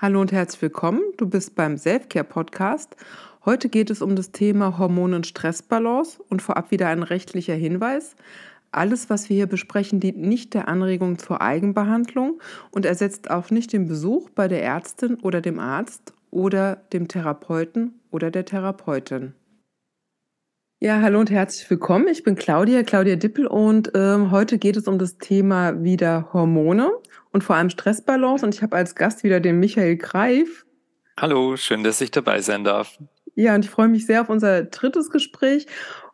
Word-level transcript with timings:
Hallo 0.00 0.20
und 0.20 0.30
herzlich 0.30 0.62
willkommen. 0.62 1.00
Du 1.16 1.28
bist 1.28 1.56
beim 1.56 1.76
Selfcare 1.76 2.24
Podcast. 2.24 2.94
Heute 3.44 3.68
geht 3.68 3.90
es 3.90 4.00
um 4.00 4.14
das 4.14 4.30
Thema 4.30 4.78
Hormon- 4.78 5.12
und 5.12 5.26
Stressbalance 5.26 6.22
und 6.28 6.40
vorab 6.40 6.70
wieder 6.70 6.86
ein 6.86 7.02
rechtlicher 7.02 7.54
Hinweis. 7.54 8.14
Alles, 8.70 9.10
was 9.10 9.28
wir 9.28 9.34
hier 9.34 9.48
besprechen, 9.48 9.98
dient 9.98 10.18
nicht 10.18 10.54
der 10.54 10.68
Anregung 10.68 11.18
zur 11.18 11.42
Eigenbehandlung 11.42 12.40
und 12.70 12.86
ersetzt 12.86 13.28
auch 13.28 13.50
nicht 13.50 13.72
den 13.72 13.88
Besuch 13.88 14.30
bei 14.30 14.46
der 14.46 14.62
Ärztin 14.62 15.16
oder 15.16 15.40
dem 15.40 15.58
Arzt 15.58 16.12
oder 16.30 16.76
dem 16.92 17.08
Therapeuten 17.08 17.98
oder 18.12 18.30
der 18.30 18.44
Therapeutin. 18.44 19.34
Ja, 20.80 21.00
hallo 21.00 21.18
und 21.18 21.28
herzlich 21.28 21.68
willkommen. 21.68 22.06
Ich 22.06 22.22
bin 22.22 22.36
Claudia, 22.36 22.84
Claudia 22.84 23.16
Dippel 23.16 23.48
und 23.48 23.90
ähm, 23.96 24.30
heute 24.30 24.58
geht 24.58 24.76
es 24.76 24.86
um 24.86 24.96
das 24.96 25.18
Thema 25.18 25.82
wieder 25.82 26.32
Hormone 26.32 26.92
und 27.32 27.42
vor 27.42 27.56
allem 27.56 27.68
Stressbalance. 27.68 28.46
Und 28.46 28.54
ich 28.54 28.62
habe 28.62 28.76
als 28.76 28.94
Gast 28.94 29.24
wieder 29.24 29.40
den 29.40 29.58
Michael 29.58 29.96
Greif. 29.96 30.64
Hallo, 31.18 31.56
schön, 31.56 31.82
dass 31.82 32.00
ich 32.00 32.12
dabei 32.12 32.42
sein 32.42 32.62
darf. 32.62 32.96
Ja, 33.34 33.56
und 33.56 33.64
ich 33.64 33.70
freue 33.72 33.88
mich 33.88 34.06
sehr 34.06 34.20
auf 34.20 34.28
unser 34.28 34.62
drittes 34.62 35.10
Gespräch. 35.10 35.66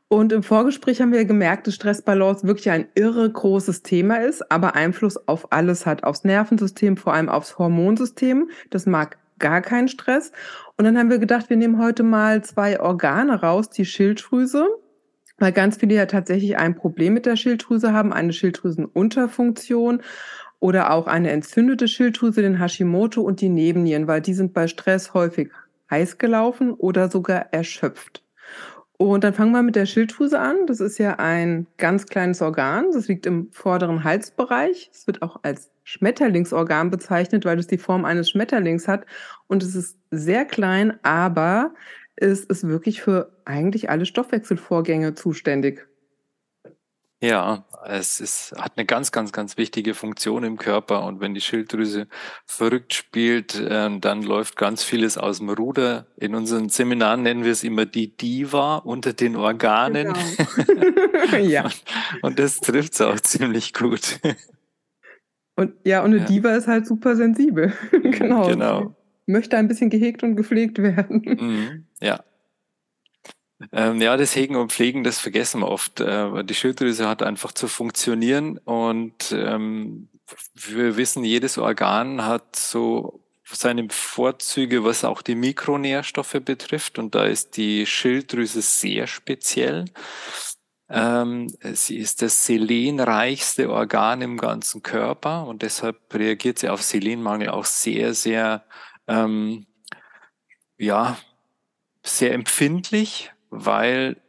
Und 0.08 0.32
im 0.32 0.42
Vorgespräch 0.42 1.02
haben 1.02 1.12
wir 1.12 1.26
gemerkt, 1.26 1.66
dass 1.66 1.74
Stressbalance 1.74 2.46
wirklich 2.46 2.70
ein 2.70 2.88
irre 2.94 3.30
großes 3.30 3.82
Thema 3.82 4.22
ist, 4.22 4.50
aber 4.50 4.74
Einfluss 4.74 5.28
auf 5.28 5.52
alles 5.52 5.84
hat, 5.84 6.04
aufs 6.04 6.24
Nervensystem, 6.24 6.96
vor 6.96 7.12
allem 7.12 7.28
aufs 7.28 7.58
Hormonsystem. 7.58 8.48
Das 8.70 8.86
mag 8.86 9.18
gar 9.38 9.60
keinen 9.60 9.88
Stress. 9.88 10.32
Und 10.76 10.84
dann 10.84 10.98
haben 10.98 11.10
wir 11.10 11.18
gedacht, 11.18 11.50
wir 11.50 11.56
nehmen 11.56 11.78
heute 11.78 12.02
mal 12.02 12.42
zwei 12.42 12.80
Organe 12.80 13.40
raus, 13.40 13.70
die 13.70 13.84
Schilddrüse, 13.84 14.66
weil 15.38 15.52
ganz 15.52 15.76
viele 15.76 15.94
ja 15.94 16.06
tatsächlich 16.06 16.56
ein 16.56 16.74
Problem 16.74 17.14
mit 17.14 17.26
der 17.26 17.36
Schilddrüse 17.36 17.92
haben, 17.92 18.12
eine 18.12 18.32
Schilddrüsenunterfunktion 18.32 20.02
oder 20.60 20.92
auch 20.92 21.06
eine 21.06 21.30
entzündete 21.30 21.88
Schilddrüse, 21.88 22.42
den 22.42 22.58
Hashimoto 22.58 23.20
und 23.20 23.40
die 23.40 23.48
Nebennieren, 23.48 24.06
weil 24.06 24.20
die 24.20 24.34
sind 24.34 24.54
bei 24.54 24.66
Stress 24.66 25.14
häufig 25.14 25.50
heiß 25.90 26.18
gelaufen 26.18 26.72
oder 26.72 27.10
sogar 27.10 27.52
erschöpft. 27.52 28.23
Und 29.10 29.22
dann 29.22 29.34
fangen 29.34 29.52
wir 29.52 29.62
mit 29.62 29.76
der 29.76 29.84
Schilddrüse 29.84 30.38
an. 30.38 30.66
Das 30.66 30.80
ist 30.80 30.96
ja 30.96 31.18
ein 31.18 31.66
ganz 31.76 32.06
kleines 32.06 32.40
Organ. 32.40 32.86
Das 32.92 33.06
liegt 33.06 33.26
im 33.26 33.52
vorderen 33.52 34.02
Halsbereich. 34.02 34.90
Es 34.94 35.06
wird 35.06 35.20
auch 35.20 35.40
als 35.42 35.70
Schmetterlingsorgan 35.82 36.90
bezeichnet, 36.90 37.44
weil 37.44 37.58
es 37.58 37.66
die 37.66 37.76
Form 37.76 38.06
eines 38.06 38.30
Schmetterlings 38.30 38.88
hat. 38.88 39.04
Und 39.46 39.62
es 39.62 39.74
ist 39.74 39.98
sehr 40.10 40.46
klein, 40.46 40.98
aber 41.02 41.74
es 42.16 42.46
ist 42.46 42.66
wirklich 42.66 43.02
für 43.02 43.30
eigentlich 43.44 43.90
alle 43.90 44.06
Stoffwechselvorgänge 44.06 45.14
zuständig. 45.14 45.86
Ja, 47.24 47.64
es 47.86 48.20
ist, 48.20 48.54
hat 48.58 48.72
eine 48.76 48.84
ganz, 48.84 49.10
ganz, 49.10 49.32
ganz 49.32 49.56
wichtige 49.56 49.94
Funktion 49.94 50.44
im 50.44 50.58
Körper. 50.58 51.06
Und 51.06 51.20
wenn 51.20 51.32
die 51.32 51.40
Schilddrüse 51.40 52.06
verrückt 52.44 52.92
spielt, 52.92 53.58
äh, 53.58 53.98
dann 53.98 54.22
läuft 54.22 54.56
ganz 54.56 54.84
vieles 54.84 55.16
aus 55.16 55.38
dem 55.38 55.48
Ruder. 55.48 56.06
In 56.18 56.34
unseren 56.34 56.68
Seminaren 56.68 57.22
nennen 57.22 57.42
wir 57.42 57.52
es 57.52 57.64
immer 57.64 57.86
die 57.86 58.14
Diva 58.14 58.76
unter 58.76 59.14
den 59.14 59.36
Organen. 59.36 60.12
Genau. 60.66 61.36
ja. 61.38 61.64
Und, 61.64 62.24
und 62.24 62.38
das 62.38 62.60
trifft 62.60 62.92
es 62.92 63.00
auch 63.00 63.18
ziemlich 63.20 63.72
gut. 63.72 64.20
Und 65.56 65.72
ja, 65.84 66.02
und 66.02 66.12
eine 66.12 66.18
ja. 66.18 66.24
Diva 66.24 66.54
ist 66.54 66.66
halt 66.66 66.86
super 66.86 67.16
sensibel. 67.16 67.72
genau. 67.90 68.48
genau. 68.48 68.96
Möchte 69.24 69.56
ein 69.56 69.68
bisschen 69.68 69.88
gehegt 69.88 70.22
und 70.22 70.36
gepflegt 70.36 70.82
werden. 70.82 71.22
Mhm. 71.24 71.86
Ja. 72.02 72.22
Ähm, 73.72 74.00
ja, 74.00 74.16
das 74.16 74.34
Hegen 74.34 74.56
und 74.56 74.72
Pflegen, 74.72 75.04
das 75.04 75.18
vergessen 75.18 75.60
wir 75.60 75.68
oft. 75.68 76.00
Äh, 76.00 76.44
die 76.44 76.54
Schilddrüse 76.54 77.08
hat 77.08 77.22
einfach 77.22 77.52
zu 77.52 77.68
funktionieren 77.68 78.58
und 78.58 79.32
ähm, 79.32 80.08
wir 80.54 80.96
wissen, 80.96 81.24
jedes 81.24 81.58
Organ 81.58 82.24
hat 82.24 82.56
so 82.56 83.20
seine 83.44 83.88
Vorzüge, 83.90 84.84
was 84.84 85.04
auch 85.04 85.22
die 85.22 85.34
Mikronährstoffe 85.34 86.40
betrifft. 86.44 86.98
Und 86.98 87.14
da 87.14 87.24
ist 87.24 87.56
die 87.56 87.86
Schilddrüse 87.86 88.62
sehr 88.62 89.06
speziell. 89.06 89.84
Ähm, 90.88 91.48
sie 91.72 91.98
ist 91.98 92.22
das 92.22 92.46
selenreichste 92.46 93.70
Organ 93.70 94.22
im 94.22 94.36
ganzen 94.36 94.82
Körper 94.82 95.46
und 95.46 95.62
deshalb 95.62 96.12
reagiert 96.12 96.58
sie 96.58 96.68
auf 96.68 96.82
Selenmangel 96.82 97.48
auch 97.48 97.64
sehr, 97.64 98.14
sehr, 98.14 98.64
ähm, 99.08 99.66
ja, 100.76 101.16
sehr 102.02 102.32
empfindlich 102.34 103.33
weil 103.54 104.20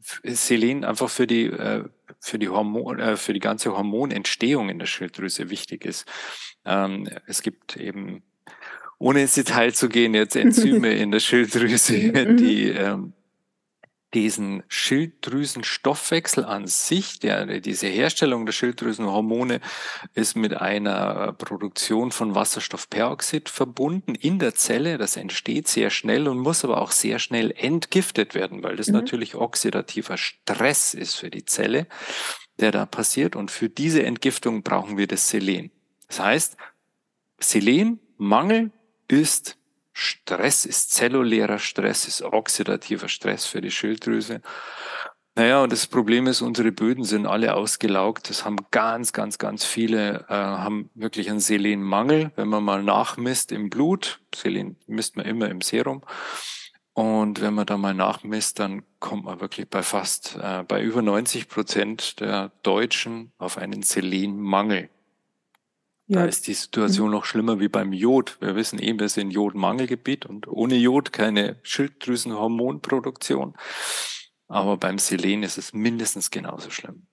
Selen 0.00 0.84
einfach 0.84 1.10
für 1.10 1.26
die 1.26 1.46
äh, 1.46 1.84
für 2.20 2.38
die 2.38 2.48
Hormon, 2.48 2.98
äh, 2.98 3.16
für 3.16 3.32
die 3.32 3.40
ganze 3.40 3.76
Hormonentstehung 3.76 4.68
in 4.68 4.78
der 4.78 4.86
Schilddrüse 4.86 5.50
wichtig 5.50 5.84
ist. 5.84 6.06
Ähm, 6.64 7.08
es 7.26 7.42
gibt 7.42 7.76
eben, 7.76 8.22
ohne 8.98 9.22
ins 9.22 9.34
Detail 9.34 9.72
zu 9.72 9.88
gehen, 9.88 10.14
jetzt 10.14 10.36
Enzyme 10.36 10.92
in 10.96 11.10
der 11.10 11.20
Schilddrüse, 11.20 11.94
mhm. 11.94 12.36
die 12.36 12.68
ähm, 12.68 13.12
diesen 14.14 14.62
Schilddrüsenstoffwechsel 14.68 16.44
an 16.44 16.66
sich, 16.66 17.18
der, 17.18 17.60
diese 17.60 17.88
Herstellung 17.88 18.46
der 18.46 18.54
Schilddrüsenhormone 18.54 19.60
ist 20.14 20.34
mit 20.34 20.54
einer 20.54 21.32
Produktion 21.34 22.10
von 22.10 22.34
Wasserstoffperoxid 22.34 23.50
verbunden 23.50 24.14
in 24.14 24.38
der 24.38 24.54
Zelle. 24.54 24.96
Das 24.96 25.16
entsteht 25.16 25.68
sehr 25.68 25.90
schnell 25.90 26.26
und 26.26 26.38
muss 26.38 26.64
aber 26.64 26.80
auch 26.80 26.90
sehr 26.90 27.18
schnell 27.18 27.52
entgiftet 27.54 28.34
werden, 28.34 28.62
weil 28.62 28.76
das 28.76 28.88
mhm. 28.88 28.94
natürlich 28.94 29.34
oxidativer 29.34 30.16
Stress 30.16 30.94
ist 30.94 31.14
für 31.14 31.30
die 31.30 31.44
Zelle, 31.44 31.86
der 32.58 32.72
da 32.72 32.86
passiert. 32.86 33.36
Und 33.36 33.50
für 33.50 33.68
diese 33.68 34.04
Entgiftung 34.04 34.62
brauchen 34.62 34.96
wir 34.96 35.06
das 35.06 35.28
Selen. 35.28 35.70
Das 36.06 36.20
heißt, 36.20 36.56
Selenmangel 37.40 38.72
ist 39.06 39.57
Stress 40.00 40.64
ist 40.64 40.92
zellulärer 40.92 41.58
Stress, 41.58 42.06
ist 42.06 42.22
oxidativer 42.22 43.08
Stress 43.08 43.46
für 43.46 43.60
die 43.60 43.72
Schilddrüse. 43.72 44.40
Naja, 45.34 45.60
und 45.60 45.72
das 45.72 45.88
Problem 45.88 46.28
ist, 46.28 46.40
unsere 46.40 46.70
Böden 46.70 47.02
sind 47.02 47.26
alle 47.26 47.54
ausgelaugt. 47.54 48.30
Das 48.30 48.44
haben 48.44 48.58
ganz, 48.70 49.12
ganz, 49.12 49.38
ganz 49.38 49.64
viele, 49.64 50.24
äh, 50.28 50.34
haben 50.34 50.88
wirklich 50.94 51.28
einen 51.28 51.40
Selenmangel. 51.40 52.30
Wenn 52.36 52.46
man 52.46 52.62
mal 52.62 52.84
nachmisst 52.84 53.50
im 53.50 53.70
Blut, 53.70 54.20
Selen 54.32 54.76
misst 54.86 55.16
man 55.16 55.26
immer 55.26 55.48
im 55.48 55.62
Serum. 55.62 56.02
Und 56.92 57.40
wenn 57.40 57.54
man 57.54 57.66
da 57.66 57.76
mal 57.76 57.94
nachmisst, 57.94 58.60
dann 58.60 58.84
kommt 59.00 59.24
man 59.24 59.40
wirklich 59.40 59.68
bei 59.68 59.82
fast, 59.82 60.36
äh, 60.40 60.62
bei 60.62 60.80
über 60.80 61.02
90 61.02 61.48
Prozent 61.48 62.20
der 62.20 62.52
Deutschen 62.62 63.32
auf 63.38 63.58
einen 63.58 63.82
Selenmangel. 63.82 64.90
Da 66.10 66.24
ist 66.24 66.46
die 66.46 66.54
Situation 66.54 67.08
mhm. 67.08 67.12
noch 67.12 67.24
schlimmer 67.26 67.60
wie 67.60 67.68
beim 67.68 67.92
Jod. 67.92 68.38
Wir 68.40 68.56
wissen 68.56 68.78
eben, 68.78 68.98
wir 68.98 69.10
sind 69.10 69.30
Jodmangelgebiet 69.30 70.24
und 70.24 70.48
ohne 70.48 70.74
Jod 70.74 71.12
keine 71.12 71.56
Schilddrüsenhormonproduktion. 71.62 73.54
Aber 74.48 74.78
beim 74.78 74.98
Selen 74.98 75.42
ist 75.42 75.58
es 75.58 75.74
mindestens 75.74 76.30
genauso 76.30 76.70
schlimm. 76.70 77.06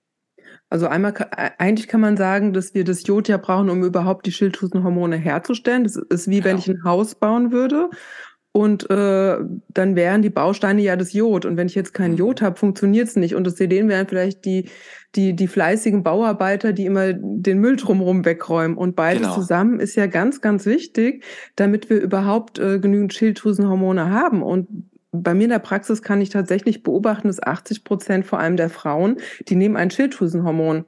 Also 0.68 0.88
einmal, 0.88 1.12
eigentlich 1.58 1.86
kann 1.86 2.00
man 2.00 2.16
sagen, 2.16 2.52
dass 2.52 2.74
wir 2.74 2.84
das 2.84 3.06
Jod 3.06 3.28
ja 3.28 3.36
brauchen, 3.36 3.70
um 3.70 3.84
überhaupt 3.84 4.26
die 4.26 4.32
Schilddrüsenhormone 4.32 5.16
herzustellen. 5.16 5.84
Das 5.84 5.96
ist 5.96 6.28
wie 6.28 6.42
wenn 6.42 6.56
genau. 6.56 6.58
ich 6.58 6.68
ein 6.68 6.84
Haus 6.84 7.14
bauen 7.14 7.52
würde 7.52 7.90
und 8.56 8.88
äh, 8.88 9.36
dann 9.68 9.96
wären 9.96 10.22
die 10.22 10.30
Bausteine 10.30 10.80
ja 10.80 10.96
das 10.96 11.12
Jod. 11.12 11.44
Und 11.44 11.58
wenn 11.58 11.66
ich 11.66 11.74
jetzt 11.74 11.92
kein 11.92 12.12
mhm. 12.12 12.16
Jod 12.16 12.40
habe, 12.40 12.56
funktioniert 12.56 13.06
es 13.06 13.14
nicht. 13.14 13.34
Und 13.34 13.46
das 13.46 13.56
Selen 13.56 13.90
wären 13.90 14.08
vielleicht 14.08 14.46
die 14.46 14.70
die, 15.14 15.36
die 15.36 15.46
fleißigen 15.46 16.02
Bauarbeiter, 16.02 16.72
die 16.72 16.86
immer 16.86 17.12
den 17.12 17.58
Müll 17.58 17.76
drumherum 17.76 18.24
wegräumen. 18.24 18.76
Und 18.76 18.96
beides 18.96 19.22
genau. 19.22 19.34
zusammen 19.34 19.78
ist 19.78 19.94
ja 19.94 20.06
ganz, 20.06 20.40
ganz 20.40 20.64
wichtig, 20.64 21.22
damit 21.54 21.90
wir 21.90 22.00
überhaupt 22.00 22.58
äh, 22.58 22.78
genügend 22.78 23.12
Schilddrüsenhormone 23.12 24.10
haben. 24.10 24.42
Und 24.42 24.68
bei 25.12 25.34
mir 25.34 25.44
in 25.44 25.50
der 25.50 25.58
Praxis 25.58 26.02
kann 26.02 26.20
ich 26.22 26.30
tatsächlich 26.30 26.82
beobachten, 26.82 27.28
dass 27.28 27.42
80 27.42 27.84
Prozent 27.84 28.26
vor 28.26 28.40
allem 28.40 28.56
der 28.56 28.70
Frauen, 28.70 29.16
die 29.48 29.56
nehmen 29.56 29.76
ein 29.76 29.90
Schilddrüsenhormon. 29.90 30.84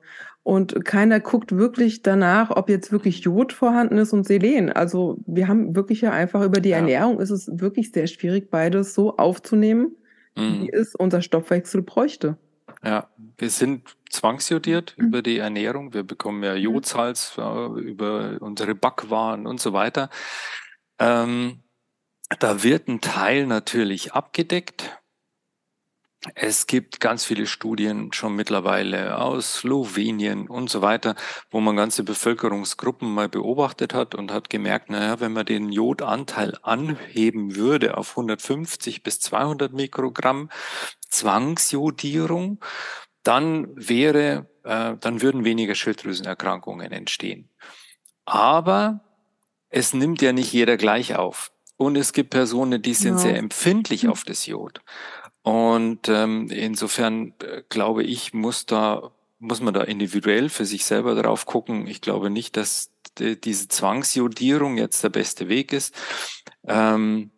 Und 0.49 0.83
keiner 0.87 1.21
guckt 1.21 1.53
wirklich 1.53 2.01
danach, 2.01 2.49
ob 2.49 2.71
jetzt 2.71 2.91
wirklich 2.91 3.21
Jod 3.21 3.53
vorhanden 3.53 3.99
ist 3.99 4.15
und 4.15 4.27
Selen. 4.27 4.73
Also 4.73 5.19
wir 5.27 5.47
haben 5.47 5.77
wirklich 5.77 6.01
ja 6.01 6.11
einfach 6.11 6.43
über 6.43 6.63
die 6.63 6.71
ja. 6.71 6.79
Ernährung 6.79 7.21
ist 7.21 7.29
es 7.29 7.51
wirklich 7.53 7.93
sehr 7.93 8.07
schwierig, 8.07 8.51
beides 8.51 8.95
so 8.95 9.19
aufzunehmen, 9.19 9.95
mhm. 10.37 10.63
wie 10.63 10.73
es 10.73 10.95
unser 10.95 11.21
Stoffwechsel 11.21 11.83
bräuchte. 11.83 12.39
Ja, 12.83 13.11
wir 13.37 13.51
sind 13.51 13.95
zwangsjodiert 14.09 14.95
mhm. 14.97 15.09
über 15.09 15.21
die 15.21 15.37
Ernährung. 15.37 15.93
Wir 15.93 16.03
bekommen 16.03 16.43
ja 16.43 16.55
mhm. 16.55 16.61
Jodsalz 16.61 17.37
äh, 17.37 17.81
über 17.81 18.39
unsere 18.41 18.75
Backwaren 18.75 19.47
und 19.47 19.61
so 19.61 19.75
weiter. 19.75 20.09
Ähm, 20.99 21.63
da 22.39 22.63
wird 22.63 22.89
ein 22.89 23.03
Teil 23.03 23.47
natürlich 23.47 24.15
abgedeckt. 24.15 24.98
Es 26.35 26.67
gibt 26.67 26.99
ganz 26.99 27.25
viele 27.25 27.47
Studien 27.47 28.13
schon 28.13 28.35
mittlerweile 28.35 29.19
aus 29.19 29.55
Slowenien 29.59 30.49
und 30.49 30.69
so 30.69 30.83
weiter, 30.83 31.15
wo 31.51 31.61
man 31.61 31.77
ganze 31.77 32.03
Bevölkerungsgruppen 32.03 33.09
mal 33.09 33.29
beobachtet 33.29 33.95
hat 33.95 34.17
und 34.17 34.33
hat 34.33 34.51
gemerkt, 34.51 34.91
naja, 34.91 35.21
wenn 35.21 35.33
man 35.33 35.47
den 35.47 35.71
Jodanteil 35.71 36.59
anheben 36.63 37.55
würde 37.55 37.97
auf 37.97 38.11
150 38.17 39.05
bis 39.05 39.21
200 39.21 39.73
Mikrogramm 39.73 40.51
Zwangsjodierung, 41.09 42.59
dann 43.23 43.69
wäre, 43.77 44.51
äh, 44.65 44.97
dann 45.01 45.23
würden 45.23 45.45
weniger 45.45 45.77
Schilddrüsenerkrankungen 45.77 46.91
entstehen. 46.91 47.49
Aber 48.25 49.01
es 49.71 49.95
nimmt 49.95 50.23
ja 50.23 50.33
nicht 50.33 50.53
jeder 50.53 50.77
gleich 50.77 51.17
auf. 51.17 51.53
Und 51.77 51.97
es 51.97 52.13
gibt 52.13 52.31
Personen, 52.31 52.83
die 52.83 52.95
sind 52.95 53.13
Genau. 53.17 53.23
sehr 53.23 53.37
empfindlich 53.39 54.03
Hm. 54.03 54.11
auf 54.11 54.25
das 54.25 54.47
Jod. 54.47 54.81
Und 55.43 56.09
ähm, 56.09 56.51
insofern 56.51 57.35
äh, 57.43 57.63
glaube 57.69 58.03
ich, 58.03 58.35
muss 58.35 58.67
da 58.67 59.13
muss 59.39 59.61
man 59.61 59.73
da 59.73 59.83
individuell 59.83 60.49
für 60.49 60.65
sich 60.65 60.85
selber 60.85 61.15
drauf 61.15 61.47
gucken. 61.47 61.87
Ich 61.87 62.01
glaube 62.01 62.31
nicht, 62.31 62.57
dass 62.57 62.91
die, 63.19 63.41
diese 63.41 63.69
Zwangsjodierung 63.69 64.77
jetzt 64.77 65.03
der 65.05 65.11
beste 65.11 65.49
Weg 65.49 65.73
ist. 65.73 65.95
Ähm, 66.67 67.31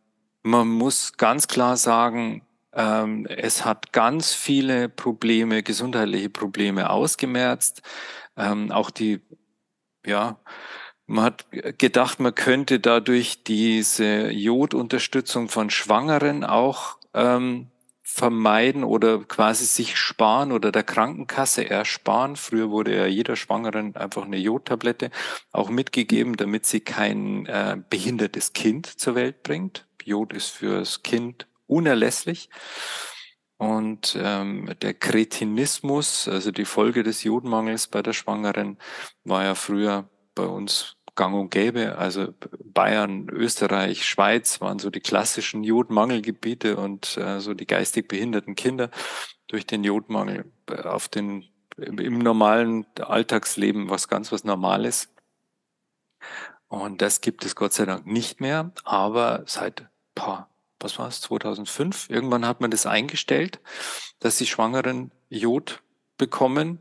man 0.43 0.69
muss 0.69 1.13
ganz 1.19 1.47
klar 1.47 1.77
sagen, 1.77 2.43
ähm, 2.73 3.27
es 3.27 3.65
hat 3.65 3.93
ganz 3.93 4.33
viele 4.33 4.89
Probleme, 4.89 5.63
gesundheitliche 5.63 6.31
Probleme 6.31 6.89
ausgemerzt. 6.91 7.83
Ähm, 8.37 8.73
auch 8.73 8.91
die, 8.91 9.21
ja, 10.07 10.41
man 11.07 11.25
hat 11.25 11.47
gedacht, 11.79 12.21
man 12.21 12.35
könnte 12.35 12.81
dadurch 12.81 13.43
diese 13.43 14.31
Jodunterstützung 14.31 15.49
von 15.49 15.69
Schwangeren 15.69 16.45
auch 16.45 16.99
ähm, 17.15 17.71
vermeiden 18.13 18.85
oder 18.85 19.21
quasi 19.21 19.65
sich 19.65 19.97
sparen 19.97 20.53
oder 20.53 20.73
der 20.73 20.83
Krankenkasse 20.83 21.69
ersparen. 21.69 22.37
Früher 22.37 22.71
wurde 22.71 22.97
ja 22.97 23.07
jeder 23.07 23.37
Schwangeren 23.37 23.97
einfach 23.97 24.25
eine 24.25 24.37
Jodtablette 24.37 25.11
auch 25.53 25.71
mitgegeben, 25.71 26.37
damit 26.37 26.67
sie 26.67 26.81
kein 26.81 27.47
äh, 27.47 27.79
behindertes 27.89 28.53
Kind 28.53 28.87
zur 28.87 29.15
Welt 29.15 29.43
bringt. 29.43 29.87
Jod 30.05 30.33
ist 30.33 30.49
fürs 30.49 31.03
Kind 31.03 31.47
unerlässlich. 31.67 32.51
Und 33.57 34.19
ähm, 34.21 34.75
der 34.83 34.95
Kretinismus, 34.95 36.27
also 36.27 36.51
die 36.51 36.65
Folge 36.65 37.03
des 37.03 37.23
Jodmangels 37.25 37.87
bei 37.87 38.03
der 38.03 38.15
Schwangeren, 38.15 38.79
war 39.23 39.45
ja 39.45 39.55
früher 39.55 40.09
bei 40.35 40.47
uns 40.47 40.97
gang 41.21 41.35
und 41.35 41.51
gäbe. 41.51 41.99
Also 41.99 42.33
Bayern, 42.65 43.29
Österreich, 43.29 44.07
Schweiz 44.07 44.63
waren 44.63 44.79
so 44.79 44.89
die 44.89 45.01
klassischen 45.01 45.63
Jodmangelgebiete 45.63 46.79
und 46.79 47.19
äh, 47.19 47.41
so 47.41 47.53
die 47.53 47.67
geistig 47.67 48.09
behinderten 48.09 48.55
Kinder 48.55 48.91
durch 49.47 49.67
den 49.67 49.85
Jodmangel 49.85 50.51
auf 50.85 51.09
den 51.09 51.45
im, 51.77 52.19
normalen 52.21 52.87
Alltagsleben 52.99 53.91
was 53.91 54.09
ganz 54.09 54.33
was 54.33 54.45
Normales. 54.45 55.13
Und 56.69 57.03
das 57.03 57.21
gibt 57.21 57.45
es 57.45 57.55
Gott 57.55 57.75
sei 57.75 57.85
Dank 57.85 58.07
nicht 58.07 58.41
mehr, 58.41 58.73
aber 58.85 59.43
seit 59.45 59.89
boah, 60.15 60.49
was 60.79 60.99
war 60.99 61.09
es, 61.09 61.21
2005, 61.21 62.09
irgendwann 62.09 62.47
hat 62.47 62.63
man 62.63 62.71
das 62.71 62.87
eingestellt, 62.87 63.61
dass 64.21 64.39
die 64.39 64.47
Schwangeren 64.47 65.11
Jod 65.29 65.83
bekommen 66.17 66.81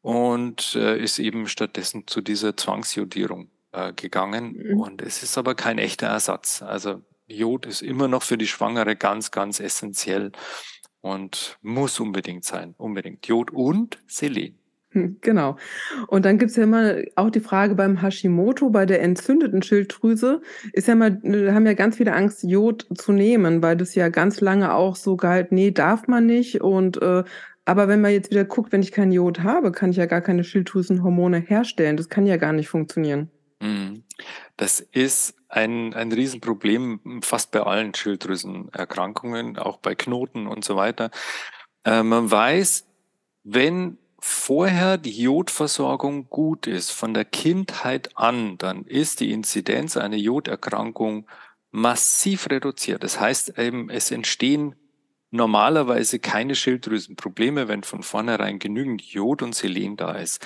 und 0.00 0.74
äh, 0.76 0.96
ist 0.96 1.18
eben 1.18 1.46
stattdessen 1.46 2.06
zu 2.06 2.22
dieser 2.22 2.56
Zwangsjodierung 2.56 3.50
äh, 3.76 3.92
gegangen. 3.92 4.56
Mhm. 4.56 4.80
Und 4.80 5.02
es 5.02 5.22
ist 5.22 5.38
aber 5.38 5.54
kein 5.54 5.78
echter 5.78 6.08
Ersatz. 6.08 6.62
Also 6.62 7.02
Jod 7.26 7.66
ist 7.66 7.82
immer 7.82 8.08
noch 8.08 8.22
für 8.22 8.38
die 8.38 8.46
Schwangere 8.46 8.96
ganz, 8.96 9.30
ganz 9.30 9.60
essentiell 9.60 10.32
und 11.00 11.58
muss 11.62 12.00
unbedingt 12.00 12.44
sein. 12.44 12.74
Unbedingt 12.78 13.26
Jod 13.26 13.50
und 13.52 13.98
Selen. 14.06 14.58
Hm, 14.90 15.18
Genau. 15.20 15.56
Und 16.08 16.24
dann 16.24 16.38
gibt's 16.38 16.56
ja 16.56 16.62
immer 16.62 16.96
auch 17.16 17.30
die 17.30 17.40
Frage 17.40 17.74
beim 17.74 18.00
Hashimoto, 18.00 18.70
bei 18.70 18.86
der 18.86 19.02
entzündeten 19.02 19.62
Schilddrüse, 19.62 20.40
ist 20.72 20.88
ja 20.88 20.94
mal, 20.94 21.20
haben 21.52 21.66
ja 21.66 21.74
ganz 21.74 21.96
viele 21.96 22.14
Angst, 22.14 22.44
Jod 22.44 22.86
zu 22.96 23.12
nehmen, 23.12 23.62
weil 23.62 23.76
das 23.76 23.94
ja 23.94 24.08
ganz 24.08 24.40
lange 24.40 24.72
auch 24.72 24.96
so 24.96 25.16
galt, 25.16 25.52
nee, 25.52 25.70
darf 25.70 26.08
man 26.08 26.26
nicht. 26.26 26.62
Und 26.62 27.02
äh, 27.02 27.24
aber 27.66 27.88
wenn 27.88 28.00
man 28.00 28.12
jetzt 28.12 28.30
wieder 28.30 28.44
guckt, 28.44 28.72
wenn 28.72 28.82
ich 28.82 28.92
kein 28.92 29.10
Jod 29.10 29.42
habe, 29.42 29.72
kann 29.72 29.90
ich 29.90 29.96
ja 29.96 30.06
gar 30.06 30.20
keine 30.20 30.44
Schilddrüsenhormone 30.44 31.38
herstellen. 31.40 31.96
Das 31.96 32.08
kann 32.08 32.24
ja 32.24 32.36
gar 32.36 32.52
nicht 32.52 32.68
funktionieren. 32.68 33.30
Mhm. 33.60 34.04
Das 34.56 34.80
ist 34.80 35.34
ein, 35.48 35.94
ein 35.94 36.12
Riesenproblem 36.12 37.20
fast 37.22 37.50
bei 37.50 37.60
allen 37.60 37.94
Schilddrüsenerkrankungen, 37.94 39.58
auch 39.58 39.78
bei 39.78 39.94
Knoten 39.94 40.46
und 40.46 40.64
so 40.64 40.76
weiter. 40.76 41.10
Äh, 41.84 42.02
man 42.02 42.30
weiß, 42.30 42.86
wenn 43.44 43.98
vorher 44.18 44.98
die 44.98 45.22
Jodversorgung 45.22 46.28
gut 46.28 46.66
ist, 46.66 46.90
von 46.90 47.14
der 47.14 47.24
Kindheit 47.24 48.16
an, 48.16 48.58
dann 48.58 48.84
ist 48.84 49.20
die 49.20 49.32
Inzidenz 49.32 49.96
einer 49.96 50.16
Joderkrankung 50.16 51.28
massiv 51.70 52.50
reduziert. 52.50 53.04
Das 53.04 53.20
heißt 53.20 53.58
eben, 53.58 53.88
es 53.90 54.10
entstehen 54.10 54.74
normalerweise 55.30 56.18
keine 56.18 56.54
Schilddrüsenprobleme, 56.54 57.68
wenn 57.68 57.82
von 57.82 58.02
vornherein 58.02 58.58
genügend 58.58 59.02
Jod 59.02 59.42
und 59.42 59.54
Selen 59.54 59.96
da 59.96 60.12
ist. 60.12 60.44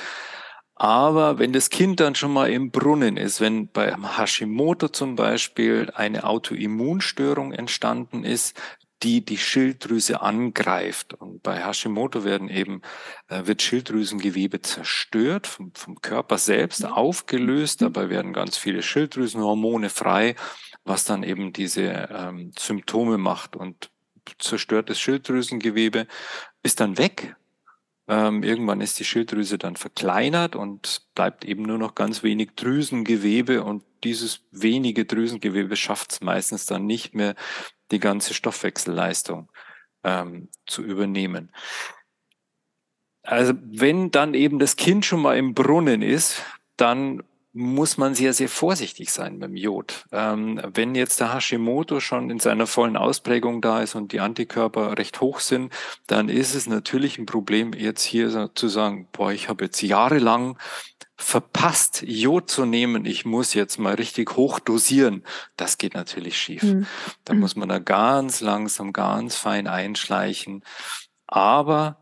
Aber 0.80 1.38
wenn 1.38 1.52
das 1.52 1.68
Kind 1.68 2.00
dann 2.00 2.14
schon 2.14 2.32
mal 2.32 2.50
im 2.50 2.70
Brunnen 2.70 3.18
ist, 3.18 3.42
wenn 3.42 3.68
bei 3.68 3.94
Hashimoto 3.94 4.88
zum 4.88 5.14
Beispiel 5.14 5.92
eine 5.94 6.24
Autoimmunstörung 6.24 7.52
entstanden 7.52 8.24
ist, 8.24 8.58
die 9.02 9.22
die 9.22 9.36
Schilddrüse 9.36 10.22
angreift. 10.22 11.12
Und 11.12 11.42
bei 11.42 11.62
Hashimoto 11.62 12.24
werden 12.24 12.48
eben, 12.48 12.80
äh, 13.28 13.44
wird 13.44 13.60
Schilddrüsengewebe 13.60 14.62
zerstört 14.62 15.46
vom, 15.46 15.70
vom 15.74 16.00
Körper 16.00 16.38
selbst, 16.38 16.86
aufgelöst. 16.86 17.82
Dabei 17.82 18.08
werden 18.08 18.32
ganz 18.32 18.56
viele 18.56 18.80
Schilddrüsenhormone 18.80 19.90
frei, 19.90 20.34
was 20.84 21.04
dann 21.04 21.24
eben 21.24 21.52
diese 21.52 22.08
ähm, 22.10 22.52
Symptome 22.58 23.18
macht. 23.18 23.54
Und 23.54 23.90
zerstörtes 24.38 24.98
Schilddrüsengewebe 24.98 26.06
ist 26.62 26.80
dann 26.80 26.96
weg. 26.96 27.36
Ähm, 28.10 28.42
irgendwann 28.42 28.80
ist 28.80 28.98
die 28.98 29.04
Schilddrüse 29.04 29.56
dann 29.56 29.76
verkleinert 29.76 30.56
und 30.56 31.02
bleibt 31.14 31.44
eben 31.44 31.62
nur 31.62 31.78
noch 31.78 31.94
ganz 31.94 32.24
wenig 32.24 32.56
Drüsengewebe 32.56 33.62
und 33.62 33.84
dieses 34.02 34.40
wenige 34.50 35.04
Drüsengewebe 35.04 35.76
schafft 35.76 36.10
es 36.10 36.20
meistens 36.20 36.66
dann 36.66 36.86
nicht 36.86 37.14
mehr, 37.14 37.36
die 37.92 38.00
ganze 38.00 38.34
Stoffwechselleistung 38.34 39.48
ähm, 40.02 40.48
zu 40.66 40.82
übernehmen. 40.82 41.52
Also 43.22 43.52
wenn 43.62 44.10
dann 44.10 44.34
eben 44.34 44.58
das 44.58 44.74
Kind 44.74 45.06
schon 45.06 45.22
mal 45.22 45.38
im 45.38 45.54
Brunnen 45.54 46.02
ist, 46.02 46.42
dann 46.76 47.22
muss 47.52 47.96
man 47.96 48.14
sehr, 48.14 48.32
sehr 48.32 48.48
vorsichtig 48.48 49.10
sein 49.10 49.40
beim 49.40 49.56
Jod. 49.56 50.04
Ähm, 50.12 50.60
wenn 50.72 50.94
jetzt 50.94 51.18
der 51.18 51.34
Hashimoto 51.34 51.98
schon 51.98 52.30
in 52.30 52.38
seiner 52.38 52.66
vollen 52.66 52.96
Ausprägung 52.96 53.60
da 53.60 53.82
ist 53.82 53.96
und 53.96 54.12
die 54.12 54.20
Antikörper 54.20 54.96
recht 54.96 55.20
hoch 55.20 55.40
sind, 55.40 55.72
dann 56.06 56.28
ist 56.28 56.54
es 56.54 56.68
natürlich 56.68 57.18
ein 57.18 57.26
Problem, 57.26 57.72
jetzt 57.72 58.04
hier 58.04 58.50
zu 58.54 58.68
sagen, 58.68 59.08
boah, 59.12 59.32
ich 59.32 59.48
habe 59.48 59.64
jetzt 59.64 59.82
jahrelang 59.82 60.58
verpasst, 61.16 62.02
Jod 62.06 62.48
zu 62.48 62.64
nehmen, 62.64 63.04
ich 63.04 63.24
muss 63.24 63.52
jetzt 63.52 63.78
mal 63.78 63.94
richtig 63.94 64.36
hoch 64.36 64.58
dosieren. 64.58 65.24
Das 65.56 65.76
geht 65.76 65.94
natürlich 65.94 66.38
schief. 66.38 66.62
Hm. 66.62 66.86
Da 67.24 67.34
muss 67.34 67.56
man 67.56 67.68
da 67.68 67.78
ganz 67.78 68.40
langsam, 68.40 68.92
ganz 68.92 69.36
fein 69.36 69.66
einschleichen. 69.66 70.64
Aber 71.26 71.98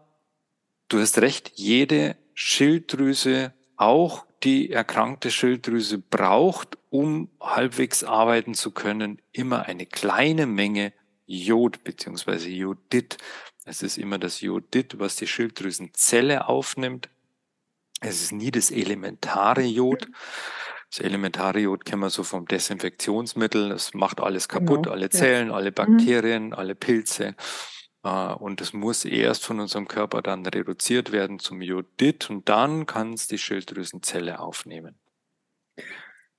du 0.88 1.00
hast 1.00 1.19
recht, 1.19 1.52
jede 1.55 2.17
Schilddrüse, 2.35 3.55
auch 3.76 4.27
die 4.45 4.71
erkrankte 4.71 5.30
Schilddrüse 5.30 5.99
braucht, 5.99 6.78
um 6.90 7.28
halbwegs 7.40 8.04
arbeiten 8.04 8.54
zu 8.54 8.71
können, 8.71 9.21
immer 9.33 9.66
eine 9.66 9.87
kleine 9.87 10.47
Menge 10.47 10.92
Jod 11.26 11.85
beziehungsweise 11.85 12.49
Jodid. 12.49 13.18
Es 13.64 13.83
ist 13.83 13.99
immer 13.99 14.18
das 14.18 14.40
Jodid, 14.40 14.99
was 14.99 15.16
die 15.16 15.26
Schilddrüsenzelle 15.26 16.49
aufnimmt. 16.49 17.09
Es 18.00 18.23
ist 18.23 18.33
nie 18.33 18.50
das 18.50 18.71
elementare 18.71 19.62
Jod. 19.62 20.09
Das 20.90 21.00
elementare 21.00 21.59
Jod 21.59 21.85
kennen 21.85 22.00
wir 22.00 22.09
so 22.11 22.23
vom 22.23 22.47
Desinfektionsmittel. 22.47 23.68
Das 23.68 23.92
macht 23.92 24.21
alles 24.21 24.49
kaputt, 24.49 24.85
Genau, 24.85 24.92
alle 24.92 25.07
ja. 25.07 25.11
Zellen, 25.11 25.50
alle 25.50 25.71
Mhm. 25.71 25.75
Bakterien, 25.75 26.54
alle 26.54 26.75
Pilze. 26.75 27.35
Äh, 28.09 28.35
Und 28.35 28.61
es 28.61 28.73
muss 28.73 29.05
erst 29.05 29.45
von 29.45 29.61
unserem 29.61 29.87
Körper 29.88 30.23
dann 30.23 30.47
reduziert 30.47 31.12
werden 31.12 31.38
zum 31.38 31.61
Jodid 31.61 32.31
und 32.31 32.49
dann 32.49 32.87
kann 32.87 33.12
es 33.12 33.29
die 33.29 33.38
Schilddrüsenzelle 33.38 34.41
aufnehmen. 34.41 34.95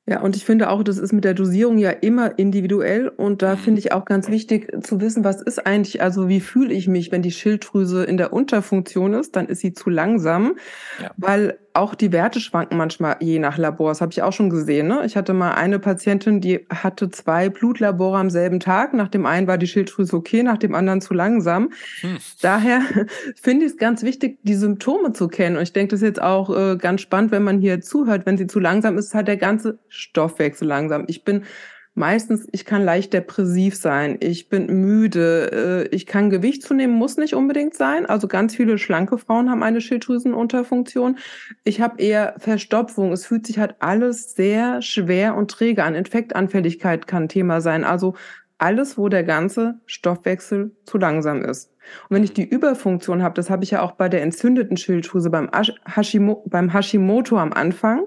Ja, 0.08 0.22
und 0.22 0.36
ich 0.36 0.44
finde 0.44 0.72
auch, 0.72 0.82
das 0.82 0.98
ist 0.98 1.14
mit 1.14 1.24
der 1.24 1.36
Dosierung 1.36 1.78
ja 1.78 1.92
immer 1.92 2.40
individuell 2.40 3.10
und 3.10 3.44
da 3.44 3.54
Mhm. 3.54 3.60
finde 3.60 3.80
ich 3.80 3.92
auch 3.92 4.06
ganz 4.06 4.28
wichtig 4.28 4.72
zu 4.84 5.00
wissen, 5.02 5.24
was 5.24 5.40
ist 5.40 5.68
eigentlich, 5.68 6.02
also 6.02 6.28
wie 6.28 6.40
fühle 6.40 6.74
ich 6.74 6.88
mich, 6.88 7.12
wenn 7.12 7.22
die 7.22 7.32
Schilddrüse 7.32 8.06
in 8.06 8.18
der 8.18 8.34
Unterfunktion 8.34 9.14
ist, 9.14 9.36
dann 9.36 9.46
ist 9.48 9.60
sie 9.60 9.74
zu 9.74 9.92
langsam, 9.92 10.56
Ja. 11.00 11.12
weil 11.18 11.60
auch 11.74 11.96
die 11.96 12.12
Werte 12.12 12.40
schwanken 12.40 12.78
manchmal 12.78 13.18
je 13.20 13.40
nach 13.40 13.58
Labor. 13.58 13.90
Das 13.92 14.02
habe 14.02 14.12
ich 14.12 14.22
auch 14.22 14.34
schon 14.34 14.50
gesehen. 14.50 14.88
Ne? 14.88 15.04
Ich 15.06 15.16
hatte 15.16 15.34
mal 15.34 15.54
eine 15.54 15.80
Patientin, 15.80 16.42
die 16.42 16.66
hatte 16.70 17.10
zwei 17.10 17.50
Blutlabore 17.50 18.18
am 18.18 18.30
selben 18.30 18.60
Tag. 18.60 18.94
Nach 18.94 19.08
dem 19.08 19.26
einen 19.26 19.48
war 19.48 19.58
die 19.58 19.68
Schilddrüse 19.68 20.16
okay, 20.16 20.44
nach 20.44 20.58
dem 20.58 20.76
anderen 20.76 21.02
zu 21.02 21.14
langsam. 21.14 21.72
Hm. 22.02 22.18
Daher 22.42 22.82
finde 23.36 23.66
ich 23.66 23.74
es 23.74 23.78
ganz 23.78 24.04
wichtig, 24.04 24.40
die 24.44 24.56
Symptome 24.56 25.14
zu 25.14 25.28
kennen. 25.28 25.58
Und 25.58 25.64
ich 25.64 25.74
denke, 25.74 25.92
das 25.92 26.02
ist 26.02 26.08
jetzt 26.08 26.22
auch 26.22 26.56
äh, 26.56 26.78
ganz 26.78 27.02
spannend, 27.02 27.32
wenn 27.32 27.44
man 27.44 27.60
hier 27.60 27.82
zuhört. 27.82 28.26
Wenn 28.26 28.38
sie 28.38 28.48
zu 28.48 28.60
langsam 28.60 28.98
ist, 28.98 29.08
ist 29.08 29.16
halt 29.16 29.28
der 29.28 29.38
ganze 29.38 29.80
Stoffwechsel 29.88 30.68
langsam. 30.68 31.06
Ich 31.08 31.24
bin 31.24 31.44
meistens, 31.94 32.48
ich 32.52 32.66
kann 32.66 32.84
leicht 32.84 33.14
depressiv 33.14 33.76
sein, 33.76 34.18
ich 34.22 34.50
bin 34.50 34.68
müde, 34.68 35.88
äh, 35.92 35.96
ich 35.96 36.06
kann 36.06 36.30
Gewicht 36.30 36.64
zunehmen, 36.64 36.96
muss 36.96 37.18
nicht 37.18 37.34
unbedingt 37.34 37.76
sein. 37.76 38.06
Also 38.06 38.28
ganz 38.28 38.56
viele 38.56 38.78
schlanke 38.78 39.18
Frauen 39.18 39.50
haben 39.50 39.64
eine 39.64 39.82
Schilddrüsenunterfunktion. 39.82 41.18
Ich 41.64 41.82
habe 41.82 42.02
eher 42.02 42.36
Verstopfung. 42.38 43.12
Es 43.12 43.26
fühlt 43.26 43.46
sich 43.46 43.60
halt 43.60 43.76
alles 43.80 44.36
sehr 44.36 44.82
schwer 44.82 45.36
und 45.36 45.52
träge 45.52 45.84
an. 45.84 45.96
Infektanfälligkeit 45.96 47.08
kann 47.08 47.28
Thema 47.28 47.62
sein. 47.62 47.84
Also 47.84 48.16
alles, 48.58 48.98
wo 48.98 49.10
der 49.10 49.24
ganze 49.24 49.80
Stoffwechsel 49.86 50.76
zu 50.86 50.98
langsam 50.98 51.44
ist. 51.44 51.72
Und 52.10 52.16
wenn 52.16 52.24
ich 52.24 52.34
die 52.34 52.48
Überfunktion 52.48 53.24
habe, 53.24 53.36
das 53.36 53.50
habe 53.50 53.64
ich 53.64 53.72
ja 53.72 53.82
auch 53.82 53.94
bei 53.94 54.10
der 54.10 54.22
entzündeten 54.22 54.78
Schilddrüse 54.78 55.30
beim, 55.30 55.50
Hashimo, 55.86 56.44
beim 56.48 56.72
Hashimoto 56.72 57.38
am 57.38 57.54
Anfang. 57.54 58.04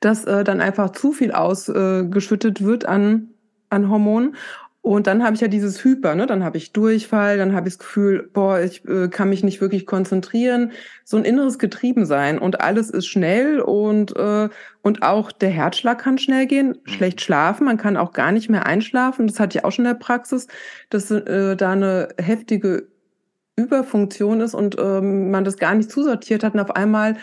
Dass 0.00 0.24
äh, 0.24 0.44
dann 0.44 0.60
einfach 0.60 0.90
zu 0.90 1.12
viel 1.12 1.32
ausgeschüttet 1.32 2.60
äh, 2.60 2.64
wird 2.64 2.86
an, 2.86 3.28
an 3.70 3.90
Hormonen. 3.90 4.36
Und 4.86 5.08
dann 5.08 5.24
habe 5.24 5.34
ich 5.34 5.40
ja 5.40 5.48
dieses 5.48 5.82
Hyper, 5.82 6.14
ne? 6.14 6.26
dann 6.26 6.44
habe 6.44 6.58
ich 6.58 6.72
Durchfall, 6.72 7.38
dann 7.38 7.56
habe 7.56 7.66
ich 7.66 7.74
das 7.74 7.80
Gefühl, 7.80 8.30
boah, 8.32 8.60
ich 8.60 8.84
äh, 8.84 9.08
kann 9.08 9.30
mich 9.30 9.42
nicht 9.42 9.60
wirklich 9.60 9.84
konzentrieren, 9.84 10.70
so 11.02 11.16
ein 11.16 11.24
inneres 11.24 11.58
Getriebensein 11.58 12.38
und 12.38 12.60
alles 12.60 12.90
ist 12.90 13.08
schnell 13.08 13.58
und, 13.58 14.14
äh, 14.14 14.48
und 14.82 15.02
auch 15.02 15.32
der 15.32 15.50
Herzschlag 15.50 15.98
kann 15.98 16.18
schnell 16.18 16.46
gehen, 16.46 16.68
mhm. 16.68 16.88
schlecht 16.88 17.20
schlafen, 17.20 17.64
man 17.64 17.78
kann 17.78 17.96
auch 17.96 18.12
gar 18.12 18.30
nicht 18.30 18.48
mehr 18.48 18.64
einschlafen, 18.64 19.26
das 19.26 19.40
hatte 19.40 19.58
ich 19.58 19.64
auch 19.64 19.72
schon 19.72 19.86
in 19.86 19.90
der 19.90 19.98
Praxis, 19.98 20.46
dass 20.88 21.10
äh, 21.10 21.56
da 21.56 21.72
eine 21.72 22.10
heftige 22.16 22.86
Überfunktion 23.56 24.40
ist 24.40 24.54
und 24.54 24.76
ähm, 24.78 25.32
man 25.32 25.42
das 25.42 25.56
gar 25.56 25.74
nicht 25.74 25.90
zusortiert 25.90 26.44
hat 26.44 26.54
und 26.54 26.60
auf 26.60 26.76
einmal 26.76 27.16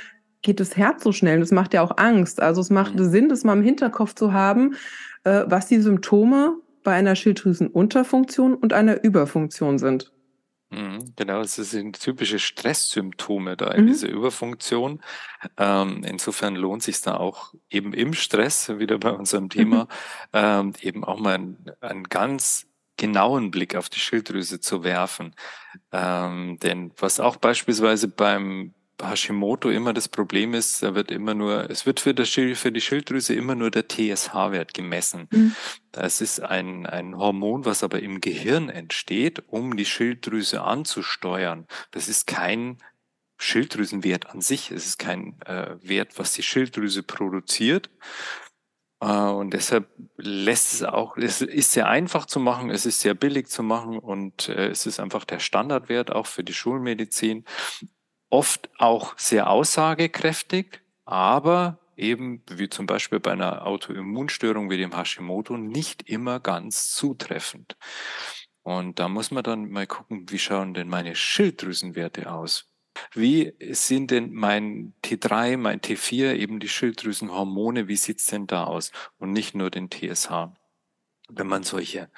geht 0.43 0.59
das 0.59 0.77
Herz 0.77 1.03
so 1.03 1.11
schnell. 1.11 1.39
Das 1.39 1.51
macht 1.51 1.73
ja 1.73 1.81
auch 1.81 1.97
Angst. 1.97 2.39
Also 2.39 2.61
es 2.61 2.69
macht 2.69 2.95
mhm. 2.95 3.09
Sinn, 3.09 3.29
das 3.29 3.43
mal 3.43 3.57
im 3.57 3.63
Hinterkopf 3.63 4.13
zu 4.13 4.33
haben, 4.33 4.75
äh, 5.23 5.43
was 5.47 5.67
die 5.67 5.81
Symptome 5.81 6.57
bei 6.83 6.93
einer 6.93 7.15
Schilddrüsenunterfunktion 7.15 8.53
und 8.53 8.73
einer 8.73 9.03
Überfunktion 9.03 9.79
sind. 9.79 10.11
Mhm, 10.69 11.13
genau, 11.15 11.41
das 11.41 11.55
sind 11.55 11.99
typische 11.99 12.39
Stresssymptome 12.39 13.55
da 13.55 13.71
in 13.71 13.83
mhm. 13.83 13.87
dieser 13.87 14.09
Überfunktion. 14.09 15.01
Ähm, 15.57 16.03
insofern 16.03 16.55
lohnt 16.55 16.83
sich 16.83 16.99
da 17.01 17.17
auch 17.17 17.53
eben 17.69 17.93
im 17.93 18.13
Stress, 18.13 18.69
wieder 18.79 18.97
bei 18.97 19.11
unserem 19.11 19.49
Thema, 19.49 19.83
mhm. 19.83 19.87
ähm, 20.33 20.73
eben 20.81 21.03
auch 21.03 21.19
mal 21.19 21.35
einen, 21.35 21.71
einen, 21.79 22.03
ganz 22.05 22.65
genauen 22.97 23.51
Blick 23.51 23.75
auf 23.75 23.89
die 23.89 23.99
Schilddrüse 23.99 24.59
zu 24.59 24.83
werfen. 24.83 25.35
Ähm, 25.91 26.57
denn 26.61 26.91
was 26.97 27.19
auch 27.19 27.37
beispielsweise 27.37 28.07
beim 28.07 28.73
Hashimoto 29.01 29.69
immer 29.69 29.93
das 29.93 30.07
Problem 30.07 30.53
ist, 30.53 30.83
da 30.83 30.95
wird 30.95 31.11
immer 31.11 31.33
nur, 31.33 31.69
es 31.69 31.85
wird 31.85 31.99
für, 31.99 32.13
das, 32.13 32.29
für 32.29 32.71
die 32.71 32.81
Schilddrüse 32.81 33.33
immer 33.33 33.55
nur 33.55 33.71
der 33.71 33.87
TSH-Wert 33.87 34.73
gemessen. 34.73 35.27
Mhm. 35.31 35.55
Das 35.91 36.21
ist 36.21 36.41
ein, 36.41 36.85
ein 36.85 37.17
Hormon, 37.17 37.65
was 37.65 37.83
aber 37.83 38.01
im 38.01 38.21
Gehirn 38.21 38.69
entsteht, 38.69 39.43
um 39.47 39.75
die 39.75 39.85
Schilddrüse 39.85 40.61
anzusteuern. 40.61 41.67
Das 41.91 42.07
ist 42.07 42.27
kein 42.27 42.77
Schilddrüsenwert 43.37 44.29
an 44.29 44.41
sich. 44.41 44.71
Es 44.71 44.85
ist 44.85 44.99
kein 44.99 45.39
äh, 45.45 45.75
Wert, 45.81 46.17
was 46.17 46.33
die 46.33 46.43
Schilddrüse 46.43 47.03
produziert. 47.03 47.89
Äh, 49.01 49.05
und 49.05 49.53
deshalb 49.53 49.89
lässt 50.17 50.73
es 50.73 50.83
auch, 50.83 51.17
es 51.17 51.41
ist 51.41 51.73
sehr 51.73 51.87
einfach 51.89 52.25
zu 52.25 52.39
machen, 52.39 52.69
es 52.69 52.85
ist 52.85 53.01
sehr 53.01 53.13
billig 53.13 53.47
zu 53.47 53.61
machen 53.61 53.99
und 53.99 54.49
äh, 54.49 54.69
es 54.69 54.85
ist 54.85 54.99
einfach 54.99 55.25
der 55.25 55.39
Standardwert 55.39 56.11
auch 56.11 56.27
für 56.27 56.43
die 56.43 56.53
Schulmedizin 56.53 57.43
oft 58.33 58.71
auch 58.79 59.15
sehr 59.15 59.47
aussagekräftig, 59.47 60.81
aber 61.05 61.77
eben 61.95 62.41
wie 62.49 62.67
zum 62.67 62.87
Beispiel 62.87 63.19
bei 63.19 63.31
einer 63.31 63.67
Autoimmunstörung 63.67 64.71
wie 64.71 64.77
dem 64.77 64.97
Hashimoto 64.97 65.55
nicht 65.55 66.09
immer 66.09 66.39
ganz 66.39 66.91
zutreffend. 66.93 67.77
Und 68.63 68.97
da 68.97 69.07
muss 69.07 69.29
man 69.29 69.43
dann 69.43 69.69
mal 69.69 69.85
gucken, 69.85 70.25
wie 70.29 70.39
schauen 70.39 70.73
denn 70.73 70.87
meine 70.87 71.15
Schilddrüsenwerte 71.15 72.31
aus? 72.31 72.73
Wie 73.13 73.53
sind 73.71 74.09
denn 74.09 74.33
mein 74.33 74.95
T3, 75.03 75.57
mein 75.57 75.79
T4, 75.81 76.33
eben 76.33 76.59
die 76.59 76.69
Schilddrüsenhormone, 76.69 77.87
wie 77.87 77.97
sieht's 77.97 78.25
denn 78.25 78.47
da 78.47 78.63
aus? 78.63 78.91
Und 79.19 79.31
nicht 79.31 79.53
nur 79.53 79.69
den 79.69 79.91
TSH, 79.91 80.49
wenn 81.29 81.47
man 81.47 81.61
solche 81.61 82.09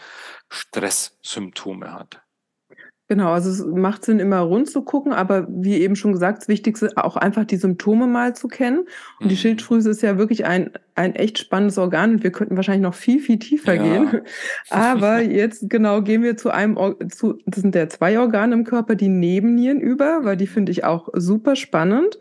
Stresssymptome 0.48 1.92
hat. 1.92 2.25
Genau, 3.08 3.34
also 3.34 3.52
es 3.52 3.64
macht 3.64 4.04
Sinn, 4.04 4.20
immer 4.20 4.40
rund 4.40 4.68
zu 4.68 4.82
gucken, 4.82 5.14
aber 5.14 5.48
wie 5.48 5.76
eben 5.76 5.96
schon 5.96 6.12
gesagt, 6.12 6.40
das 6.40 6.48
Wichtigste 6.48 6.90
auch 6.96 7.16
einfach 7.16 7.46
die 7.46 7.58
Symptome 7.58 8.08
mal 8.08 8.36
zu 8.36 8.48
kennen. 8.48 8.80
Und 9.20 9.26
mhm. 9.26 9.30
die 9.30 9.38
Schilddrüse 9.38 9.92
ist 9.92 10.02
ja 10.02 10.18
wirklich 10.18 10.46
ein, 10.46 10.72
ein 10.96 11.14
echt 11.14 11.38
spannendes 11.38 11.78
Organ 11.78 12.14
und 12.14 12.24
wir 12.24 12.32
könnten 12.32 12.56
wahrscheinlich 12.56 12.82
noch 12.82 12.96
viel, 12.96 13.20
viel 13.20 13.38
tiefer 13.38 13.76
ja. 13.76 13.84
gehen. 13.84 14.22
Aber 14.72 15.22
jetzt 15.22 15.70
genau 15.70 16.02
gehen 16.02 16.24
wir 16.24 16.36
zu 16.36 16.50
einem, 16.50 16.78
zu, 17.12 17.38
das 17.46 17.62
sind 17.62 17.76
ja 17.76 17.88
zwei 17.90 18.20
Organe 18.20 18.56
im 18.56 18.64
Körper, 18.64 18.96
die 18.96 19.10
Nebennieren 19.10 19.80
über, 19.80 20.24
weil 20.24 20.36
die 20.36 20.48
finde 20.48 20.72
ich 20.72 20.84
auch 20.84 21.10
super 21.14 21.56
spannend. 21.56 22.18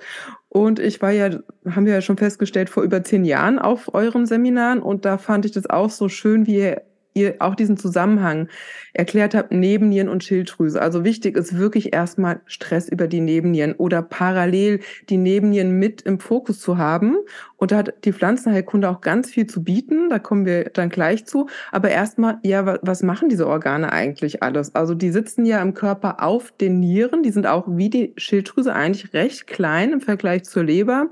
Und 0.50 0.81
ich 0.81 1.00
war 1.00 1.12
ja, 1.12 1.31
haben 1.69 1.87
wir 1.87 1.95
ja 1.95 2.03
schon 2.03 2.19
festgestellt, 2.19 2.69
vor 2.69 2.83
über 2.83 3.03
zehn 3.03 3.25
Jahren 3.25 3.59
auf 3.59 3.95
euren 3.95 4.26
Seminaren 4.26 4.83
und 4.83 5.07
da 5.07 5.17
fand 5.17 5.47
ich 5.47 5.53
das 5.53 5.69
auch 5.69 5.88
so 5.88 6.11
schön, 6.11 6.47
wie 6.47 6.59
ihr 6.59 6.83
ihr 7.14 7.37
auch 7.38 7.54
diesen 7.54 7.76
Zusammenhang 7.76 8.49
erklärt 8.92 9.35
habt, 9.35 9.52
Nebennieren 9.52 10.09
und 10.09 10.23
Schilddrüse. 10.23 10.80
Also 10.80 11.04
wichtig 11.04 11.37
ist 11.37 11.56
wirklich 11.56 11.92
erstmal 11.92 12.40
Stress 12.47 12.88
über 12.88 13.06
die 13.06 13.21
Nebennieren 13.21 13.73
oder 13.75 14.02
parallel 14.02 14.80
die 15.09 15.16
Nebennieren 15.16 15.78
mit 15.78 16.02
im 16.02 16.21
Fokus 16.21 16.61
zu 16.61 16.78
haben. 16.78 17.16
Und 17.56 17.73
da 17.73 17.78
hat 17.78 17.94
die 18.04 18.12
Pflanzenheilkunde 18.12 18.88
auch 18.90 19.00
ganz 19.00 19.30
viel 19.30 19.47
zu 19.47 19.64
bieten. 19.64 20.11
Da 20.11 20.18
kommen 20.18 20.44
wir 20.44 20.64
dann 20.64 20.90
gleich 20.90 21.25
zu. 21.25 21.49
Aber 21.73 21.90
erstmal, 21.90 22.38
ja, 22.42 22.78
was 22.83 23.02
machen 23.02 23.28
diese 23.28 23.47
Organe 23.47 23.92
eigentlich 23.92 24.42
alles? 24.42 24.75
Also 24.75 24.94
die 24.94 25.11
sitzen 25.11 25.47
ja 25.47 25.62
im 25.62 25.75
Körper 25.75 26.23
auf 26.23 26.52
den 26.52 26.80
Nieren. 26.80 27.23
Die 27.23 27.30
sind 27.30 27.47
auch 27.47 27.64
wie 27.68 27.90
die 27.90 28.12
Schilddrüse 28.16 28.75
eigentlich 28.75 29.12
recht 29.14 29.47
klein 29.47 29.92
im 29.92 30.00
Vergleich 30.00 30.44
zur 30.44 30.64
Leber 30.64 31.09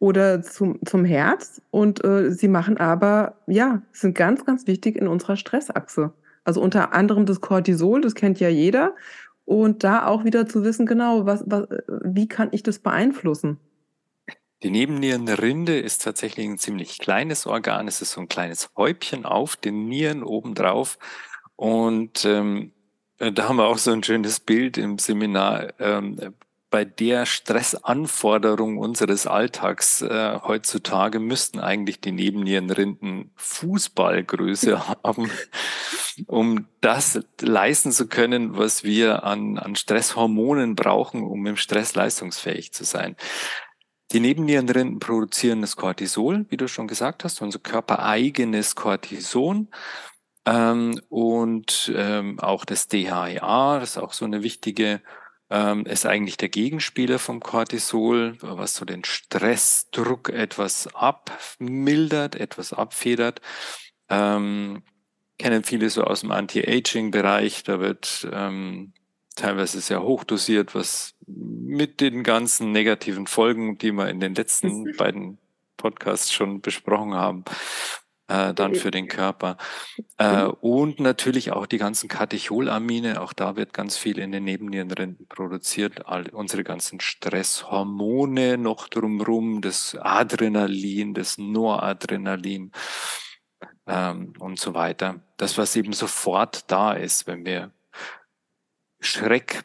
oder 0.00 0.42
zum, 0.42 0.80
zum 0.84 1.04
Herz. 1.04 1.62
Und 1.70 2.02
äh, 2.04 2.32
sie 2.32 2.48
machen 2.48 2.78
aber, 2.78 3.36
ja, 3.46 3.82
sind 3.92 4.16
ganz, 4.16 4.44
ganz 4.44 4.66
wichtig 4.66 4.96
in 4.96 5.06
unserer 5.06 5.36
Stressachse. 5.36 6.12
Also 6.42 6.60
unter 6.60 6.92
anderem 6.92 7.26
das 7.26 7.40
Cortisol, 7.40 8.00
das 8.00 8.16
kennt 8.16 8.40
ja 8.40 8.48
jeder. 8.48 8.96
Und 9.44 9.84
da 9.84 10.06
auch 10.06 10.24
wieder 10.24 10.46
zu 10.48 10.64
wissen, 10.64 10.86
genau, 10.86 11.26
was, 11.26 11.44
was, 11.46 11.68
wie 12.02 12.28
kann 12.28 12.48
ich 12.52 12.62
das 12.62 12.78
beeinflussen? 12.78 13.58
Die 14.62 14.70
Nebennierenrinde 14.70 15.78
ist 15.78 16.02
tatsächlich 16.02 16.46
ein 16.46 16.58
ziemlich 16.58 16.98
kleines 16.98 17.46
Organ. 17.46 17.88
Es 17.88 18.02
ist 18.02 18.12
so 18.12 18.20
ein 18.20 18.28
kleines 18.28 18.70
Häubchen 18.76 19.24
auf 19.24 19.56
den 19.56 19.86
Nieren 19.88 20.22
obendrauf. 20.22 20.98
Und 21.56 22.24
ähm, 22.24 22.72
da 23.18 23.48
haben 23.48 23.56
wir 23.56 23.66
auch 23.66 23.78
so 23.78 23.90
ein 23.90 24.02
schönes 24.02 24.40
Bild 24.40 24.78
im 24.78 24.98
Seminar. 24.98 25.74
Ähm, 25.78 26.16
bei 26.70 26.84
der 26.84 27.26
Stressanforderung 27.26 28.78
unseres 28.78 29.26
Alltags 29.26 30.02
äh, 30.02 30.38
heutzutage 30.42 31.18
müssten 31.18 31.58
eigentlich 31.58 32.00
die 32.00 32.12
Nebennierenrinden 32.12 33.32
Fußballgröße 33.34 34.88
haben, 35.04 35.30
um 36.26 36.66
das 36.80 37.20
leisten 37.40 37.90
zu 37.90 38.06
können, 38.06 38.56
was 38.56 38.84
wir 38.84 39.24
an, 39.24 39.58
an 39.58 39.74
Stresshormonen 39.74 40.76
brauchen, 40.76 41.24
um 41.24 41.44
im 41.46 41.56
Stress 41.56 41.94
leistungsfähig 41.94 42.72
zu 42.72 42.84
sein. 42.84 43.16
Die 44.12 44.20
Nebennierenrinden 44.20 44.98
produzieren 44.98 45.60
das 45.60 45.76
Cortisol, 45.76 46.46
wie 46.48 46.56
du 46.56 46.68
schon 46.68 46.88
gesagt 46.88 47.24
hast, 47.24 47.42
unser 47.42 47.58
körpereigenes 47.58 48.74
Cortison. 48.74 49.68
Ähm, 50.46 51.00
und 51.08 51.92
ähm, 51.94 52.40
auch 52.40 52.64
das 52.64 52.88
DHEA, 52.88 53.78
das 53.78 53.90
ist 53.90 53.98
auch 53.98 54.12
so 54.12 54.24
eine 54.24 54.42
wichtige 54.42 55.00
ähm, 55.50 55.84
ist 55.84 56.06
eigentlich 56.06 56.36
der 56.36 56.48
Gegenspieler 56.48 57.18
vom 57.18 57.40
Cortisol, 57.40 58.36
was 58.40 58.76
so 58.76 58.84
den 58.84 59.04
Stressdruck 59.04 60.30
etwas 60.30 60.88
abmildert, 60.94 62.36
etwas 62.36 62.72
abfedert. 62.72 63.40
Ähm, 64.08 64.82
kennen 65.38 65.64
viele 65.64 65.90
so 65.90 66.04
aus 66.04 66.20
dem 66.20 66.30
Anti-Aging-Bereich, 66.30 67.64
da 67.64 67.80
wird 67.80 68.28
ähm, 68.32 68.92
teilweise 69.34 69.80
sehr 69.80 70.02
hoch 70.02 70.24
dosiert, 70.24 70.74
was 70.74 71.14
mit 71.26 72.00
den 72.00 72.22
ganzen 72.22 72.72
negativen 72.72 73.26
Folgen, 73.26 73.78
die 73.78 73.92
wir 73.92 74.08
in 74.08 74.20
den 74.20 74.34
letzten 74.34 74.84
beiden 74.96 75.38
Podcasts 75.76 76.32
schon 76.32 76.60
besprochen 76.60 77.14
haben, 77.14 77.44
äh, 78.30 78.54
dann 78.54 78.76
für 78.76 78.92
den 78.92 79.08
Körper. 79.08 79.56
Äh, 80.16 80.44
und 80.44 81.00
natürlich 81.00 81.50
auch 81.50 81.66
die 81.66 81.78
ganzen 81.78 82.08
Katecholamine, 82.08 83.20
auch 83.20 83.32
da 83.32 83.56
wird 83.56 83.74
ganz 83.74 83.96
viel 83.96 84.18
in 84.18 84.30
den 84.30 84.44
Nebennierenrinden 84.44 85.26
produziert. 85.26 86.06
All 86.06 86.28
unsere 86.28 86.62
ganzen 86.62 87.00
Stresshormone 87.00 88.56
noch 88.56 88.88
drumrum, 88.88 89.60
das 89.60 89.96
Adrenalin, 90.00 91.12
das 91.12 91.38
Noradrenalin 91.38 92.70
ähm, 93.88 94.32
und 94.38 94.60
so 94.60 94.74
weiter. 94.74 95.20
Das, 95.36 95.58
was 95.58 95.74
eben 95.74 95.92
sofort 95.92 96.70
da 96.70 96.92
ist, 96.92 97.26
wenn 97.26 97.44
wir 97.44 97.72
Schreck 99.00 99.64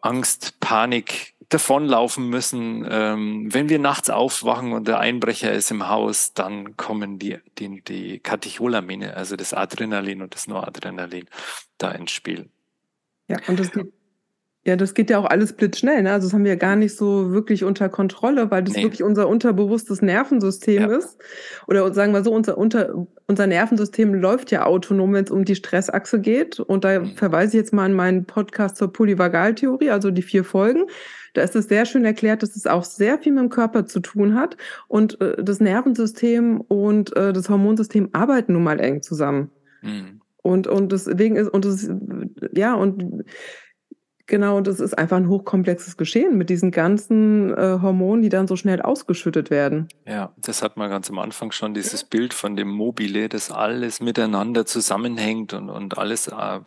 Angst, 0.00 0.60
Panik 0.60 1.34
davonlaufen 1.48 2.28
müssen. 2.28 2.86
Ähm, 2.88 3.52
wenn 3.52 3.68
wir 3.68 3.78
nachts 3.78 4.08
aufwachen 4.08 4.72
und 4.72 4.88
der 4.88 5.00
Einbrecher 5.00 5.52
ist 5.52 5.70
im 5.70 5.88
Haus, 5.88 6.32
dann 6.32 6.76
kommen 6.76 7.18
die, 7.18 7.38
die, 7.58 7.82
die 7.82 8.18
Katecholamine, 8.20 9.14
also 9.16 9.36
das 9.36 9.52
Adrenalin 9.52 10.22
und 10.22 10.34
das 10.34 10.46
Noradrenalin, 10.46 11.26
da 11.76 11.90
ins 11.90 12.12
Spiel. 12.12 12.48
Ja, 13.28 13.38
und 13.46 13.58
das 13.58 13.70
ja, 14.62 14.76
das 14.76 14.92
geht 14.92 15.08
ja 15.08 15.18
auch 15.18 15.24
alles 15.24 15.54
blitzschnell, 15.54 16.02
ne? 16.02 16.12
Also, 16.12 16.26
das 16.26 16.34
haben 16.34 16.44
wir 16.44 16.56
gar 16.56 16.76
nicht 16.76 16.94
so 16.94 17.32
wirklich 17.32 17.64
unter 17.64 17.88
Kontrolle, 17.88 18.50
weil 18.50 18.62
das 18.62 18.76
ne. 18.76 18.82
wirklich 18.82 19.02
unser 19.02 19.26
unterbewusstes 19.26 20.02
Nervensystem 20.02 20.82
ja. 20.82 20.96
ist. 20.98 21.18
Oder 21.66 21.94
sagen 21.94 22.12
wir 22.12 22.22
so, 22.22 22.30
unser 22.30 22.58
unter 22.58 23.06
unser 23.26 23.46
Nervensystem 23.46 24.12
läuft 24.12 24.50
ja 24.50 24.66
autonom, 24.66 25.14
wenn 25.14 25.24
es 25.24 25.30
um 25.30 25.46
die 25.46 25.54
Stressachse 25.54 26.20
geht. 26.20 26.60
Und 26.60 26.84
da 26.84 27.00
mhm. 27.00 27.14
verweise 27.14 27.56
ich 27.56 27.62
jetzt 27.62 27.72
mal 27.72 27.86
an 27.86 27.94
meinen 27.94 28.26
Podcast 28.26 28.76
zur 28.76 28.92
Polyvagaltheorie, 28.92 29.90
also 29.90 30.10
die 30.10 30.22
vier 30.22 30.44
Folgen. 30.44 30.84
Da 31.32 31.40
ist 31.40 31.56
es 31.56 31.68
sehr 31.68 31.86
schön 31.86 32.04
erklärt, 32.04 32.42
dass 32.42 32.54
es 32.54 32.66
auch 32.66 32.84
sehr 32.84 33.18
viel 33.18 33.32
mit 33.32 33.44
dem 33.44 33.48
Körper 33.48 33.86
zu 33.86 34.00
tun 34.00 34.34
hat. 34.34 34.58
Und 34.88 35.18
äh, 35.22 35.42
das 35.42 35.60
Nervensystem 35.60 36.60
und 36.60 37.16
äh, 37.16 37.32
das 37.32 37.48
Hormonsystem 37.48 38.10
arbeiten 38.12 38.52
nun 38.52 38.64
mal 38.64 38.78
eng 38.78 39.00
zusammen. 39.00 39.50
Mhm. 39.80 40.20
Und, 40.42 40.66
und 40.66 40.92
deswegen 40.92 41.36
ist, 41.36 41.48
und 41.48 41.64
das, 41.64 41.88
ja, 42.52 42.74
und 42.74 43.24
Genau, 44.30 44.60
es 44.60 44.78
ist 44.78 44.96
einfach 44.96 45.16
ein 45.16 45.28
hochkomplexes 45.28 45.96
Geschehen 45.96 46.38
mit 46.38 46.50
diesen 46.50 46.70
ganzen 46.70 47.52
äh, 47.52 47.80
Hormonen, 47.82 48.22
die 48.22 48.28
dann 48.28 48.46
so 48.46 48.54
schnell 48.54 48.80
ausgeschüttet 48.80 49.50
werden. 49.50 49.88
Ja, 50.06 50.32
das 50.36 50.62
hat 50.62 50.76
man 50.76 50.88
ganz 50.88 51.10
am 51.10 51.18
Anfang 51.18 51.50
schon, 51.50 51.74
dieses 51.74 52.04
Bild 52.04 52.32
von 52.32 52.54
dem 52.54 52.68
Mobile, 52.68 53.28
das 53.28 53.50
alles 53.50 54.00
miteinander 54.00 54.66
zusammenhängt 54.66 55.52
und, 55.52 55.68
und 55.68 55.98
alles 55.98 56.28
äh, 56.28 56.60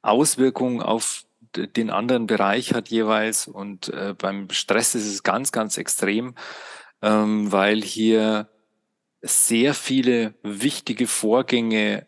Auswirkungen 0.00 0.80
auf 0.80 1.24
den 1.54 1.90
anderen 1.90 2.26
Bereich 2.26 2.72
hat 2.72 2.88
jeweils. 2.88 3.48
Und 3.48 3.90
äh, 3.90 4.14
beim 4.16 4.48
Stress 4.48 4.94
ist 4.94 5.06
es 5.06 5.22
ganz, 5.22 5.52
ganz 5.52 5.76
extrem, 5.76 6.34
ähm, 7.02 7.52
weil 7.52 7.82
hier 7.82 8.48
sehr 9.20 9.74
viele 9.74 10.32
wichtige 10.42 11.06
Vorgänge 11.06 12.06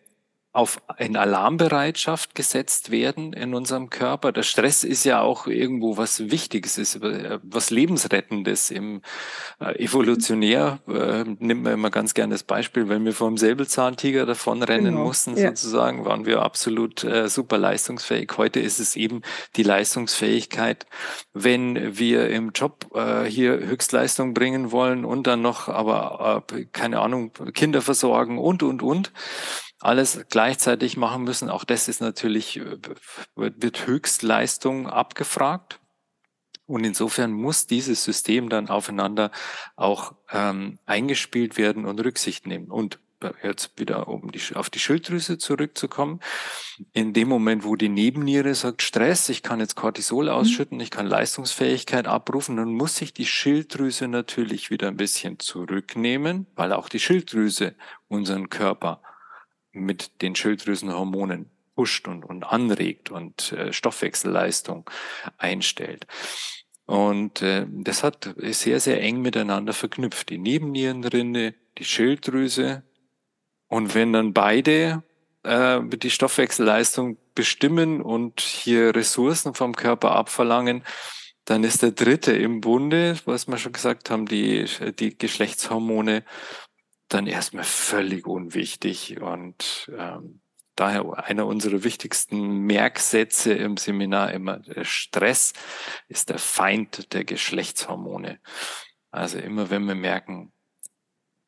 auf 0.56 0.80
in 0.96 1.16
Alarmbereitschaft 1.16 2.34
gesetzt 2.34 2.90
werden 2.90 3.34
in 3.34 3.52
unserem 3.52 3.90
Körper. 3.90 4.32
Der 4.32 4.42
Stress 4.42 4.84
ist 4.84 5.04
ja 5.04 5.20
auch 5.20 5.46
irgendwo 5.46 5.98
was 5.98 6.30
Wichtiges, 6.30 6.78
ist 6.78 6.96
äh, 7.02 7.38
was 7.42 7.68
Lebensrettendes. 7.70 8.70
Im 8.70 9.02
äh, 9.60 9.78
evolutionär 9.84 10.78
äh, 10.88 11.24
nimmt 11.24 11.62
man 11.62 11.74
immer 11.74 11.90
ganz 11.90 12.14
gerne 12.14 12.32
das 12.32 12.42
Beispiel, 12.42 12.88
wenn 12.88 13.04
wir 13.04 13.12
vom 13.12 13.36
Säbelzahntiger 13.36 14.24
davonrennen 14.24 14.94
genau. 14.94 15.04
mussten, 15.04 15.36
ja. 15.36 15.48
sozusagen, 15.48 16.06
waren 16.06 16.24
wir 16.24 16.40
absolut 16.40 17.04
äh, 17.04 17.28
super 17.28 17.58
leistungsfähig. 17.58 18.32
Heute 18.38 18.60
ist 18.60 18.80
es 18.80 18.96
eben 18.96 19.20
die 19.56 19.62
Leistungsfähigkeit, 19.62 20.86
wenn 21.34 21.98
wir 21.98 22.30
im 22.30 22.52
Job 22.52 22.86
äh, 22.94 23.24
hier 23.24 23.58
Höchstleistung 23.58 24.32
bringen 24.32 24.72
wollen 24.72 25.04
und 25.04 25.26
dann 25.26 25.42
noch 25.42 25.68
aber 25.68 26.44
äh, 26.50 26.64
keine 26.72 27.00
Ahnung 27.00 27.32
Kinder 27.52 27.82
versorgen 27.82 28.38
und 28.38 28.62
und 28.62 28.82
und 28.82 29.12
alles 29.86 30.26
gleichzeitig 30.28 30.96
machen 30.96 31.24
müssen. 31.24 31.48
Auch 31.48 31.64
das 31.64 31.88
ist 31.88 32.00
natürlich, 32.00 32.58
äh, 32.58 32.78
wird 33.36 33.86
Höchstleistung 33.86 34.88
abgefragt. 34.88 35.80
Und 36.66 36.84
insofern 36.84 37.30
muss 37.30 37.66
dieses 37.66 38.02
System 38.02 38.48
dann 38.48 38.68
aufeinander 38.68 39.30
auch 39.76 40.14
ähm, 40.32 40.80
eingespielt 40.84 41.56
werden 41.56 41.86
und 41.86 42.00
Rücksicht 42.00 42.46
nehmen. 42.46 42.70
Und 42.72 42.98
jetzt 43.42 43.78
wieder 43.78 44.08
um 44.08 44.30
die, 44.30 44.40
auf 44.54 44.68
die 44.68 44.78
Schilddrüse 44.78 45.38
zurückzukommen. 45.38 46.20
In 46.92 47.12
dem 47.12 47.28
Moment, 47.28 47.64
wo 47.64 47.76
die 47.76 47.88
Nebenniere 47.88 48.54
sagt, 48.54 48.82
Stress, 48.82 49.28
ich 49.28 49.42
kann 49.42 49.60
jetzt 49.60 49.76
Cortisol 49.76 50.26
mhm. 50.26 50.30
ausschütten, 50.32 50.80
ich 50.80 50.90
kann 50.90 51.06
Leistungsfähigkeit 51.06 52.06
abrufen, 52.06 52.56
dann 52.56 52.74
muss 52.74 52.96
sich 52.96 53.14
die 53.14 53.26
Schilddrüse 53.26 54.08
natürlich 54.08 54.70
wieder 54.70 54.88
ein 54.88 54.96
bisschen 54.96 55.38
zurücknehmen, 55.38 56.46
weil 56.54 56.72
auch 56.72 56.88
die 56.88 57.00
Schilddrüse 57.00 57.74
unseren 58.08 58.50
Körper 58.50 59.00
mit 59.76 60.22
den 60.22 60.34
Schilddrüsenhormonen 60.34 61.50
pusht 61.74 62.08
und, 62.08 62.24
und 62.24 62.44
anregt 62.44 63.10
und 63.10 63.52
äh, 63.52 63.72
Stoffwechselleistung 63.72 64.88
einstellt. 65.38 66.06
Und 66.86 67.42
äh, 67.42 67.66
das 67.68 68.02
hat 68.02 68.34
sehr, 68.38 68.80
sehr 68.80 69.00
eng 69.02 69.20
miteinander 69.20 69.72
verknüpft. 69.72 70.30
Die 70.30 70.38
Nebennierenrinde, 70.38 71.54
die 71.78 71.84
Schilddrüse. 71.84 72.82
Und 73.68 73.94
wenn 73.94 74.12
dann 74.12 74.32
beide 74.32 75.02
äh, 75.42 75.80
die 75.82 76.10
Stoffwechselleistung 76.10 77.18
bestimmen 77.34 78.00
und 78.00 78.40
hier 78.40 78.94
Ressourcen 78.94 79.54
vom 79.54 79.74
Körper 79.74 80.12
abverlangen, 80.12 80.82
dann 81.44 81.62
ist 81.62 81.82
der 81.82 81.92
dritte 81.92 82.32
im 82.32 82.60
Bunde, 82.60 83.16
was 83.24 83.46
wir 83.46 83.58
schon 83.58 83.72
gesagt 83.72 84.10
haben, 84.10 84.26
die, 84.26 84.66
die 84.98 85.16
Geschlechtshormone 85.16 86.24
dann 87.08 87.26
erstmal 87.26 87.64
völlig 87.64 88.26
unwichtig 88.26 89.20
und 89.20 89.90
ähm, 89.96 90.40
daher 90.74 91.24
einer 91.24 91.46
unserer 91.46 91.84
wichtigsten 91.84 92.58
Merksätze 92.60 93.54
im 93.54 93.76
Seminar 93.76 94.32
immer, 94.32 94.58
der 94.58 94.84
Stress 94.84 95.52
ist 96.08 96.30
der 96.30 96.38
Feind 96.38 97.12
der 97.12 97.24
Geschlechtshormone. 97.24 98.40
Also 99.10 99.38
immer 99.38 99.70
wenn 99.70 99.86
wir 99.86 99.94
merken, 99.94 100.52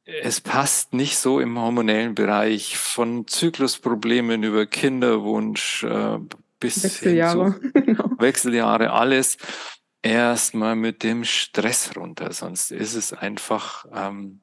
es 0.04 0.40
passt 0.40 0.94
nicht 0.94 1.18
so 1.18 1.38
im 1.38 1.58
hormonellen 1.58 2.14
Bereich 2.14 2.78
von 2.78 3.26
Zyklusproblemen 3.26 4.42
über 4.42 4.64
Kinderwunsch 4.64 5.84
äh, 5.84 6.18
bis 6.58 6.82
Wechseljahre. 6.82 7.52
Hin 7.52 7.60
zu 7.60 7.72
genau. 7.82 8.10
Wechseljahre, 8.18 8.90
alles 8.90 9.36
erstmal 10.00 10.76
mit 10.76 11.02
dem 11.02 11.24
Stress 11.24 11.94
runter. 11.94 12.32
Sonst 12.32 12.70
ist 12.70 12.94
es 12.94 13.12
einfach 13.12 13.84
ähm, 13.92 14.40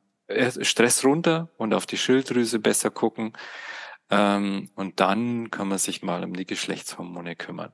Stress 0.62 1.04
runter 1.04 1.50
und 1.58 1.74
auf 1.74 1.86
die 1.86 1.98
Schilddrüse 1.98 2.60
besser 2.60 2.90
gucken. 2.90 3.34
Ähm, 4.10 4.70
und 4.76 5.00
dann 5.00 5.52
kann 5.52 5.68
man 5.68 5.78
sich 5.78 6.04
mal 6.04 6.24
um 6.24 6.34
die 6.34 6.46
Geschlechtshormone 6.46 7.36
kümmern. 7.36 7.72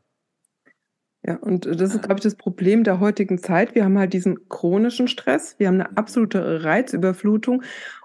Ja, 1.24 1.36
und 1.36 1.66
das 1.66 1.94
ist, 1.94 2.02
glaube 2.02 2.16
ich, 2.16 2.24
das 2.24 2.36
Problem 2.36 2.84
der 2.84 3.00
heutigen 3.00 3.38
Zeit. 3.38 3.76
Wir 3.76 3.86
haben 3.86 4.00
halt 4.00 4.14
diesen 4.14 4.50
chronischen 4.50 5.08
Stress, 5.08 5.56
wir 5.60 5.68
haben 5.68 5.76
eine 5.76 5.96
absolute 5.96 6.64
Reizüberflutung 6.64 7.62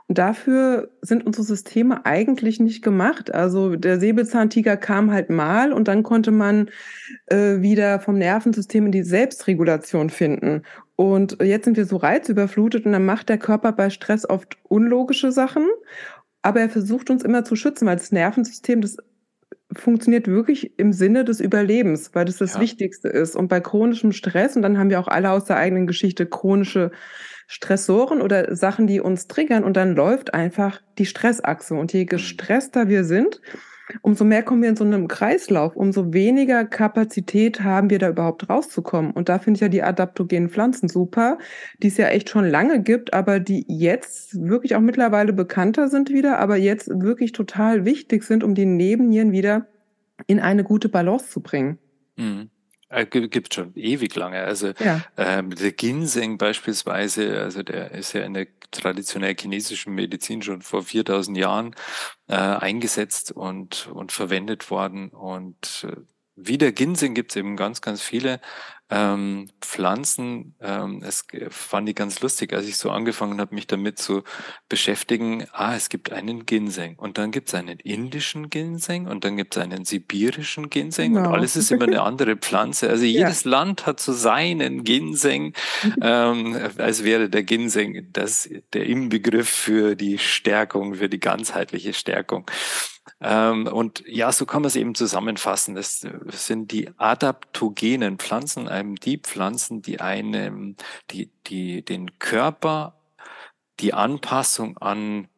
und 0.09 0.19
dafür 0.19 0.91
sind 1.01 1.27
unsere 1.27 1.45
Systeme 1.45 2.05
eigentlich 2.05 2.61
nicht 2.61 2.83
gemacht. 2.83 3.35
Also 3.35 3.75
der 3.75 3.99
Säbelzahntiger 3.99 4.77
kam 4.77 5.11
halt 5.11 5.31
mal 5.31 5.73
und 5.73 5.89
dann 5.89 6.03
konnte 6.03 6.31
man 6.31 6.71
äh, 7.27 7.61
wieder 7.61 8.01
vom 8.01 8.19
Nervensystem 8.19 8.87
in 8.87 8.93
die 8.93 9.03
Selbstregulation 9.03 10.11
finden. 10.11 10.63
Und 10.97 11.43
jetzt 11.43 11.67
sind 11.67 11.77
wir 11.77 11.85
so 11.85 11.97
reizüberflutet 11.97 12.87
und 12.87 12.93
dann 12.93 13.05
macht 13.05 13.29
der 13.29 13.39
Körper 13.39 13.73
bei 13.73 13.91
Stress 13.91 14.29
oft 14.29 14.57
unlogische 14.65 15.31
Sachen. 15.31 15.67
Aber 16.43 16.61
er 16.61 16.71
versucht 16.71 17.11
uns 17.11 17.23
immer 17.23 17.45
zu 17.45 17.55
schützen, 17.55 17.87
weil 17.87 17.97
das 17.97 18.13
Nervensystem, 18.13 18.81
das 18.81 18.97
funktioniert 19.73 20.27
wirklich 20.27 20.79
im 20.79 20.93
Sinne 20.93 21.25
des 21.25 21.41
Überlebens, 21.41 22.15
weil 22.15 22.25
das 22.25 22.39
das 22.39 22.55
ja. 22.55 22.61
Wichtigste 22.61 23.09
ist. 23.09 23.37
Und 23.37 23.49
bei 23.49 23.61
chronischem 23.61 24.13
Stress, 24.13 24.57
und 24.57 24.63
dann 24.63 24.79
haben 24.79 24.91
wir 24.91 25.01
auch 25.01 25.09
alle 25.09 25.31
aus 25.31 25.45
der 25.45 25.57
eigenen 25.57 25.87
Geschichte 25.87 26.25
chronische 26.25 26.93
Stressoren 27.47 28.23
oder 28.23 28.57
Sachen, 28.57 28.87
die 28.87 29.01
uns 29.01 29.29
triggern, 29.29 29.65
und 29.65 29.77
dann 29.77 29.95
läuft 29.95 30.35
einfach 30.35 30.81
die 30.99 31.07
Stressachse. 31.07 31.75
Und 31.75 31.93
je 31.93 32.05
mhm. 32.05 32.09
gestresster 32.09 32.89
wir 32.89 33.05
sind, 33.05 33.41
umso 34.03 34.25
mehr 34.25 34.43
kommen 34.43 34.63
wir 34.63 34.69
in 34.69 34.77
so 34.77 34.85
einem 34.85 35.09
Kreislauf, 35.09 35.77
umso 35.77 36.13
weniger 36.13 36.65
Kapazität 36.65 37.63
haben 37.63 37.91
wir 37.91 37.99
da 37.99 38.09
überhaupt 38.09 38.49
rauszukommen. 38.49 39.13
Und 39.13 39.29
da 39.29 39.39
finde 39.39 39.59
ich 39.59 39.61
ja 39.63 39.69
die 39.69 39.83
adaptogenen 39.83 40.51
Pflanzen 40.51 40.89
super, 40.89 41.39
die 41.83 41.89
es 41.89 41.97
ja 41.97 42.09
echt 42.09 42.29
schon 42.29 42.47
lange 42.47 42.83
gibt, 42.83 43.15
aber 43.15 43.41
die 43.41 43.65
jetzt 43.69 44.41
wirklich 44.41 44.75
auch 44.77 44.81
mittlerweile 44.81 45.33
bekannter 45.33 45.89
sind 45.89 46.11
wieder, 46.11 46.39
aber 46.39 46.57
jetzt 46.57 46.89
wirklich 46.89 47.33
total 47.33 47.85
wichtig 47.85 48.25
sind, 48.25 48.45
um 48.45 48.55
die 48.55 48.67
Nebennieren 48.67 49.33
wieder 49.33 49.67
in 50.27 50.41
eine 50.41 50.65
gute 50.65 50.89
Balance 50.89 51.31
zu 51.31 51.41
bringen. 51.41 51.79
Mhm. 52.17 52.51
Äh, 52.89 53.07
gibt 53.07 53.53
schon 53.53 53.75
ewig 53.75 54.15
lange. 54.15 54.43
Also 54.43 54.73
ja. 54.79 55.03
ähm, 55.17 55.55
der 55.55 55.73
Ginseng 55.73 56.39
beispielsweise, 56.39 57.41
also 57.41 57.63
der 57.63 57.91
ist 57.91 58.13
ja 58.13 58.23
in 58.23 58.35
der 58.35 58.47
traditionell 58.71 59.35
chinesischen 59.39 59.95
Medizin 59.95 60.43
schon 60.43 60.63
vor 60.63 60.83
4000 60.85 61.37
Jahren 61.37 61.75
äh, 62.29 62.35
eingesetzt 62.35 63.33
und, 63.33 63.89
und 63.93 64.13
verwendet 64.13 64.71
worden. 64.71 65.09
Und 65.09 65.87
äh, 65.89 65.97
wie 66.37 66.59
der 66.59 66.73
Ginseng 66.73 67.15
gibt 67.15 67.33
es 67.33 67.37
eben 67.37 67.57
ganz, 67.57 67.81
ganz 67.81 68.03
viele 68.03 68.41
ähm, 68.89 69.49
Pflanzen. 69.61 70.55
Ähm, 70.61 71.03
es 71.05 71.27
fand 71.49 71.89
ich 71.89 71.97
ganz 71.97 72.21
lustig, 72.21 72.53
als 72.53 72.67
ich 72.67 72.77
so 72.77 72.91
angefangen 72.91 73.41
habe, 73.41 73.55
mich 73.55 73.67
damit 73.67 73.99
zu 73.99 74.23
beschäftigen. 74.69 75.47
Ah, 75.53 75.75
es 75.75 75.89
gibt 75.89 76.13
einen 76.13 76.47
Ginseng 76.47 76.97
und 76.97 77.19
dann 77.19 77.33
gibt 77.33 77.49
es 77.49 77.55
einen 77.55 77.79
indischen 77.81 78.49
Ginseng 78.51 79.09
und 79.09 79.25
dann 79.25 79.37
gibt 79.37 79.57
es 79.57 79.63
einen 79.63 79.85
sibirischen 79.85 80.71
Ginseng 80.71 81.15
genau. 81.15 81.29
und 81.31 81.35
alles 81.35 81.57
ist 81.57 81.73
immer 81.73 81.87
eine 81.87 82.03
andere 82.03 82.37
Pflanze. 82.37 82.89
Also 82.89 83.05
jedes 83.07 83.45
ja. 83.45 83.51
Land 83.51 83.87
hat 83.87 83.99
so 83.99 84.13
seinen 84.13 84.85
Ginseng, 84.85 85.55
ähm, 86.01 86.57
als 86.79 87.03
wäre 87.03 87.29
der 87.29 87.43
Ginseng 87.43 88.09
das 88.13 88.49
der 88.73 88.87
Inbegriff 88.87 89.49
für 89.49 89.97
die 89.97 90.19
Stärkung, 90.19 90.95
für 90.95 91.09
die 91.09 91.21
ganzheitliche 91.21 91.93
Stärkung. 91.93 92.47
Ähm, 93.21 93.67
und 93.67 94.03
ja, 94.07 94.33
so 94.33 94.47
kann 94.47 94.63
man 94.63 94.69
es 94.69 94.77
eben 94.77 94.95
zusammenfassen. 94.95 95.75
Das 95.75 96.07
sind 96.31 96.73
die 96.73 96.91
adaptogenen 96.97 98.19
Pflanzen, 98.19 98.69
einem 98.69 98.97
die 98.97 99.19
Pflanzen, 99.19 99.83
die 99.83 100.01
einem, 100.01 100.77
die, 101.11 101.31
die 101.47 101.85
den 101.85 102.19
Körper 102.19 102.95
die 103.81 103.95
Anpassung 103.95 104.79
an 104.79 105.29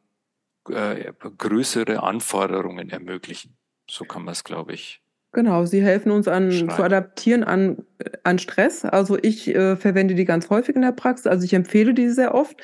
äh, 0.69 1.13
größere 1.19 2.03
Anforderungen 2.03 2.91
ermöglichen. 2.91 3.57
So 3.91 4.05
kann 4.05 4.25
man 4.25 4.33
es, 4.33 4.45
glaube 4.45 4.75
ich, 4.75 5.03
Genau, 5.33 5.67
sie 5.67 5.83
helfen 5.83 6.11
uns 6.11 6.27
an 6.27 6.51
zu 6.51 6.83
adaptieren 6.83 7.45
an 7.45 7.85
an 8.25 8.39
Stress. 8.39 8.85
Also, 8.87 9.19
ich, 9.21 9.49
äh, 9.49 9.77
verwende 9.77 10.15
die 10.15 10.25
ganz 10.25 10.49
häufig 10.49 10.75
in 10.75 10.83
der 10.83 10.93
Praxis. 10.93 11.27
Also, 11.27 11.45
ich 11.45 11.53
empfehle 11.53 11.93
die 11.93 12.09
sehr 12.09 12.35
oft, 12.35 12.57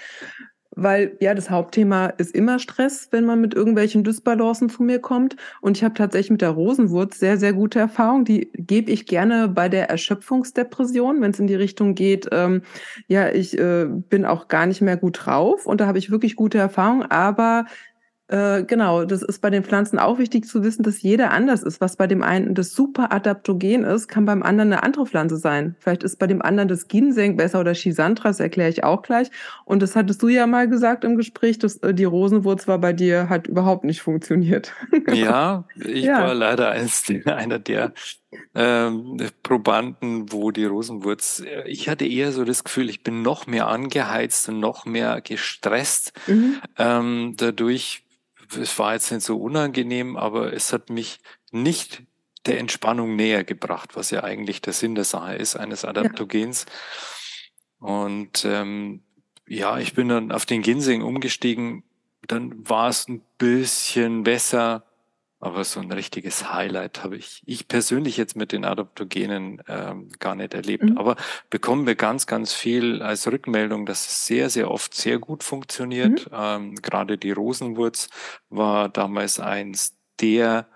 weil, 0.77 1.17
ja, 1.21 1.35
das 1.35 1.51
Hauptthema 1.51 2.07
ist 2.07 2.35
immer 2.35 2.59
Stress, 2.59 3.09
wenn 3.11 3.25
man 3.25 3.41
mit 3.41 3.55
irgendwelchen 3.55 4.05
Dysbalancen 4.05 4.69
zu 4.69 4.83
mir 4.83 4.99
kommt. 4.99 5.37
Und 5.61 5.77
ich 5.77 5.85
habe 5.85 5.95
tatsächlich 5.95 6.31
mit 6.31 6.43
der 6.43 6.51
Rosenwurz 6.51 7.19
sehr, 7.19 7.37
sehr 7.37 7.53
gute 7.53 7.79
Erfahrungen. 7.79 8.25
Die 8.25 8.51
gebe 8.55 8.91
ich 8.91 9.07
gerne 9.07 9.49
bei 9.49 9.69
der 9.69 9.89
Erschöpfungsdepression, 9.91 11.21
wenn 11.21 11.31
es 11.31 11.39
in 11.39 11.47
die 11.47 11.55
Richtung 11.55 11.95
geht, 11.95 12.29
ähm, 12.33 12.63
ja, 13.09 13.31
ich, 13.31 13.59
äh, 13.59 13.87
bin 13.87 14.25
auch 14.25 14.49
gar 14.49 14.67
nicht 14.67 14.81
mehr 14.81 14.97
gut 14.97 15.21
drauf 15.25 15.67
und 15.67 15.81
da 15.81 15.87
habe 15.87 15.99
ich 15.99 16.11
wirklich 16.11 16.37
gute 16.37 16.59
Erfahrungen, 16.59 17.03
aber 17.11 17.67
äh, 18.29 18.65
genau, 18.65 19.05
das 19.05 19.23
ist 19.23 19.41
bei 19.41 19.51
den 19.51 19.65
Pflanzen 19.65 19.99
auch 19.99 20.19
wichtig 20.19 20.47
zu 20.47 20.63
wissen, 20.63 20.83
dass 20.83 21.03
jeder 21.03 21.31
anders 21.31 21.63
ist. 21.63 21.81
Was 21.83 21.97
bei 21.97 22.07
dem 22.07 22.23
einen 22.23 22.55
das 22.55 22.73
super 22.73 23.13
adaptogen 23.13 23.85
ist, 23.85 24.09
kann 24.09 24.25
beim 24.25 24.43
anderen 24.43 24.73
eine 24.73 24.83
andere 24.83 25.05
Pflanze 25.05 25.37
sein. 25.37 25.77
Vielleicht 25.79 26.03
ist 26.05 26.19
bei 26.19 26.27
dem 26.27 26.41
anderen 26.41 26.69
das 26.69 26.89
Ginseng 26.89 27.37
besser 27.37 27.61
oder 27.61 27.75
Schisandra, 27.75 28.29
das 28.29 28.41
erkläre 28.41 28.71
ich 28.71 28.83
auch 28.83 29.03
gleich. 29.03 29.31
Und 29.67 29.83
das 29.83 29.95
hattest 29.95 30.23
du 30.23 30.29
ja 30.29 30.47
mal 30.47 30.69
gesagt 30.69 31.05
im 31.05 31.17
Gespräch, 31.17 31.59
dass 31.59 31.77
äh, 31.79 31.93
die 31.93 32.05
Rosenwurz 32.05 32.67
war 32.67 32.79
bei 32.79 32.95
dir 32.95 33.29
hat 33.29 33.47
überhaupt 33.47 33.85
nicht 33.85 34.01
funktioniert. 34.01 34.73
ja, 35.13 35.65
ich 35.77 36.05
ja. 36.05 36.23
war 36.23 36.35
leider 36.35 36.71
eins, 36.71 37.05
einer 37.27 37.59
der 37.59 37.93
ähm, 38.55 39.19
Probanden, 39.43 40.33
wo 40.33 40.51
die 40.51 40.65
Rosenwurz, 40.65 41.43
äh, 41.47 41.69
ich 41.69 41.89
hatte 41.89 42.07
eher 42.07 42.33
so 42.33 42.45
das 42.45 42.65
Gefühl, 42.65 42.89
ich 42.89 43.03
bin 43.03 43.23
noch 43.23 43.47
mehr 43.47 43.69
angeheizt 43.69 44.49
und 44.49 44.61
noch 44.61 44.87
mehr 44.87 45.21
gestresst 45.21 46.13
mhm. 46.27 46.57
ähm, 46.79 47.35
dadurch, 47.37 48.05
es 48.59 48.79
war 48.79 48.95
jetzt 48.95 49.11
nicht 49.11 49.25
so 49.25 49.37
unangenehm, 49.41 50.17
aber 50.17 50.53
es 50.53 50.73
hat 50.73 50.91
mich 50.91 51.21
nicht 51.51 52.03
der 52.47 52.59
Entspannung 52.59 53.17
näher 53.17 53.45
gebracht, 53.45 53.97
was 53.97 54.11
ja 54.11 54.23
eigentlich 54.23 54.61
der 54.61 54.73
Sinn 54.73 54.95
der 54.95 55.05
Sache 55.05 55.35
ist, 55.35 55.57
eines 55.57 55.85
Adaptogens. 55.85 56.67
Ja. 57.81 57.89
Und 57.89 58.45
ähm, 58.45 59.03
ja, 59.47 59.79
ich 59.79 59.95
bin 59.95 60.09
dann 60.09 60.33
auf 60.33 60.47
den 60.47 60.63
Ginseng 60.63 61.03
umgestiegen. 61.03 61.85
Dann 62.27 62.69
war 62.69 62.89
es 62.89 63.09
ein 63.09 63.23
bisschen 63.39 64.25
besser. 64.25 64.85
Aber 65.45 65.63
so 65.65 65.79
ein 65.79 65.93
richtiges 65.93 66.55
Highlight 66.55 67.05
habe 67.05 67.19
ich, 67.19 67.43
ich 67.45 67.69
persönlich 67.69 68.17
jetzt 68.17 68.35
mit 68.35 68.51
den 68.51 68.65
Adaptogenen 68.65 69.63
ähm, 69.69 70.09
gar 70.19 70.35
nicht 70.35 70.55
erlebt. 70.55 70.85
Mhm. 70.85 70.97
Aber 70.97 71.17
bekommen 71.51 71.87
wir 71.87 71.97
ganz, 71.97 72.27
ganz 72.27 72.55
viel 72.55 73.03
als 73.03 73.31
Rückmeldung, 73.31 73.85
dass 73.85 74.07
es 74.07 74.27
sehr, 74.27 74.49
sehr 74.49 74.71
oft 74.71 74.95
sehr 74.95 75.19
gut 75.19 75.45
funktioniert. 75.45 76.31
Mhm. 76.31 76.37
Ähm, 76.37 76.75
gerade 76.77 77.19
die 77.19 77.33
Rosenwurz 77.33 78.09
war 78.49 78.89
damals 78.89 79.39
eins 79.39 79.95
der 80.19 80.67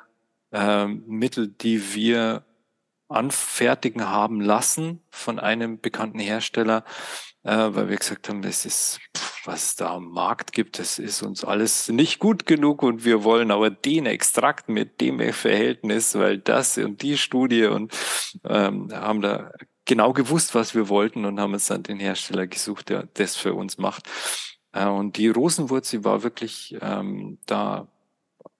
ähm, 0.52 1.02
Mittel, 1.06 1.48
die 1.48 1.94
wir 1.94 2.44
anfertigen 3.08 4.06
haben 4.06 4.42
lassen 4.42 5.00
von 5.08 5.38
einem 5.38 5.80
bekannten 5.80 6.18
Hersteller, 6.18 6.84
weil 7.50 7.88
wir 7.88 7.96
gesagt 7.96 8.28
haben, 8.28 8.42
das 8.42 8.66
ist, 8.66 9.00
was 9.44 9.64
es 9.64 9.76
da 9.76 9.94
am 9.94 10.10
Markt 10.10 10.52
gibt, 10.52 10.78
das 10.78 10.98
ist 10.98 11.22
uns 11.22 11.44
alles 11.44 11.88
nicht 11.88 12.18
gut 12.18 12.46
genug 12.46 12.82
und 12.82 13.04
wir 13.04 13.24
wollen 13.24 13.50
aber 13.50 13.70
den 13.70 14.06
Extrakt 14.06 14.68
mit 14.68 15.00
dem 15.00 15.32
Verhältnis, 15.32 16.14
weil 16.14 16.38
das 16.38 16.76
und 16.78 17.00
die 17.02 17.16
Studie 17.16 17.64
und 17.64 17.96
ähm, 18.44 18.88
haben 18.92 19.22
da 19.22 19.52
genau 19.86 20.12
gewusst, 20.12 20.54
was 20.54 20.74
wir 20.74 20.88
wollten 20.88 21.24
und 21.24 21.40
haben 21.40 21.54
uns 21.54 21.66
dann 21.66 21.82
den 21.82 21.98
Hersteller 21.98 22.46
gesucht, 22.46 22.90
der 22.90 23.08
das 23.14 23.36
für 23.36 23.54
uns 23.54 23.78
macht. 23.78 24.08
Äh, 24.72 24.86
und 24.86 25.16
die 25.16 25.28
Rosenwurzel 25.28 26.04
war 26.04 26.22
wirklich 26.22 26.76
ähm, 26.80 27.38
da 27.46 27.88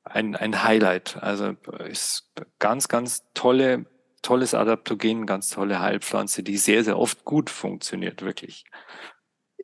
ein, 0.04 0.34
ein 0.34 0.62
Highlight. 0.62 1.22
Also 1.22 1.54
ist 1.88 2.32
ganz, 2.58 2.88
ganz 2.88 3.24
tolle 3.34 3.86
tolles 4.22 4.54
Adaptogen, 4.54 5.26
ganz 5.26 5.50
tolle 5.50 5.80
Heilpflanze, 5.80 6.42
die 6.42 6.56
sehr, 6.56 6.84
sehr 6.84 6.98
oft 6.98 7.24
gut 7.24 7.50
funktioniert, 7.50 8.22
wirklich. 8.22 8.64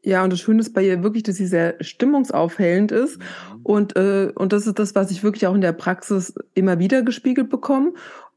Ja, 0.03 0.23
und 0.23 0.31
das 0.31 0.41
Schöne 0.41 0.61
ist 0.61 0.75
bei 0.75 0.85
ihr 0.85 1.03
wirklich, 1.03 1.23
dass 1.23 1.37
sie 1.37 1.47
sehr 1.47 1.77
stimmungsaufhellend 1.81 2.93
ist. 2.93 3.19
Mhm. 3.19 3.61
Und, 3.63 3.97
äh, 3.97 4.33
und 4.35 4.53
das 4.53 4.67
ist 4.67 4.79
das, 4.79 4.95
was 4.95 5.11
ich 5.11 5.23
wirklich 5.23 5.47
auch 5.47 5.55
in 5.55 5.63
der 5.63 5.73
Praxis 5.73 6.35
immer 6.53 6.79
wieder 6.79 7.03
gespiegelt 7.03 7.49
bekomme. 7.49 7.95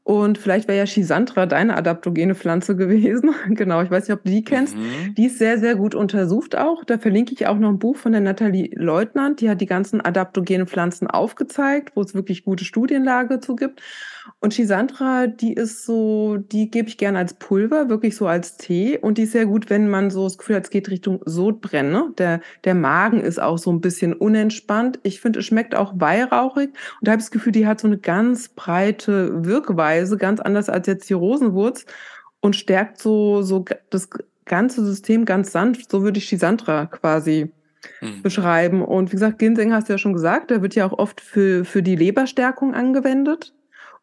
Und 0.08 0.38
vielleicht 0.38 0.68
wäre 0.68 0.78
ja 0.78 0.86
Schisandra 0.86 1.44
deine 1.44 1.76
adaptogene 1.76 2.34
Pflanze 2.34 2.74
gewesen. 2.74 3.34
genau, 3.50 3.82
ich 3.82 3.90
weiß 3.90 4.08
nicht, 4.08 4.16
ob 4.16 4.24
du 4.24 4.30
die 4.30 4.42
kennst. 4.42 4.74
Mhm. 4.74 5.14
Die 5.18 5.26
ist 5.26 5.36
sehr, 5.36 5.58
sehr 5.58 5.76
gut 5.76 5.94
untersucht 5.94 6.56
auch. 6.56 6.82
Da 6.86 6.96
verlinke 6.96 7.34
ich 7.34 7.46
auch 7.46 7.58
noch 7.58 7.68
ein 7.68 7.78
Buch 7.78 7.98
von 7.98 8.12
der 8.12 8.22
Nathalie 8.22 8.70
Leutnant. 8.72 9.42
Die 9.42 9.50
hat 9.50 9.60
die 9.60 9.66
ganzen 9.66 10.00
adaptogenen 10.00 10.66
Pflanzen 10.66 11.08
aufgezeigt, 11.08 11.94
wo 11.94 12.00
es 12.00 12.14
wirklich 12.14 12.42
gute 12.44 12.64
Studienlage 12.64 13.40
zu 13.40 13.54
gibt. 13.54 13.82
Und 14.40 14.54
Schisandra, 14.54 15.26
die 15.26 15.52
ist 15.52 15.84
so, 15.84 16.36
die 16.36 16.70
gebe 16.70 16.88
ich 16.88 16.96
gerne 16.96 17.18
als 17.18 17.34
Pulver, 17.34 17.88
wirklich 17.88 18.16
so 18.16 18.26
als 18.26 18.56
Tee. 18.56 18.98
Und 18.98 19.18
die 19.18 19.22
ist 19.22 19.32
sehr 19.32 19.46
gut, 19.46 19.68
wenn 19.70 19.88
man 19.88 20.10
so 20.10 20.24
das 20.24 20.38
Gefühl 20.38 20.56
hat, 20.56 20.64
es 20.64 20.70
geht 20.70 20.90
Richtung 20.90 21.20
Sodbrennen. 21.24 21.92
Ne? 21.92 22.12
Der, 22.18 22.40
der 22.64 22.74
Magen 22.74 23.20
ist 23.20 23.40
auch 23.40 23.58
so 23.58 23.72
ein 23.72 23.80
bisschen 23.80 24.12
unentspannt. 24.12 25.00
Ich 25.02 25.20
finde, 25.20 25.40
es 25.40 25.46
schmeckt 25.46 25.74
auch 25.74 25.92
weihrauchig. 25.96 26.68
Und 26.68 27.08
da 27.08 27.12
habe 27.12 27.20
ich 27.20 27.26
das 27.26 27.32
Gefühl, 27.32 27.52
die 27.52 27.66
hat 27.66 27.80
so 27.80 27.88
eine 27.88 27.98
ganz 27.98 28.48
breite 28.48 29.44
Wirkweise, 29.44 30.16
ganz 30.16 30.40
anders 30.40 30.68
als 30.68 30.86
jetzt 30.86 31.08
die 31.10 31.14
Rosenwurz. 31.14 31.86
Und 32.40 32.54
stärkt 32.54 32.98
so, 32.98 33.42
so 33.42 33.64
das 33.90 34.08
ganze 34.44 34.84
System 34.84 35.24
ganz 35.24 35.50
sanft. 35.50 35.90
So 35.90 36.02
würde 36.02 36.18
ich 36.18 36.26
Schisandra 36.26 36.86
quasi 36.86 37.50
mhm. 38.00 38.22
beschreiben. 38.22 38.82
Und 38.82 39.10
wie 39.10 39.16
gesagt, 39.16 39.38
Ginseng 39.38 39.72
hast 39.72 39.88
du 39.88 39.94
ja 39.94 39.98
schon 39.98 40.12
gesagt, 40.12 40.50
der 40.50 40.62
wird 40.62 40.74
ja 40.74 40.86
auch 40.86 40.98
oft 40.98 41.20
für, 41.20 41.64
für 41.64 41.82
die 41.82 41.96
Leberstärkung 41.96 42.74
angewendet. 42.74 43.52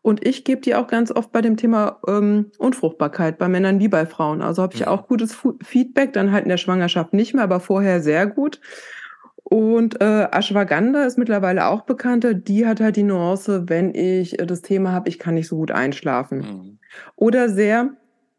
Und 0.06 0.24
ich 0.24 0.44
gebe 0.44 0.62
die 0.62 0.76
auch 0.76 0.86
ganz 0.86 1.10
oft 1.10 1.32
bei 1.32 1.42
dem 1.42 1.58
Thema 1.58 2.00
ähm, 2.08 2.52
Unfruchtbarkeit 2.60 3.40
bei 3.40 3.48
Männern 3.48 3.80
wie 3.80 3.88
bei 3.88 4.06
Frauen. 4.06 4.44
Also 4.44 4.62
habe 4.62 4.76
ich 4.76 4.82
ja. 4.82 4.88
auch 4.90 5.08
gutes 5.08 5.36
Feedback, 5.64 6.14
dann 6.14 6.32
halt 6.32 6.44
in 6.44 6.50
der 6.50 6.58
Schwangerschaft 6.58 7.12
nicht 7.12 7.34
mehr, 7.34 7.44
aber 7.44 7.60
vorher 7.60 8.00
sehr 8.02 8.28
gut. 8.28 8.62
Und 9.44 10.00
äh, 10.02 10.28
Ashwagandha 10.32 11.06
ist 11.06 11.18
mittlerweile 11.18 11.66
auch 11.66 11.82
bekannter. 11.82 12.36
Die 12.36 12.68
hat 12.68 12.82
halt 12.82 12.98
die 12.98 13.04
Nuance, 13.04 13.68
wenn 13.68 13.96
ich 13.96 14.40
äh, 14.40 14.46
das 14.46 14.62
Thema 14.62 14.92
habe, 14.92 15.10
ich 15.10 15.18
kann 15.18 15.34
nicht 15.34 15.48
so 15.48 15.56
gut 15.56 15.72
einschlafen. 15.72 16.38
Mhm. 16.38 16.80
Oder 17.16 17.50
sehr 17.50 17.90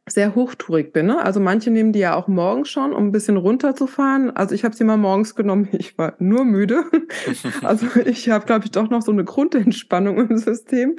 sehr 0.08 0.36
hochtourig 0.36 0.92
bin. 0.92 1.06
Ne? 1.06 1.20
Also 1.22 1.40
manche 1.40 1.70
nehmen 1.70 1.92
die 1.92 1.98
ja 1.98 2.14
auch 2.14 2.28
morgens 2.28 2.68
schon, 2.68 2.92
um 2.92 3.08
ein 3.08 3.12
bisschen 3.12 3.36
runterzufahren. 3.36 4.30
Also 4.30 4.54
ich 4.54 4.64
habe 4.64 4.74
sie 4.74 4.84
mal 4.84 4.96
morgens 4.96 5.34
genommen. 5.34 5.68
Ich 5.78 5.98
war 5.98 6.14
nur 6.18 6.44
müde. 6.44 6.84
also 7.62 7.86
ich 8.04 8.30
habe, 8.30 8.46
glaube 8.46 8.64
ich, 8.64 8.70
doch 8.70 8.88
noch 8.88 9.02
so 9.02 9.12
eine 9.12 9.24
Grundentspannung 9.24 10.18
im 10.30 10.38
System 10.38 10.96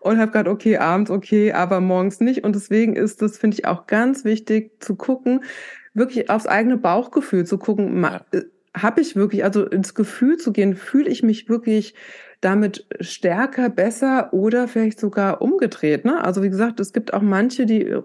und 0.00 0.18
habe 0.18 0.32
gerade, 0.32 0.50
okay, 0.50 0.78
abends 0.78 1.10
okay, 1.10 1.52
aber 1.52 1.80
morgens 1.80 2.20
nicht. 2.20 2.44
Und 2.44 2.56
deswegen 2.56 2.96
ist 2.96 3.20
das, 3.20 3.38
finde 3.38 3.56
ich, 3.58 3.66
auch 3.66 3.86
ganz 3.86 4.24
wichtig 4.24 4.82
zu 4.82 4.96
gucken, 4.96 5.44
wirklich 5.92 6.30
aufs 6.30 6.46
eigene 6.46 6.78
Bauchgefühl 6.78 7.44
zu 7.44 7.58
gucken. 7.58 8.02
Ja. 8.02 8.20
Äh, 8.32 8.42
habe 8.74 9.00
ich 9.00 9.16
wirklich, 9.16 9.42
also 9.42 9.64
ins 9.64 9.94
Gefühl 9.94 10.36
zu 10.36 10.52
gehen, 10.52 10.76
fühle 10.76 11.08
ich 11.08 11.22
mich 11.22 11.48
wirklich 11.48 11.94
damit 12.40 12.86
stärker, 13.00 13.70
besser 13.70 14.32
oder 14.32 14.68
vielleicht 14.68 15.00
sogar 15.00 15.40
umgedreht. 15.40 16.04
Ne? 16.04 16.22
Also 16.22 16.42
wie 16.42 16.50
gesagt, 16.50 16.80
es 16.80 16.92
gibt 16.92 17.14
auch 17.14 17.22
manche, 17.22 17.64
die 17.64 17.96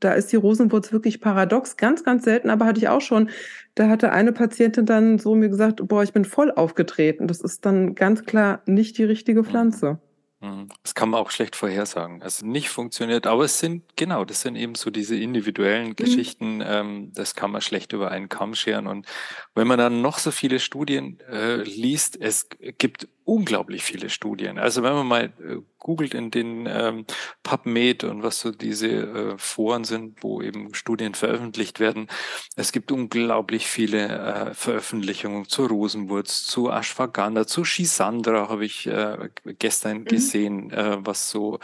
da 0.00 0.12
ist 0.12 0.32
die 0.32 0.36
Rosenwurz 0.36 0.92
wirklich 0.92 1.20
paradox, 1.20 1.76
ganz, 1.76 2.04
ganz 2.04 2.24
selten, 2.24 2.50
aber 2.50 2.66
hatte 2.66 2.80
ich 2.80 2.88
auch 2.88 3.00
schon. 3.00 3.30
Da 3.74 3.88
hatte 3.88 4.12
eine 4.12 4.32
Patientin 4.32 4.86
dann 4.86 5.18
so 5.18 5.34
mir 5.34 5.48
gesagt, 5.48 5.86
boah, 5.86 6.02
ich 6.02 6.12
bin 6.12 6.24
voll 6.24 6.50
aufgetreten. 6.50 7.28
Das 7.28 7.40
ist 7.40 7.64
dann 7.64 7.94
ganz 7.94 8.24
klar 8.24 8.62
nicht 8.66 8.98
die 8.98 9.04
richtige 9.04 9.44
Pflanze. 9.44 10.00
Mhm. 10.40 10.68
Das 10.82 10.94
kann 10.94 11.10
man 11.10 11.20
auch 11.20 11.30
schlecht 11.30 11.54
vorhersagen. 11.54 12.22
Also 12.22 12.46
nicht 12.46 12.70
funktioniert, 12.70 13.26
aber 13.26 13.44
es 13.44 13.58
sind, 13.58 13.84
genau, 13.96 14.24
das 14.24 14.40
sind 14.40 14.56
eben 14.56 14.74
so 14.74 14.90
diese 14.90 15.16
individuellen 15.16 15.88
mhm. 15.88 15.96
Geschichten, 15.96 16.62
ähm, 16.64 17.12
das 17.14 17.34
kann 17.34 17.50
man 17.50 17.60
schlecht 17.60 17.92
über 17.92 18.10
einen 18.10 18.28
Kamm 18.28 18.54
scheren. 18.54 18.86
Und 18.86 19.06
wenn 19.54 19.66
man 19.66 19.78
dann 19.78 20.00
noch 20.00 20.18
so 20.18 20.30
viele 20.30 20.58
Studien 20.58 21.20
äh, 21.30 21.56
liest, 21.56 22.18
es 22.20 22.48
gibt 22.78 23.08
unglaublich 23.30 23.84
viele 23.84 24.10
Studien. 24.10 24.58
Also 24.58 24.82
wenn 24.82 24.92
man 24.92 25.06
mal 25.06 25.24
äh, 25.24 25.58
googelt 25.78 26.14
in 26.14 26.32
den 26.32 26.66
ähm, 26.66 27.06
PubMed 27.44 28.02
und 28.02 28.24
was 28.24 28.40
so 28.40 28.50
diese 28.50 28.88
äh, 28.88 29.38
Foren 29.38 29.84
sind, 29.84 30.24
wo 30.24 30.42
eben 30.42 30.74
Studien 30.74 31.14
veröffentlicht 31.14 31.78
werden, 31.78 32.08
es 32.56 32.72
gibt 32.72 32.90
unglaublich 32.90 33.68
viele 33.68 34.08
äh, 34.08 34.54
Veröffentlichungen 34.54 35.48
zu 35.48 35.66
Rosenwurz, 35.66 36.44
zu 36.44 36.70
Ashwagandha, 36.70 37.46
zu 37.46 37.64
Shisandra 37.64 38.48
habe 38.48 38.64
ich 38.64 38.88
äh, 38.88 39.30
gestern 39.60 39.98
mhm. 39.98 40.04
gesehen, 40.06 40.70
äh, 40.72 40.96
was 40.98 41.30
so 41.30 41.60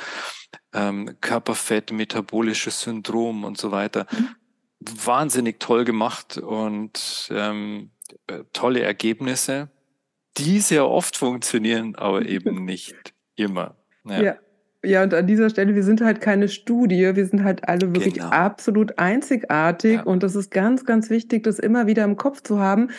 ähm, 0.72 1.16
Körperfett, 1.20 1.90
metabolisches 1.90 2.82
Syndrom 2.82 3.42
und 3.42 3.58
so 3.58 3.72
weiter. 3.72 4.06
Mhm. 4.12 4.28
Wahnsinnig 5.04 5.58
toll 5.58 5.84
gemacht 5.84 6.38
und 6.38 7.28
ähm, 7.32 7.90
äh, 8.28 8.44
tolle 8.52 8.82
Ergebnisse, 8.82 9.68
die 10.38 10.60
sehr 10.60 10.88
oft 10.88 11.16
funktionieren, 11.16 11.94
aber 11.96 12.26
eben 12.26 12.64
nicht 12.64 13.14
immer. 13.36 13.76
Ja. 14.04 14.22
ja. 14.22 14.36
Ja, 14.84 15.02
und 15.02 15.12
an 15.14 15.26
dieser 15.26 15.50
Stelle, 15.50 15.74
wir 15.74 15.82
sind 15.82 16.00
halt 16.00 16.20
keine 16.20 16.48
Studie, 16.48 17.10
wir 17.16 17.26
sind 17.26 17.42
halt 17.42 17.68
alle 17.68 17.92
wirklich 17.92 18.14
genau. 18.14 18.28
absolut 18.28 19.00
einzigartig. 19.00 19.94
Ja. 19.94 20.02
Und 20.04 20.22
das 20.22 20.36
ist 20.36 20.52
ganz, 20.52 20.84
ganz 20.84 21.10
wichtig, 21.10 21.42
das 21.42 21.58
immer 21.58 21.88
wieder 21.88 22.04
im 22.04 22.16
Kopf 22.16 22.42
zu 22.42 22.60
haben, 22.60 22.90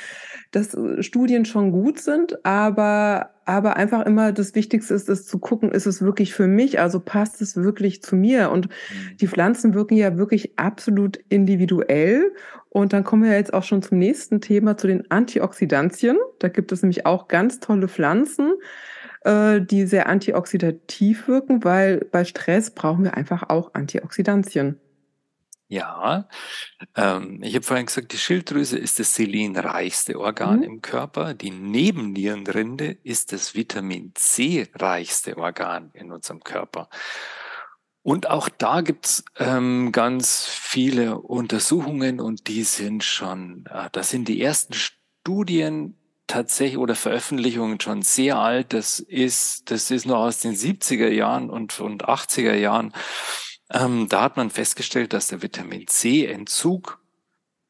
dass 0.52 0.74
äh, 0.74 1.02
Studien 1.02 1.46
schon 1.46 1.72
gut 1.72 2.00
sind, 2.00 2.44
aber, 2.46 3.30
aber 3.48 3.78
einfach 3.78 4.06
immer 4.06 4.32
das 4.32 4.56
Wichtigste 4.56 4.94
ist, 4.94 5.10
es 5.10 5.26
zu 5.26 5.40
gucken, 5.40 5.72
ist 5.72 5.86
es 5.86 6.02
wirklich 6.02 6.34
für 6.34 6.48
mich, 6.48 6.80
also 6.80 7.00
passt 7.00 7.42
es 7.42 7.56
wirklich 7.56 8.02
zu 8.02 8.16
mir. 8.16 8.52
Und 8.52 8.68
mhm. 8.68 9.18
die 9.18 9.28
Pflanzen 9.28 9.74
wirken 9.74 9.96
ja 9.96 10.18
wirklich 10.18 10.58
absolut 10.58 11.18
individuell. 11.30 12.34
Und 12.70 12.94
dann 12.94 13.04
kommen 13.04 13.24
wir 13.24 13.32
jetzt 13.32 13.54
auch 13.54 13.64
schon 13.64 13.82
zum 13.82 13.98
nächsten 13.98 14.42
Thema, 14.42 14.78
zu 14.78 14.88
den 14.88 15.10
Antioxidantien. 15.10 16.18
Da 16.40 16.50
gibt 16.50 16.72
es 16.72 16.84
nämlich 16.84 17.06
auch 17.06 17.28
ganz 17.28 17.60
tolle 17.60 17.88
Pflanzen 17.88 18.54
äh, 19.24 19.62
die 19.62 19.86
sehr 19.86 20.08
antioxidativ 20.08 21.28
wirken, 21.28 21.64
weil 21.64 22.06
bei 22.12 22.24
Stress 22.24 22.72
brauchen 22.72 23.04
wir 23.04 23.16
einfach 23.16 23.50
auch 23.50 23.74
Antioxidantien. 23.74 24.80
Ja, 25.70 26.30
ähm, 26.96 27.44
ich 27.44 27.54
habe 27.56 27.66
vorhin 27.66 27.88
gesagt, 27.88 28.14
die 28.14 28.18
Schilddrüse 28.18 28.78
ist 28.78 29.00
das 29.00 29.16
selenreichste 29.16 30.18
Organ 30.18 30.60
mhm. 30.60 30.64
im 30.64 30.82
Körper. 30.82 31.34
Die 31.34 31.52
Nebennierenrinde 31.52 32.98
ist 33.04 33.34
das 33.34 33.54
Vitamin 33.54 34.14
C 34.16 34.70
reichste 34.76 35.38
Organ 35.38 35.92
in 35.94 36.12
unserem 36.12 36.42
Körper. 36.42 36.90
Und 38.02 38.30
auch 38.30 38.48
da 38.48 38.80
gibt's 38.80 39.26
ähm, 39.38 39.92
ganz 39.92 40.46
viele 40.46 41.20
Untersuchungen 41.20 42.22
und 42.22 42.48
die 42.48 42.64
sind 42.64 43.04
schon, 43.04 43.66
äh, 43.70 43.90
das 43.92 44.10
sind 44.10 44.30
die 44.30 44.42
ersten 44.42 44.74
Studien 44.74 45.98
tatsächlich 46.28 46.78
oder 46.78 46.96
Veröffentlichungen 46.96 47.82
schon 47.82 48.04
sehr 48.04 48.38
alt. 48.38 48.72
Das 48.72 49.02
ist, 49.02 49.70
das 49.72 49.92
ist 49.92 50.06
nur 50.06 50.20
aus 50.20 50.40
den 50.40 50.56
70er 50.56 51.10
Jahren 51.10 51.50
und, 51.50 51.82
und 51.82 52.06
80er 52.06 52.54
Jahren. 52.54 52.94
Ähm, 53.72 54.08
da 54.10 54.24
hat 54.24 54.38
man 54.38 54.50
festgestellt, 54.50 55.14
dass 55.14 55.28
der 55.28 55.42
Vitamin 55.42 55.88
C-Entzug 55.88 57.00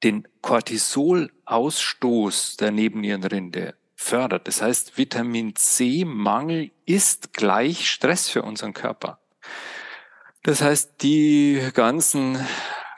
den 0.04 0.28
Cortisolausstoß 0.42 2.58
der 2.58 2.72
Nebennierenrinde 2.72 3.76
fördert. 3.96 4.48
Das 4.48 4.62
heißt, 4.62 4.98
Vitamin 4.98 5.56
C-Mangel 5.56 6.72
ist 6.86 7.34
gleich 7.34 7.90
Stress 7.90 8.30
für 8.30 8.44
unseren 8.44 8.74
Körper. 8.74 9.20
Das 10.44 10.62
heißt, 10.62 11.02
die 11.02 11.68
ganzen 11.74 12.46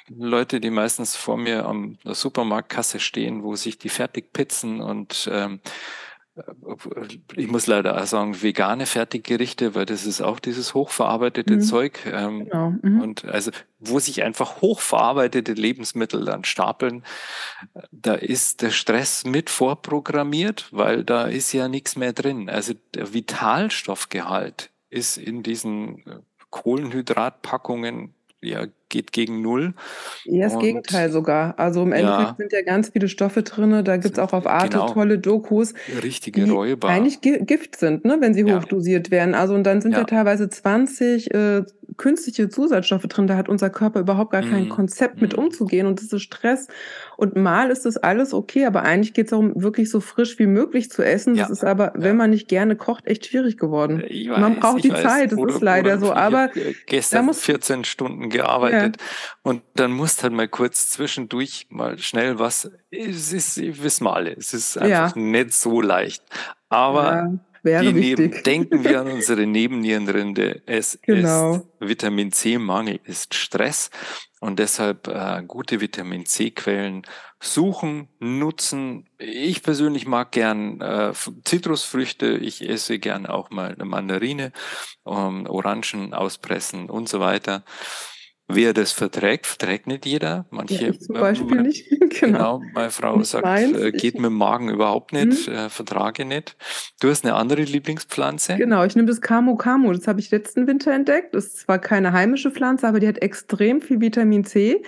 Leute, 0.10 0.60
die 0.60 0.72
meistens 0.72 1.16
vor 1.16 1.38
mir 1.38 1.66
am 1.66 1.98
Supermarktkasse 2.04 3.00
stehen, 3.00 3.44
wo 3.44 3.56
sich 3.56 3.78
die 3.78 3.90
Fertigpizzen 3.90 4.82
und 4.82 5.30
ähm, 5.32 5.62
ich 7.36 7.48
muss 7.48 7.68
leider 7.68 8.02
auch 8.02 8.06
sagen, 8.06 8.42
vegane 8.42 8.86
Fertiggerichte, 8.86 9.76
weil 9.76 9.86
das 9.86 10.06
ist 10.06 10.22
auch 10.22 10.40
dieses 10.40 10.74
hochverarbeitete 10.74 11.56
mhm. 11.56 11.62
Zeug. 11.62 12.00
Ähm, 12.06 12.46
genau. 12.46 12.74
Mhm. 12.82 13.02
Und 13.02 13.26
also, 13.26 13.52
wo 13.80 14.00
sich 14.00 14.24
einfach 14.24 14.62
hochverarbeitete 14.62 15.54
Lebensmittel 15.54 16.26
dann 16.26 16.44
stapeln, 16.44 17.04
da 17.92 18.14
ist 18.14 18.62
der 18.62 18.72
Stress 18.72 19.26
mit 19.26 19.50
vorprogrammiert, 19.50 20.68
weil 20.72 21.04
da 21.04 21.26
ist 21.26 21.54
ja 21.54 21.68
nichts 21.68 21.96
mehr 21.96 22.14
drin. 22.14 22.50
Also 22.50 22.74
der 22.94 23.14
Vitalstoffgehalt 23.14 24.70
ist 24.90 25.18
in 25.18 25.44
diesen 25.44 26.06
äh, 26.08 26.20
Kohlenhydratpackungen 26.50 28.14
ja, 28.42 28.66
geht 28.90 29.12
gegen 29.12 29.42
Null. 29.42 29.74
Ja, 30.26 30.46
das 30.46 30.56
und, 30.56 30.62
Gegenteil 30.62 31.12
sogar. 31.12 31.58
Also 31.58 31.84
im 31.84 31.94
Endeffekt 31.94 32.30
ja, 32.30 32.36
sind 32.38 32.52
ja 32.52 32.62
ganz 32.64 32.90
viele 32.90 33.08
Stoffe 33.08 33.44
drin. 33.44 33.84
Da 33.84 33.98
gibt 33.98 34.18
es 34.18 34.20
auch 34.20 34.34
auf 34.34 34.48
Arte 34.48 34.78
genau, 34.78 34.94
tolle 34.94 35.20
Dokus, 35.20 35.74
richtige 36.04 36.44
die 36.44 36.50
Räuber. 36.50 36.90
eigentlich 36.90 37.22
Gift 37.22 37.78
sind, 37.78 38.06
ne, 38.06 38.18
wenn 38.20 38.34
sie 38.34 38.42
ja. 38.42 38.58
hochdosiert 38.58 39.12
werden. 39.12 39.36
Also 39.36 39.54
und 39.54 39.64
dann 39.64 39.82
sind 39.82 39.94
ja, 39.94 40.00
ja 40.00 40.04
teilweise 40.06 40.50
20 40.50 41.34
äh, 41.34 41.64
künstliche 41.98 42.50
Zusatzstoffe 42.50 43.04
drin. 43.04 43.28
Da 43.28 43.36
hat 43.36 43.50
unser 43.50 43.70
Körper 43.70 44.00
überhaupt 44.00 44.32
gar 44.32 44.42
kein 44.42 44.66
mm. 44.66 44.70
Konzept 44.70 45.22
mit 45.22 45.36
mm. 45.36 45.40
umzugehen. 45.40 45.88
Und 45.88 46.02
das 46.02 46.12
ist 46.12 46.22
Stress. 46.22 46.68
Und 47.18 47.36
mal 47.36 47.70
ist 47.70 47.86
das 47.86 47.98
alles 47.98 48.34
okay, 48.34 48.66
aber 48.66 48.84
eigentlich 48.84 49.14
geht 49.14 49.26
es 49.26 49.32
darum, 49.32 49.52
wirklich 49.56 49.90
so 49.90 50.00
frisch 50.00 50.40
wie 50.40 50.48
möglich 50.48 50.90
zu 50.90 51.04
essen. 51.04 51.36
Das 51.36 51.50
ist 51.50 51.64
aber, 51.64 51.94
wenn 51.96 52.16
man 52.16 52.30
nicht 52.30 52.48
gerne 52.48 52.76
kocht, 52.76 53.08
echt 53.08 53.26
schwierig 53.26 53.58
geworden. 53.58 54.02
Weiß, 54.02 54.40
man 54.40 54.60
braucht 54.60 54.84
die 54.84 54.92
weiß. 54.92 55.04
Zeit, 55.04 55.32
das 55.32 55.40
oder, 55.40 55.54
ist 55.54 55.62
leider 55.62 56.00
so. 56.00 56.14
Aber 56.14 56.50
gestern 56.86 57.26
muss, 57.26 57.42
14 57.42 57.84
Stunden 57.84 58.30
gearbeitet 58.30 58.79
und 59.44 59.62
dann 59.76 59.92
musst 59.92 60.24
halt 60.24 60.34
mal 60.34 60.48
kurz 60.48 60.90
zwischendurch 60.90 61.68
mal 61.70 61.98
schnell 61.98 62.40
was. 62.40 62.72
Es 62.92 63.34
ist, 63.34 63.58
wissen 63.84 64.06
wir 64.06 64.16
alle, 64.16 64.36
es 64.36 64.54
ist 64.54 64.78
einfach 64.78 65.16
ja. 65.16 65.22
nicht 65.22 65.54
so 65.54 65.82
leicht. 65.82 66.24
Aber 66.70 67.40
ja, 67.64 67.82
die 67.82 67.94
neben, 67.94 68.44
denken 68.44 68.84
wir 68.84 69.02
an 69.02 69.08
unsere 69.12 69.46
Nebennierenrinde. 69.46 70.62
Es 70.66 71.00
genau. 71.02 71.56
ist 71.56 71.66
Vitamin 71.80 72.32
C-Mangel, 72.32 73.00
ist 73.04 73.34
Stress. 73.34 73.90
Und 74.40 74.60
deshalb 74.60 75.08
äh, 75.08 75.44
gute 75.46 75.82
Vitamin 75.82 76.26
C-Quellen 76.26 77.04
suchen, 77.42 78.08
nutzen. 78.20 79.10
Ich 79.18 79.64
persönlich 79.64 80.08
mag 80.08 80.32
gern 80.32 80.80
äh, 80.80 81.12
Zitrusfrüchte. 81.44 82.38
Ich 82.38 82.68
esse 82.68 83.00
gern 83.00 83.26
auch 83.26 83.50
mal 83.50 83.74
eine 83.74 83.86
Mandarine, 83.86 84.54
ähm, 85.06 85.46
Orangen 85.48 86.14
auspressen 86.14 86.90
und 86.90 87.10
so 87.10 87.20
weiter. 87.20 87.64
Wer 88.52 88.74
das 88.74 88.92
verträgt, 88.92 89.46
verträgt 89.46 89.86
nicht 89.86 90.08
jeder. 90.08 90.46
Manche, 90.50 90.88
ja, 90.88 91.00
zum 91.00 91.16
Beispiel 91.16 91.56
meine, 91.58 91.68
nicht. 91.68 91.88
genau. 92.20 92.60
genau. 92.60 92.62
meine 92.74 92.90
Frau 92.90 93.16
nicht 93.16 93.28
sagt, 93.28 93.46
meins. 93.46 93.78
Äh, 93.78 93.92
geht 93.92 94.16
mit 94.16 94.26
dem 94.26 94.34
Magen 94.34 94.70
überhaupt 94.70 95.14
nicht, 95.14 95.46
hm. 95.46 95.54
äh, 95.54 95.70
vertrage 95.70 96.26
nicht. 96.26 96.56
Du 97.00 97.10
hast 97.10 97.24
eine 97.24 97.36
andere 97.36 97.62
Lieblingspflanze? 97.62 98.56
Genau, 98.56 98.84
ich 98.84 98.96
nehme 98.96 99.08
das 99.08 99.22
Camo 99.22 99.56
Camo. 99.56 99.94
Das 99.94 100.08
habe 100.08 100.20
ich 100.20 100.32
letzten 100.32 100.66
Winter 100.66 100.92
entdeckt. 100.92 101.36
Das 101.36 101.46
ist 101.46 101.60
zwar 101.60 101.78
keine 101.78 102.12
heimische 102.12 102.50
Pflanze, 102.50 102.88
aber 102.88 103.00
die 103.00 103.08
hat 103.08 103.20
extrem 103.20 103.82
viel 103.82 104.02
Vitamin 104.02 104.44
C 104.44 104.82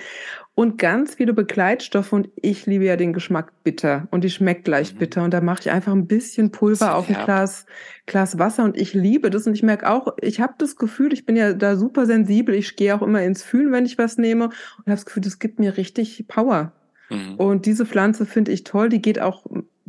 und 0.53 0.77
ganz 0.77 1.15
viele 1.15 1.33
Begleitstoffe 1.33 2.11
und 2.11 2.29
ich 2.35 2.65
liebe 2.65 2.85
ja 2.85 2.97
den 2.97 3.13
Geschmack 3.13 3.53
bitter 3.63 4.07
und 4.11 4.23
die 4.23 4.29
schmeckt 4.29 4.65
gleich 4.65 4.93
mhm. 4.93 4.97
bitter 4.97 5.23
und 5.23 5.33
da 5.33 5.41
mache 5.41 5.61
ich 5.61 5.71
einfach 5.71 5.93
ein 5.93 6.07
bisschen 6.07 6.51
Pulver 6.51 6.95
auf 6.95 7.09
ein 7.09 7.15
Glas, 7.25 7.65
Glas 8.05 8.37
Wasser 8.37 8.65
und 8.65 8.77
ich 8.77 8.93
liebe 8.93 9.29
das 9.29 9.47
und 9.47 9.53
ich 9.53 9.63
merke 9.63 9.89
auch, 9.89 10.15
ich 10.21 10.41
habe 10.41 10.53
das 10.57 10.75
Gefühl, 10.75 11.13
ich 11.13 11.25
bin 11.25 11.37
ja 11.37 11.53
da 11.53 11.77
super 11.77 12.05
sensibel, 12.05 12.53
ich 12.53 12.75
gehe 12.75 12.93
auch 12.93 13.01
immer 13.01 13.23
ins 13.23 13.43
Fühlen, 13.43 13.71
wenn 13.71 13.85
ich 13.85 13.97
was 13.97 14.17
nehme 14.17 14.45
und 14.45 14.53
habe 14.85 14.91
das 14.91 15.05
Gefühl, 15.05 15.23
das 15.23 15.39
gibt 15.39 15.59
mir 15.59 15.77
richtig 15.77 16.25
Power. 16.27 16.73
Mhm. 17.09 17.35
Und 17.35 17.65
diese 17.65 17.85
Pflanze 17.85 18.25
finde 18.25 18.51
ich 18.51 18.65
toll, 18.65 18.89
die 18.89 19.01
geht 19.01 19.21
auch 19.21 19.45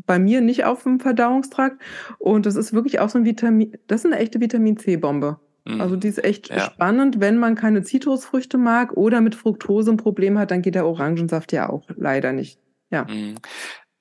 bei 0.06 0.18
mir 0.18 0.40
nicht 0.40 0.64
auf 0.64 0.84
dem 0.84 1.00
Verdauungstrakt 1.00 1.82
und 2.18 2.46
das 2.46 2.54
ist 2.54 2.72
wirklich 2.72 3.00
auch 3.00 3.08
so 3.08 3.18
ein 3.18 3.24
Vitamin, 3.24 3.76
das 3.88 4.04
ist 4.04 4.12
eine 4.12 4.20
echte 4.20 4.40
Vitamin 4.40 4.76
C 4.76 4.96
Bombe. 4.96 5.38
Also 5.64 5.96
die 5.96 6.08
ist 6.08 6.22
echt 6.22 6.50
ja. 6.50 6.60
spannend. 6.60 7.20
Wenn 7.20 7.38
man 7.38 7.54
keine 7.54 7.82
Zitrusfrüchte 7.82 8.58
mag 8.58 8.96
oder 8.96 9.20
mit 9.20 9.34
Fructose 9.34 9.92
ein 9.92 9.96
Problem 9.96 10.38
hat, 10.38 10.50
dann 10.50 10.62
geht 10.62 10.74
der 10.74 10.86
Orangensaft 10.86 11.52
ja 11.52 11.68
auch 11.68 11.84
leider 11.96 12.32
nicht. 12.32 12.58
Ja. 12.90 13.04
Mhm. 13.04 13.36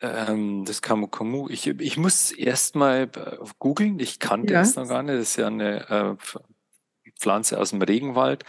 Ähm, 0.02 0.65
das 0.65 0.82
Camu. 0.82 1.47
Ich, 1.50 1.67
ich 1.67 1.97
muss 1.97 2.32
erst 2.32 2.76
mal 2.76 3.10
äh, 3.15 3.38
googeln. 3.60 4.00
Ich 4.00 4.19
kannte 4.19 4.54
ja. 4.54 4.62
es 4.62 4.76
noch 4.76 4.88
gar 4.88 5.04
nicht. 5.04 5.15
Das 5.15 5.30
ist 5.30 5.36
ja 5.36 5.47
eine 5.47 5.89
äh, 5.89 6.15
Pflanze 7.19 7.60
aus 7.60 7.69
dem 7.69 7.82
Regenwald. 7.82 8.43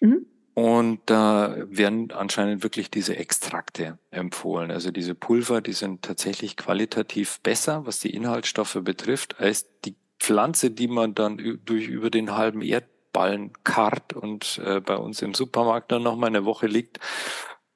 Mhm. 0.00 0.26
Und 0.54 1.00
da 1.06 1.56
werden 1.68 2.12
anscheinend 2.12 2.62
wirklich 2.62 2.88
diese 2.88 3.16
Extrakte 3.16 3.98
empfohlen. 4.10 4.70
Also 4.70 4.92
diese 4.92 5.16
Pulver, 5.16 5.60
die 5.60 5.72
sind 5.72 6.02
tatsächlich 6.02 6.56
qualitativ 6.56 7.40
besser, 7.40 7.86
was 7.86 7.98
die 7.98 8.14
Inhaltsstoffe 8.14 8.78
betrifft, 8.82 9.40
als 9.40 9.66
die 9.84 9.96
Pflanze, 10.24 10.70
die 10.70 10.88
man 10.88 11.14
dann 11.14 11.60
durch 11.66 11.86
über 11.86 12.08
den 12.08 12.34
halben 12.34 12.62
Erdballen 12.62 13.52
karrt 13.62 14.14
und 14.14 14.58
äh, 14.64 14.80
bei 14.80 14.96
uns 14.96 15.20
im 15.20 15.34
Supermarkt 15.34 15.92
dann 15.92 16.02
noch 16.02 16.16
mal 16.16 16.28
eine 16.28 16.46
Woche 16.46 16.66
liegt, 16.66 16.98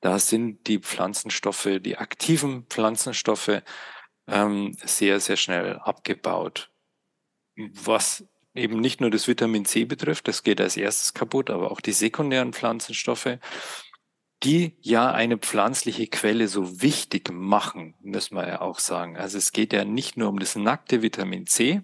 da 0.01 0.19
sind 0.19 0.67
die 0.67 0.79
Pflanzenstoffe, 0.79 1.69
die 1.81 1.99
aktiven 1.99 2.65
Pflanzenstoffe 2.71 3.63
ähm, 4.27 4.75
sehr, 4.83 5.21
sehr 5.21 5.37
schnell 5.37 5.77
abgebaut. 5.77 6.71
Was 7.57 8.25
eben 8.55 8.81
nicht 8.81 9.03
nur 9.03 9.11
das 9.11 9.29
Vitamin 9.29 9.67
C 9.67 9.85
betrifft, 9.85 10.27
das 10.27 10.43
geht 10.43 10.61
als 10.63 10.79
erstes 10.79 11.13
kaputt, 11.13 11.51
aber 11.51 11.71
auch 11.71 11.83
die 11.83 11.93
sekundären 11.93 12.55
Pflanzenstoffe, 12.55 13.39
die 14.43 14.79
ja 14.81 15.11
eine 15.11 15.37
pflanzliche 15.37 16.07
Quelle 16.07 16.49
so 16.49 16.81
wichtig 16.81 17.31
machen, 17.31 17.95
müssen 18.01 18.37
wir 18.37 18.49
ja 18.49 18.61
auch 18.63 18.79
sagen. 18.79 19.19
Also 19.19 19.37
es 19.37 19.53
geht 19.53 19.75
ja 19.75 19.85
nicht 19.85 20.17
nur 20.17 20.31
um 20.31 20.39
das 20.39 20.57
nackte 20.57 21.03
Vitamin 21.03 21.47
C, 21.47 21.83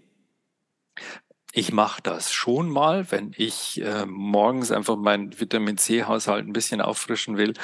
ich 1.56 1.72
mache 1.72 2.02
das 2.02 2.32
schon 2.32 2.68
mal, 2.68 3.12
wenn 3.12 3.32
ich 3.36 3.80
äh, 3.80 4.06
morgens 4.06 4.72
einfach 4.72 4.96
meinen 4.96 5.38
Vitamin 5.38 5.78
C-Haushalt 5.78 6.44
ein 6.44 6.52
bisschen 6.52 6.80
auffrischen 6.80 7.36
will 7.36 7.54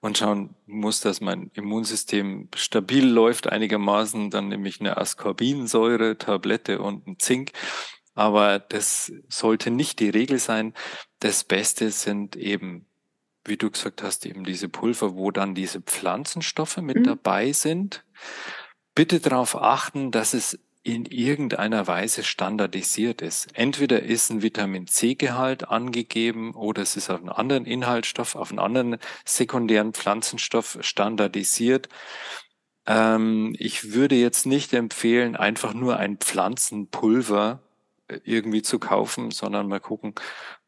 und 0.00 0.18
schauen 0.18 0.56
muss, 0.66 1.00
dass 1.00 1.20
mein 1.20 1.52
Immunsystem 1.54 2.48
stabil 2.56 3.06
läuft 3.06 3.46
einigermaßen. 3.46 4.30
Dann 4.30 4.48
nehme 4.48 4.68
ich 4.68 4.80
eine 4.80 4.96
Ascorbinsäure, 4.96 6.18
Tablette 6.18 6.80
und 6.80 7.06
ein 7.06 7.20
Zink. 7.20 7.52
Aber 8.14 8.58
das 8.58 9.12
sollte 9.28 9.70
nicht 9.70 10.00
die 10.00 10.10
Regel 10.10 10.40
sein. 10.40 10.74
Das 11.20 11.44
Beste 11.44 11.92
sind 11.92 12.34
eben, 12.34 12.86
wie 13.44 13.56
du 13.56 13.70
gesagt 13.70 14.02
hast, 14.02 14.26
eben 14.26 14.42
diese 14.42 14.68
Pulver, 14.68 15.14
wo 15.14 15.30
dann 15.30 15.54
diese 15.54 15.80
Pflanzenstoffe 15.80 16.78
mit 16.78 16.96
mhm. 16.96 17.04
dabei 17.04 17.52
sind. 17.52 18.04
Bitte 18.96 19.20
darauf 19.20 19.54
achten, 19.54 20.10
dass 20.10 20.34
es 20.34 20.58
in 20.86 21.04
irgendeiner 21.04 21.88
Weise 21.88 22.22
standardisiert 22.22 23.20
ist. 23.20 23.48
Entweder 23.54 24.04
ist 24.04 24.30
ein 24.30 24.42
Vitamin 24.42 24.86
C-Gehalt 24.86 25.68
angegeben 25.68 26.54
oder 26.54 26.82
es 26.82 26.96
ist 26.96 27.10
auf 27.10 27.18
einen 27.18 27.28
anderen 27.28 27.66
Inhaltsstoff, 27.66 28.36
auf 28.36 28.50
einen 28.50 28.60
anderen 28.60 28.98
sekundären 29.24 29.94
Pflanzenstoff 29.94 30.78
standardisiert. 30.82 31.88
Ähm, 32.86 33.56
ich 33.58 33.94
würde 33.94 34.14
jetzt 34.14 34.46
nicht 34.46 34.72
empfehlen, 34.74 35.34
einfach 35.34 35.74
nur 35.74 35.96
ein 35.96 36.18
Pflanzenpulver 36.18 37.58
äh, 38.06 38.20
irgendwie 38.22 38.62
zu 38.62 38.78
kaufen, 38.78 39.32
sondern 39.32 39.66
mal 39.66 39.80
gucken, 39.80 40.14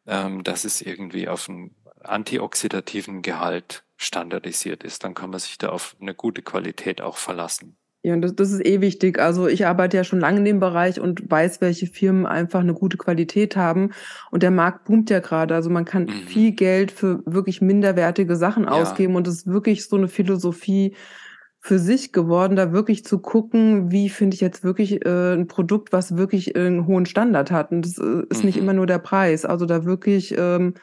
ähm, 0.08 0.42
dass 0.42 0.64
es 0.64 0.80
irgendwie 0.82 1.28
auf 1.28 1.48
einen 1.48 1.76
antioxidativen 2.02 3.22
Gehalt 3.22 3.84
standardisiert 3.96 4.82
ist. 4.82 5.04
Dann 5.04 5.14
kann 5.14 5.30
man 5.30 5.38
sich 5.38 5.58
da 5.58 5.68
auf 5.68 5.94
eine 6.00 6.14
gute 6.14 6.42
Qualität 6.42 7.00
auch 7.02 7.18
verlassen. 7.18 7.76
Ja, 8.08 8.16
das, 8.16 8.34
das 8.34 8.50
ist 8.52 8.64
eh 8.64 8.80
wichtig. 8.80 9.18
Also 9.18 9.48
ich 9.48 9.66
arbeite 9.66 9.98
ja 9.98 10.04
schon 10.04 10.20
lange 10.20 10.38
in 10.38 10.44
dem 10.46 10.60
Bereich 10.60 10.98
und 10.98 11.30
weiß, 11.30 11.60
welche 11.60 11.86
Firmen 11.86 12.24
einfach 12.24 12.60
eine 12.60 12.72
gute 12.72 12.96
Qualität 12.96 13.54
haben. 13.54 13.90
Und 14.30 14.42
der 14.42 14.50
Markt 14.50 14.84
boomt 14.86 15.10
ja 15.10 15.20
gerade. 15.20 15.54
Also 15.54 15.68
man 15.68 15.84
kann 15.84 16.04
mhm. 16.04 16.26
viel 16.26 16.52
Geld 16.52 16.90
für 16.90 17.20
wirklich 17.26 17.60
minderwertige 17.60 18.36
Sachen 18.36 18.64
ja. 18.64 18.70
ausgeben 18.70 19.14
und 19.14 19.28
es 19.28 19.34
ist 19.34 19.46
wirklich 19.46 19.86
so 19.86 19.96
eine 19.96 20.08
Philosophie 20.08 20.94
für 21.60 21.78
sich 21.78 22.12
geworden, 22.12 22.56
da 22.56 22.72
wirklich 22.72 23.04
zu 23.04 23.18
gucken, 23.18 23.90
wie 23.90 24.08
finde 24.08 24.34
ich 24.34 24.40
jetzt 24.40 24.64
wirklich 24.64 25.04
äh, 25.04 25.34
ein 25.34 25.48
Produkt, 25.48 25.92
was 25.92 26.16
wirklich 26.16 26.56
einen 26.56 26.86
hohen 26.86 27.04
Standard 27.04 27.50
hat. 27.50 27.72
Und 27.72 27.84
das 27.84 27.98
äh, 27.98 28.22
ist 28.30 28.40
mhm. 28.40 28.46
nicht 28.46 28.56
immer 28.56 28.72
nur 28.72 28.86
der 28.86 29.00
Preis. 29.00 29.44
Also 29.44 29.66
da 29.66 29.84
wirklich 29.84 30.34
ähm, 30.38 30.74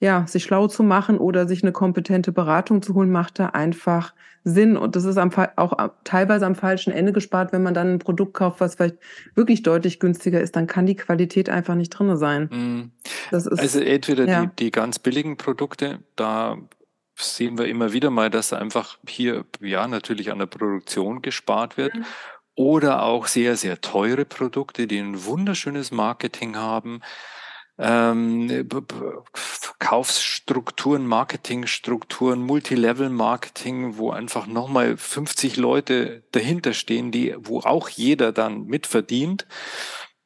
ja, 0.00 0.26
sich 0.26 0.44
schlau 0.44 0.66
zu 0.66 0.82
machen 0.82 1.18
oder 1.18 1.46
sich 1.46 1.62
eine 1.62 1.72
kompetente 1.72 2.32
Beratung 2.32 2.80
zu 2.82 2.94
holen, 2.94 3.10
macht 3.10 3.38
da 3.38 3.46
einfach 3.46 4.14
Sinn. 4.44 4.78
Und 4.78 4.96
das 4.96 5.04
ist 5.04 5.18
am, 5.18 5.30
auch 5.56 5.90
teilweise 6.04 6.46
am 6.46 6.54
falschen 6.54 6.90
Ende 6.90 7.12
gespart, 7.12 7.52
wenn 7.52 7.62
man 7.62 7.74
dann 7.74 7.94
ein 7.94 7.98
Produkt 7.98 8.34
kauft, 8.34 8.60
was 8.60 8.76
vielleicht 8.76 8.96
wirklich 9.34 9.62
deutlich 9.62 10.00
günstiger 10.00 10.40
ist, 10.40 10.56
dann 10.56 10.66
kann 10.66 10.86
die 10.86 10.96
Qualität 10.96 11.50
einfach 11.50 11.74
nicht 11.74 11.90
drinne 11.90 12.16
sein. 12.16 12.48
Mhm. 12.50 12.90
Ist, 13.30 13.46
also 13.46 13.80
entweder 13.80 14.26
ja. 14.26 14.46
die, 14.46 14.64
die 14.64 14.70
ganz 14.70 14.98
billigen 14.98 15.36
Produkte, 15.36 15.98
da 16.16 16.56
sehen 17.14 17.58
wir 17.58 17.66
immer 17.66 17.92
wieder 17.92 18.08
mal, 18.08 18.30
dass 18.30 18.54
einfach 18.54 18.98
hier 19.06 19.44
ja 19.60 19.86
natürlich 19.86 20.32
an 20.32 20.38
der 20.38 20.46
Produktion 20.46 21.20
gespart 21.20 21.76
wird. 21.76 21.94
Mhm. 21.94 22.04
Oder 22.54 23.04
auch 23.04 23.26
sehr, 23.26 23.56
sehr 23.56 23.80
teure 23.80 24.24
Produkte, 24.24 24.86
die 24.86 24.98
ein 24.98 25.24
wunderschönes 25.24 25.92
Marketing 25.92 26.56
haben, 26.56 27.00
ähm, 27.80 28.68
Verkaufsstrukturen, 29.32 31.06
Marketingstrukturen, 31.06 32.42
Multilevel-Marketing, 32.42 33.96
wo 33.96 34.10
einfach 34.10 34.46
nochmal 34.46 34.98
50 34.98 35.56
Leute 35.56 36.22
dahinter 36.32 36.74
stehen, 36.74 37.10
die, 37.10 37.34
wo 37.38 37.60
auch 37.60 37.88
jeder 37.88 38.32
dann 38.32 38.66
mitverdient. 38.66 39.46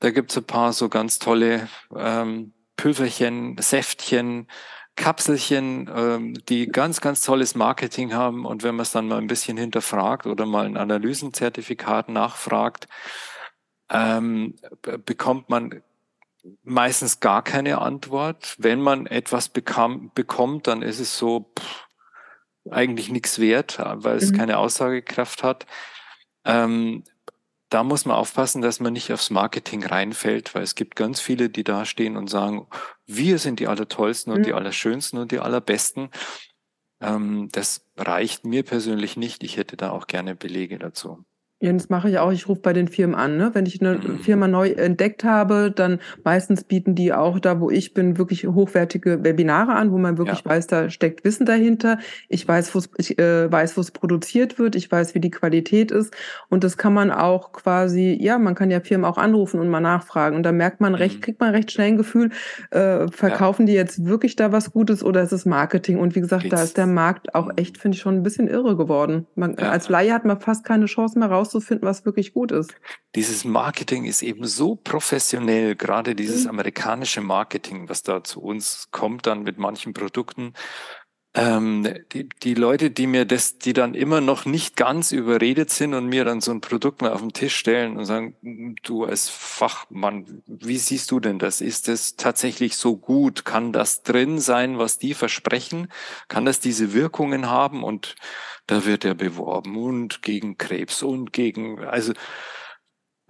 Da 0.00 0.10
gibt's 0.10 0.36
ein 0.36 0.44
paar 0.44 0.72
so 0.72 0.88
ganz 0.88 1.20
tolle 1.20 1.68
ähm, 1.96 2.52
Pülverchen, 2.76 3.56
Säftchen, 3.58 4.48
Kapselchen, 4.96 5.88
ähm, 5.94 6.34
die 6.48 6.66
ganz, 6.66 7.00
ganz 7.00 7.22
tolles 7.22 7.54
Marketing 7.54 8.14
haben. 8.14 8.46
Und 8.46 8.64
wenn 8.64 8.74
man 8.74 8.82
es 8.82 8.90
dann 8.90 9.06
mal 9.06 9.18
ein 9.18 9.28
bisschen 9.28 9.56
hinterfragt 9.56 10.26
oder 10.26 10.44
mal 10.44 10.66
ein 10.66 10.76
Analysenzertifikat 10.76 12.08
nachfragt, 12.08 12.88
ähm, 13.90 14.56
bekommt 15.04 15.50
man 15.50 15.82
meistens 16.62 17.20
gar 17.20 17.42
keine 17.42 17.78
Antwort. 17.80 18.56
Wenn 18.58 18.80
man 18.80 19.06
etwas 19.06 19.48
bekam, 19.48 20.10
bekommt, 20.14 20.66
dann 20.66 20.82
ist 20.82 21.00
es 21.00 21.18
so 21.18 21.52
pff, 21.58 21.86
eigentlich 22.70 23.10
nichts 23.10 23.38
wert, 23.38 23.78
weil 23.78 24.16
es 24.16 24.32
mhm. 24.32 24.36
keine 24.36 24.58
Aussagekraft 24.58 25.42
hat. 25.42 25.66
Ähm, 26.44 27.04
da 27.70 27.82
muss 27.82 28.04
man 28.04 28.16
aufpassen, 28.16 28.62
dass 28.62 28.78
man 28.78 28.92
nicht 28.92 29.12
aufs 29.12 29.30
Marketing 29.30 29.84
reinfällt, 29.84 30.54
weil 30.54 30.62
es 30.62 30.74
gibt 30.74 30.94
ganz 30.96 31.20
viele, 31.20 31.48
die 31.48 31.64
da 31.64 31.84
stehen 31.84 32.16
und 32.16 32.30
sagen, 32.30 32.68
wir 33.06 33.38
sind 33.38 33.58
die 33.58 33.66
Allertollsten 33.66 34.32
und 34.32 34.40
mhm. 34.40 34.44
die 34.44 34.52
Allerschönsten 34.52 35.18
und 35.18 35.32
die 35.32 35.40
Allerbesten. 35.40 36.10
Ähm, 37.00 37.48
das 37.50 37.86
reicht 37.96 38.44
mir 38.44 38.62
persönlich 38.62 39.16
nicht. 39.16 39.42
Ich 39.42 39.56
hätte 39.56 39.76
da 39.76 39.90
auch 39.90 40.06
gerne 40.06 40.36
Belege 40.36 40.78
dazu. 40.78 41.24
Ja, 41.64 41.72
das 41.72 41.88
mache 41.88 42.10
ich 42.10 42.18
auch. 42.18 42.30
Ich 42.30 42.46
rufe 42.46 42.60
bei 42.60 42.74
den 42.74 42.88
Firmen 42.88 43.16
an. 43.16 43.38
Ne? 43.38 43.52
Wenn 43.54 43.64
ich 43.64 43.80
eine 43.80 43.94
mhm. 43.94 44.18
Firma 44.18 44.46
neu 44.48 44.68
entdeckt 44.68 45.24
habe, 45.24 45.72
dann 45.74 45.98
meistens 46.22 46.62
bieten 46.62 46.94
die 46.94 47.14
auch 47.14 47.38
da, 47.38 47.58
wo 47.58 47.70
ich 47.70 47.94
bin, 47.94 48.18
wirklich 48.18 48.46
hochwertige 48.46 49.24
Webinare 49.24 49.72
an, 49.72 49.90
wo 49.90 49.96
man 49.96 50.18
wirklich 50.18 50.40
ja. 50.44 50.50
weiß, 50.50 50.66
da 50.66 50.90
steckt 50.90 51.24
Wissen 51.24 51.46
dahinter. 51.46 51.96
Ich 52.28 52.46
weiß, 52.46 52.74
wo 52.74 52.82
ich 52.98 53.18
äh, 53.18 53.50
weiß, 53.50 53.78
wo 53.78 53.80
es 53.80 53.92
produziert 53.92 54.58
wird. 54.58 54.76
Ich 54.76 54.92
weiß, 54.92 55.14
wie 55.14 55.20
die 55.20 55.30
Qualität 55.30 55.90
ist. 55.90 56.14
Und 56.50 56.64
das 56.64 56.76
kann 56.76 56.92
man 56.92 57.10
auch 57.10 57.52
quasi, 57.52 58.14
ja, 58.20 58.36
man 58.36 58.54
kann 58.54 58.70
ja 58.70 58.80
Firmen 58.80 59.06
auch 59.06 59.16
anrufen 59.16 59.58
und 59.58 59.70
mal 59.70 59.80
nachfragen. 59.80 60.36
Und 60.36 60.42
da 60.42 60.52
merkt 60.52 60.82
man 60.82 60.94
recht, 60.94 61.16
mhm. 61.16 61.20
kriegt 61.22 61.40
man 61.40 61.54
recht 61.54 61.72
schnell 61.72 61.88
ein 61.88 61.96
Gefühl, 61.96 62.28
äh, 62.72 63.08
verkaufen 63.08 63.62
ja. 63.62 63.66
die 63.68 63.72
jetzt 63.72 64.04
wirklich 64.04 64.36
da 64.36 64.52
was 64.52 64.70
Gutes 64.70 65.02
oder 65.02 65.22
ist 65.22 65.32
es 65.32 65.46
Marketing? 65.46 65.98
Und 65.98 66.14
wie 66.14 66.20
gesagt, 66.20 66.42
Geht's? 66.42 66.54
da 66.54 66.62
ist 66.62 66.76
der 66.76 66.86
Markt 66.86 67.34
auch 67.34 67.48
echt, 67.56 67.78
finde 67.78 67.94
ich, 67.94 68.02
schon 68.02 68.16
ein 68.16 68.22
bisschen 68.22 68.48
irre 68.48 68.76
geworden. 68.76 69.26
Man, 69.34 69.56
ja. 69.58 69.70
Als 69.70 69.88
Laie 69.88 70.12
hat 70.12 70.26
man 70.26 70.38
fast 70.38 70.62
keine 70.62 70.84
Chance 70.84 71.18
mehr 71.18 71.28
raus 71.28 71.53
rauszufinden, 71.54 71.86
was 71.86 72.04
wirklich 72.04 72.32
gut 72.32 72.52
ist. 72.52 72.74
Dieses 73.14 73.44
Marketing 73.44 74.04
ist 74.04 74.22
eben 74.22 74.46
so 74.46 74.76
professionell, 74.76 75.76
gerade 75.76 76.14
dieses 76.14 76.44
mhm. 76.44 76.50
amerikanische 76.50 77.20
Marketing, 77.20 77.88
was 77.88 78.02
da 78.02 78.24
zu 78.24 78.42
uns 78.42 78.88
kommt 78.90 79.26
dann 79.26 79.42
mit 79.42 79.58
manchen 79.58 79.94
Produkten. 79.94 80.54
Ähm, 81.36 81.88
die, 82.12 82.28
die 82.28 82.54
Leute, 82.54 82.92
die 82.92 83.08
mir 83.08 83.24
das, 83.24 83.58
die 83.58 83.72
dann 83.72 83.94
immer 83.94 84.20
noch 84.20 84.44
nicht 84.44 84.76
ganz 84.76 85.10
überredet 85.10 85.68
sind 85.70 85.92
und 85.92 86.06
mir 86.06 86.24
dann 86.24 86.40
so 86.40 86.52
ein 86.52 86.60
Produkt 86.60 87.02
mal 87.02 87.10
auf 87.10 87.22
den 87.22 87.32
Tisch 87.32 87.56
stellen 87.56 87.96
und 87.96 88.04
sagen, 88.04 88.76
du 88.84 89.04
als 89.04 89.28
Fachmann, 89.28 90.44
wie 90.46 90.78
siehst 90.78 91.10
du 91.10 91.18
denn 91.18 91.40
das? 91.40 91.60
Ist 91.60 91.88
das 91.88 92.14
tatsächlich 92.14 92.76
so 92.76 92.96
gut? 92.96 93.44
Kann 93.44 93.72
das 93.72 94.04
drin 94.04 94.38
sein, 94.38 94.78
was 94.78 94.98
die 94.98 95.12
versprechen? 95.12 95.88
Kann 96.28 96.44
das 96.44 96.60
diese 96.60 96.92
Wirkungen 96.92 97.50
haben? 97.50 97.82
Und 97.82 98.14
da 98.66 98.84
wird 98.84 99.04
er 99.04 99.14
beworben 99.14 99.76
und 99.76 100.22
gegen 100.22 100.58
Krebs 100.58 101.02
und 101.02 101.32
gegen, 101.32 101.80
also 101.80 102.12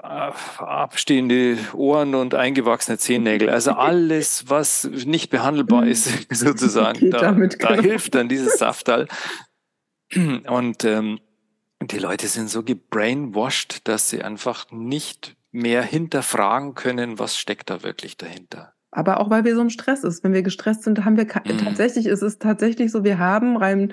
äh, 0.03 0.33
abstehende 0.59 1.57
Ohren 1.73 2.14
und 2.14 2.35
eingewachsene 2.35 2.99
Zehennägel. 2.99 3.49
Also 3.49 3.73
alles, 3.75 4.49
was 4.49 4.85
nicht 4.85 5.31
behandelbar 5.31 5.87
ist, 5.87 6.27
sozusagen, 6.31 7.11
da, 7.11 7.18
damit, 7.18 7.62
da 7.62 7.75
hilft 7.75 8.14
dann 8.14 8.29
dieses 8.29 8.59
Saftal. 8.59 9.09
Und 10.14 10.85
ähm, 10.85 11.18
die 11.83 11.99
Leute 11.99 12.29
sind 12.29 12.49
so 12.49 12.62
gebrainwashed, 12.62 13.88
dass 13.88 14.11
sie 14.11 14.23
einfach 14.23 14.70
nicht 14.70 15.37
mehr 15.51 15.83
hinterfragen 15.83 16.75
können, 16.75 17.18
was 17.18 17.37
steckt 17.37 17.70
da 17.70 17.83
wirklich 17.83 18.16
dahinter. 18.16 18.75
Aber 18.90 19.20
auch 19.20 19.31
weil 19.31 19.44
wir 19.44 19.55
so 19.57 19.61
im 19.61 19.70
Stress 19.70 20.05
ist. 20.05 20.23
Wenn 20.23 20.33
wir 20.33 20.42
gestresst 20.42 20.85
sind, 20.85 21.05
haben 21.05 21.16
wir 21.16 21.25
mhm. 21.25 21.59
tatsächlich, 21.59 22.07
es 22.07 22.23
ist 22.23 22.40
tatsächlich 22.40 22.92
so, 22.92 23.03
wir 23.03 23.18
haben 23.18 23.57
rein 23.57 23.92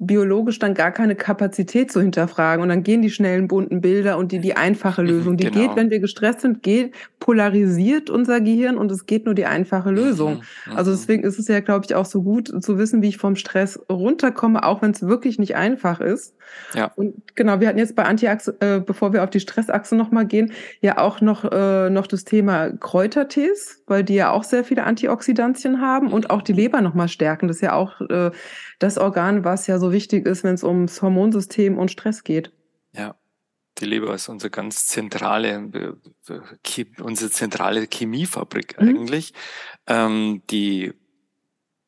biologisch 0.00 0.58
dann 0.58 0.74
gar 0.74 0.90
keine 0.90 1.14
Kapazität 1.14 1.92
zu 1.92 2.00
hinterfragen. 2.00 2.62
Und 2.62 2.68
dann 2.68 2.82
gehen 2.82 3.00
die 3.00 3.10
schnellen, 3.10 3.46
bunten 3.46 3.80
Bilder 3.80 4.18
und 4.18 4.32
die, 4.32 4.40
die 4.40 4.56
einfache 4.56 5.02
mhm, 5.02 5.08
Lösung. 5.08 5.36
Die 5.36 5.50
genau. 5.50 5.60
geht, 5.60 5.76
wenn 5.76 5.90
wir 5.90 6.00
gestresst 6.00 6.40
sind, 6.40 6.62
geht, 6.62 6.94
polarisiert 7.20 8.10
unser 8.10 8.40
Gehirn 8.40 8.76
und 8.76 8.90
es 8.90 9.06
geht 9.06 9.24
nur 9.24 9.34
die 9.34 9.46
einfache 9.46 9.90
mhm, 9.90 9.96
Lösung. 9.96 10.42
Mhm. 10.66 10.76
Also 10.76 10.90
deswegen 10.90 11.22
ist 11.22 11.38
es 11.38 11.48
ja, 11.48 11.60
glaube 11.60 11.86
ich, 11.86 11.94
auch 11.94 12.06
so 12.06 12.22
gut 12.22 12.52
zu 12.62 12.78
wissen, 12.78 13.02
wie 13.02 13.08
ich 13.08 13.18
vom 13.18 13.36
Stress 13.36 13.80
runterkomme, 13.90 14.64
auch 14.64 14.82
wenn 14.82 14.90
es 14.90 15.06
wirklich 15.06 15.38
nicht 15.38 15.54
einfach 15.54 16.00
ist. 16.00 16.34
Ja. 16.74 16.92
Und 16.96 17.14
genau, 17.36 17.60
wir 17.60 17.68
hatten 17.68 17.78
jetzt 17.78 17.96
bei 17.96 18.04
Antiachse, 18.04 18.56
äh, 18.60 18.80
bevor 18.80 19.12
wir 19.12 19.22
auf 19.22 19.30
die 19.30 19.40
Stressachse 19.40 19.96
nochmal 19.96 20.26
gehen, 20.26 20.52
ja 20.80 20.98
auch 20.98 21.20
noch, 21.20 21.44
äh, 21.50 21.88
noch 21.88 22.06
das 22.06 22.24
Thema 22.24 22.70
Kräutertees, 22.70 23.82
weil 23.86 24.02
die 24.04 24.14
ja 24.14 24.30
auch 24.30 24.44
sehr 24.44 24.64
viele 24.64 24.84
Antioxidantien 24.84 25.80
haben 25.80 26.12
und 26.12 26.30
auch 26.30 26.42
die 26.42 26.52
Leber 26.52 26.80
nochmal 26.80 27.08
stärken. 27.08 27.48
Das 27.48 27.56
ist 27.56 27.62
ja 27.62 27.74
auch 27.74 28.00
äh, 28.00 28.30
das 28.78 28.98
Organ, 28.98 29.44
was 29.44 29.66
ja 29.66 29.78
so 29.78 29.92
wichtig 29.92 30.26
ist, 30.26 30.44
wenn 30.44 30.54
es 30.54 30.64
ums 30.64 31.02
Hormonsystem 31.02 31.78
und 31.78 31.90
Stress 31.90 32.24
geht. 32.24 32.52
Ja. 32.92 33.16
Die 33.78 33.86
Leber 33.86 34.14
ist 34.14 34.28
unsere 34.28 34.50
ganz 34.50 34.86
zentrale, 34.86 35.96
äh, 36.28 36.84
unsere 37.00 37.30
zentrale 37.30 37.88
Chemiefabrik 37.92 38.80
mhm. 38.80 38.88
eigentlich, 38.88 39.34
ähm, 39.88 40.42
die 40.48 40.94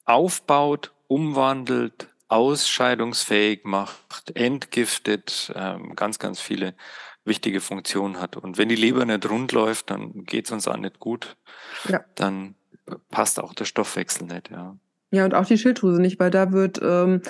aufbaut, 0.05 0.93
umwandelt, 1.07 2.09
ausscheidungsfähig 2.29 3.65
macht, 3.65 4.35
entgiftet, 4.35 5.53
ähm, 5.55 5.95
ganz, 5.95 6.19
ganz 6.19 6.41
viele 6.41 6.75
wichtige 7.25 7.61
Funktionen 7.61 8.21
hat. 8.21 8.37
Und 8.37 8.59
wenn 8.59 8.69
die 8.69 8.77
Leber 8.77 9.05
nicht 9.05 9.29
rund 9.29 9.53
läuft, 9.53 9.91
dann 9.91 10.25
geht 10.25 10.47
es 10.47 10.53
uns 10.53 10.67
auch 10.69 10.77
nicht 10.77 10.99
gut. 10.99 11.37
Ja. 11.89 12.05
Dann 12.15 12.55
passt 13.11 13.41
auch 13.41 13.55
der 13.55 13.65
Stoffwechsel 13.65 14.27
nicht, 14.27 14.51
ja. 14.51 14.77
Ja, 15.13 15.25
und 15.25 15.35
auch 15.35 15.47
die 15.47 15.57
Schilddrüse 15.59 16.01
nicht, 16.01 16.19
weil 16.19 16.31
da 16.31 16.53
wird, 16.53 16.81
ähm, 16.83 17.23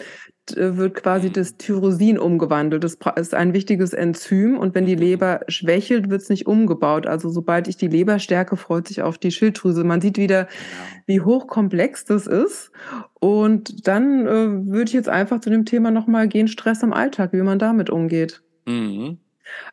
wird 0.55 0.95
quasi 0.95 1.31
das 1.31 1.57
Tyrosin 1.57 2.19
umgewandelt. 2.19 2.85
Das 2.85 2.97
ist 3.17 3.35
ein 3.35 3.53
wichtiges 3.53 3.93
Enzym 3.93 4.59
und 4.59 4.75
wenn 4.75 4.87
die 4.87 4.95
Leber 4.95 5.41
schwächelt, 5.49 6.09
wird 6.09 6.23
es 6.23 6.31
nicht 6.31 6.47
umgebaut. 6.47 7.07
Also 7.07 7.29
sobald 7.29 7.69
ich 7.69 7.77
die 7.77 7.89
Leber 7.89 8.19
stärke, 8.19 8.57
freut 8.57 8.89
sich 8.89 9.03
auf 9.03 9.19
die 9.19 9.31
Schilddrüse. 9.31 9.85
Man 9.85 10.01
sieht 10.01 10.17
wieder, 10.17 10.49
wie 11.07 11.21
hochkomplex 11.21 12.07
das 12.07 12.27
ist. 12.27 12.71
Und 13.21 13.87
dann 13.87 14.27
äh, 14.27 14.73
würde 14.73 14.85
ich 14.85 14.93
jetzt 14.93 15.09
einfach 15.09 15.41
zu 15.41 15.51
dem 15.51 15.65
Thema 15.65 15.91
nochmal 15.91 16.29
gehen, 16.29 16.49
Stress 16.49 16.83
im 16.83 16.93
Alltag, 16.93 17.33
wie 17.33 17.43
man 17.43 17.59
damit 17.59 17.91
umgeht. 17.91 18.43
Mhm. 18.67 19.19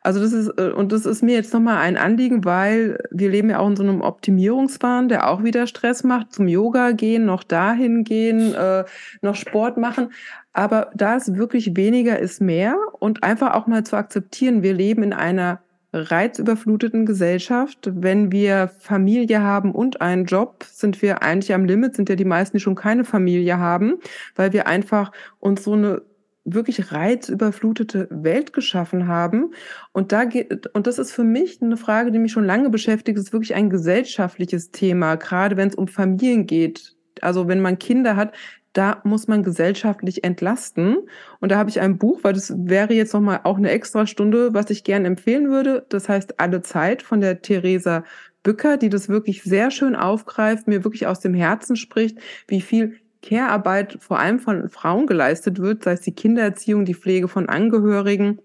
Also 0.02 0.20
das 0.20 0.32
ist, 0.32 0.48
äh, 0.58 0.70
und 0.70 0.92
das 0.92 1.06
ist 1.06 1.22
mir 1.22 1.34
jetzt 1.34 1.52
nochmal 1.52 1.78
ein 1.78 1.96
Anliegen, 1.96 2.44
weil 2.44 2.98
wir 3.10 3.30
leben 3.30 3.50
ja 3.50 3.58
auch 3.58 3.68
in 3.68 3.76
so 3.76 3.82
einem 3.82 4.00
Optimierungswahn, 4.00 5.08
der 5.08 5.28
auch 5.28 5.42
wieder 5.42 5.66
Stress 5.66 6.04
macht, 6.04 6.32
zum 6.32 6.48
Yoga 6.48 6.92
gehen, 6.92 7.26
noch 7.26 7.42
dahin 7.42 8.04
gehen, 8.04 8.54
äh, 8.54 8.84
noch 9.22 9.34
Sport 9.34 9.76
machen. 9.76 10.12
Aber 10.52 10.90
da 10.94 11.16
ist 11.16 11.36
wirklich 11.36 11.76
weniger 11.76 12.18
ist 12.18 12.40
mehr 12.40 12.76
und 13.00 13.24
einfach 13.24 13.54
auch 13.54 13.66
mal 13.66 13.84
zu 13.84 13.96
akzeptieren, 13.96 14.62
wir 14.62 14.72
leben 14.72 15.02
in 15.02 15.12
einer 15.12 15.60
reizüberfluteten 15.94 17.06
Gesellschaft. 17.06 17.90
Wenn 17.92 18.32
wir 18.32 18.70
Familie 18.80 19.42
haben 19.42 19.72
und 19.72 20.00
einen 20.00 20.24
Job, 20.24 20.64
sind 20.68 21.00
wir 21.02 21.22
eigentlich 21.22 21.54
am 21.54 21.64
Limit, 21.64 21.94
sind 21.94 22.08
ja 22.08 22.16
die 22.16 22.24
meisten, 22.24 22.56
die 22.56 22.62
schon 22.62 22.74
keine 22.74 23.04
Familie 23.04 23.58
haben, 23.58 23.94
weil 24.34 24.52
wir 24.52 24.66
einfach 24.66 25.12
uns 25.38 25.62
so 25.64 25.72
eine 25.72 26.02
wirklich 26.44 26.92
reizüberflutete 26.92 28.08
Welt 28.10 28.52
geschaffen 28.52 29.08
haben. 29.08 29.52
Und 29.92 30.12
da 30.12 30.24
geht, 30.24 30.68
und 30.74 30.86
das 30.86 30.98
ist 30.98 31.12
für 31.12 31.24
mich 31.24 31.62
eine 31.62 31.76
Frage, 31.76 32.10
die 32.10 32.18
mich 32.18 32.32
schon 32.32 32.44
lange 32.44 32.70
beschäftigt, 32.70 33.18
ist 33.18 33.32
wirklich 33.32 33.54
ein 33.54 33.70
gesellschaftliches 33.70 34.70
Thema, 34.70 35.16
gerade 35.16 35.56
wenn 35.56 35.68
es 35.68 35.74
um 35.74 35.88
Familien 35.88 36.46
geht. 36.46 36.96
Also 37.20 37.48
wenn 37.48 37.60
man 37.60 37.78
Kinder 37.78 38.16
hat, 38.16 38.34
da 38.74 39.00
muss 39.04 39.28
man 39.28 39.42
gesellschaftlich 39.42 40.24
entlasten. 40.24 40.96
Und 41.40 41.52
da 41.52 41.56
habe 41.56 41.70
ich 41.70 41.80
ein 41.80 41.96
Buch, 41.96 42.20
weil 42.22 42.34
das 42.34 42.52
wäre 42.56 42.92
jetzt 42.92 43.14
nochmal 43.14 43.40
auch 43.44 43.56
eine 43.56 43.70
extra 43.70 44.06
Stunde, 44.06 44.52
was 44.52 44.68
ich 44.70 44.84
gerne 44.84 45.06
empfehlen 45.06 45.48
würde. 45.48 45.86
Das 45.88 46.08
heißt 46.08 46.40
Alle 46.40 46.60
Zeit 46.60 47.02
von 47.02 47.20
der 47.20 47.40
Theresa 47.40 48.04
Bücker, 48.42 48.76
die 48.76 48.90
das 48.90 49.08
wirklich 49.08 49.42
sehr 49.42 49.70
schön 49.70 49.96
aufgreift, 49.96 50.68
mir 50.68 50.84
wirklich 50.84 51.06
aus 51.06 51.20
dem 51.20 51.34
Herzen 51.34 51.76
spricht, 51.76 52.18
wie 52.46 52.60
viel 52.60 53.00
Care-Arbeit 53.24 53.96
vor 54.00 54.18
allem 54.18 54.38
von 54.38 54.68
Frauen 54.68 55.06
geleistet 55.06 55.58
wird, 55.58 55.82
sei 55.82 55.92
es 55.92 56.02
die 56.02 56.14
Kindererziehung, 56.14 56.84
die 56.84 56.94
Pflege 56.94 57.26
von 57.26 57.48
Angehörigen, 57.48 58.40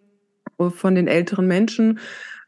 von 0.57 0.95
den 0.95 1.07
älteren 1.07 1.47
Menschen, 1.47 1.99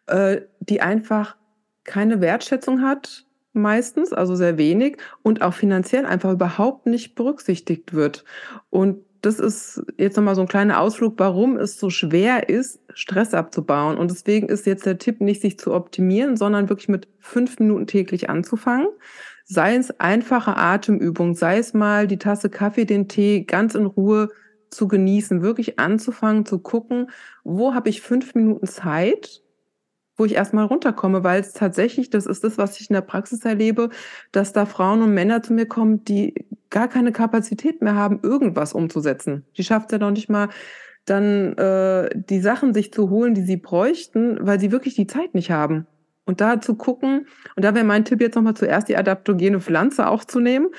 äh, 0.07 0.41
die 0.59 0.81
einfach 0.81 1.37
keine 1.83 2.21
Wertschätzung 2.21 2.81
hat, 2.81 3.25
meistens, 3.53 4.13
also 4.13 4.35
sehr 4.35 4.57
wenig, 4.57 4.97
und 5.23 5.41
auch 5.41 5.53
finanziell 5.53 6.05
einfach 6.05 6.31
überhaupt 6.31 6.85
nicht 6.85 7.15
berücksichtigt 7.15 7.93
wird. 7.93 8.23
Und 8.69 9.03
das 9.21 9.39
ist 9.39 9.83
jetzt 9.97 10.17
nochmal 10.17 10.35
so 10.35 10.41
ein 10.41 10.47
kleiner 10.47 10.79
Ausflug, 10.79 11.15
warum 11.17 11.57
es 11.57 11.79
so 11.79 11.89
schwer 11.89 12.49
ist, 12.49 12.79
Stress 12.93 13.33
abzubauen. 13.33 13.97
Und 13.97 14.09
deswegen 14.09 14.47
ist 14.49 14.65
jetzt 14.65 14.85
der 14.85 14.97
Tipp 14.97 15.21
nicht, 15.21 15.41
sich 15.41 15.59
zu 15.59 15.73
optimieren, 15.73 16.37
sondern 16.37 16.69
wirklich 16.69 16.89
mit 16.89 17.07
fünf 17.19 17.59
Minuten 17.59 17.87
täglich 17.87 18.29
anzufangen. 18.29 18.87
Sei 19.45 19.75
es 19.75 19.99
einfache 19.99 20.55
Atemübung, 20.57 21.35
sei 21.35 21.57
es 21.57 21.73
mal 21.73 22.07
die 22.07 22.17
Tasse 22.17 22.49
Kaffee, 22.49 22.85
den 22.85 23.07
Tee 23.07 23.43
ganz 23.43 23.75
in 23.75 23.85
Ruhe 23.85 24.29
zu 24.69 24.87
genießen, 24.87 25.41
wirklich 25.41 25.79
anzufangen 25.79 26.45
zu 26.45 26.59
gucken, 26.59 27.11
wo 27.43 27.73
habe 27.73 27.89
ich 27.89 28.01
fünf 28.01 28.35
Minuten 28.35 28.67
Zeit, 28.67 29.41
wo 30.15 30.25
ich 30.25 30.35
erstmal 30.35 30.65
runterkomme, 30.65 31.23
weil 31.23 31.41
es 31.41 31.53
tatsächlich, 31.53 32.09
das 32.09 32.25
ist 32.25 32.43
das, 32.43 32.57
was 32.57 32.79
ich 32.79 32.89
in 32.89 32.93
der 32.93 33.01
Praxis 33.01 33.43
erlebe, 33.43 33.89
dass 34.31 34.53
da 34.53 34.65
Frauen 34.65 35.01
und 35.01 35.13
Männer 35.13 35.43
zu 35.43 35.53
mir 35.53 35.65
kommen, 35.65 36.03
die 36.05 36.47
gar 36.69 36.87
keine 36.87 37.11
Kapazität 37.11 37.81
mehr 37.81 37.95
haben, 37.95 38.19
irgendwas 38.23 38.73
umzusetzen. 38.73 39.45
Die 39.57 39.63
schafft 39.63 39.87
es 39.87 39.93
ja 39.93 39.97
noch 39.97 40.11
nicht 40.11 40.29
mal, 40.29 40.49
dann 41.05 41.57
äh, 41.57 42.09
die 42.13 42.39
Sachen 42.39 42.73
sich 42.73 42.93
zu 42.93 43.09
holen, 43.09 43.33
die 43.33 43.41
sie 43.41 43.57
bräuchten, 43.57 44.37
weil 44.41 44.59
sie 44.59 44.71
wirklich 44.71 44.95
die 44.95 45.07
Zeit 45.07 45.33
nicht 45.33 45.51
haben. 45.51 45.87
Und 46.31 46.39
da 46.39 46.61
zu 46.61 46.75
gucken, 46.75 47.27
und 47.57 47.65
da 47.65 47.75
wäre 47.75 47.83
mein 47.83 48.05
Tipp 48.05 48.21
jetzt 48.21 48.35
nochmal 48.35 48.53
zuerst 48.53 48.87
die 48.87 48.95
adaptogene 48.95 49.59
Pflanze 49.59 50.07
aufzunehmen, 50.07 50.69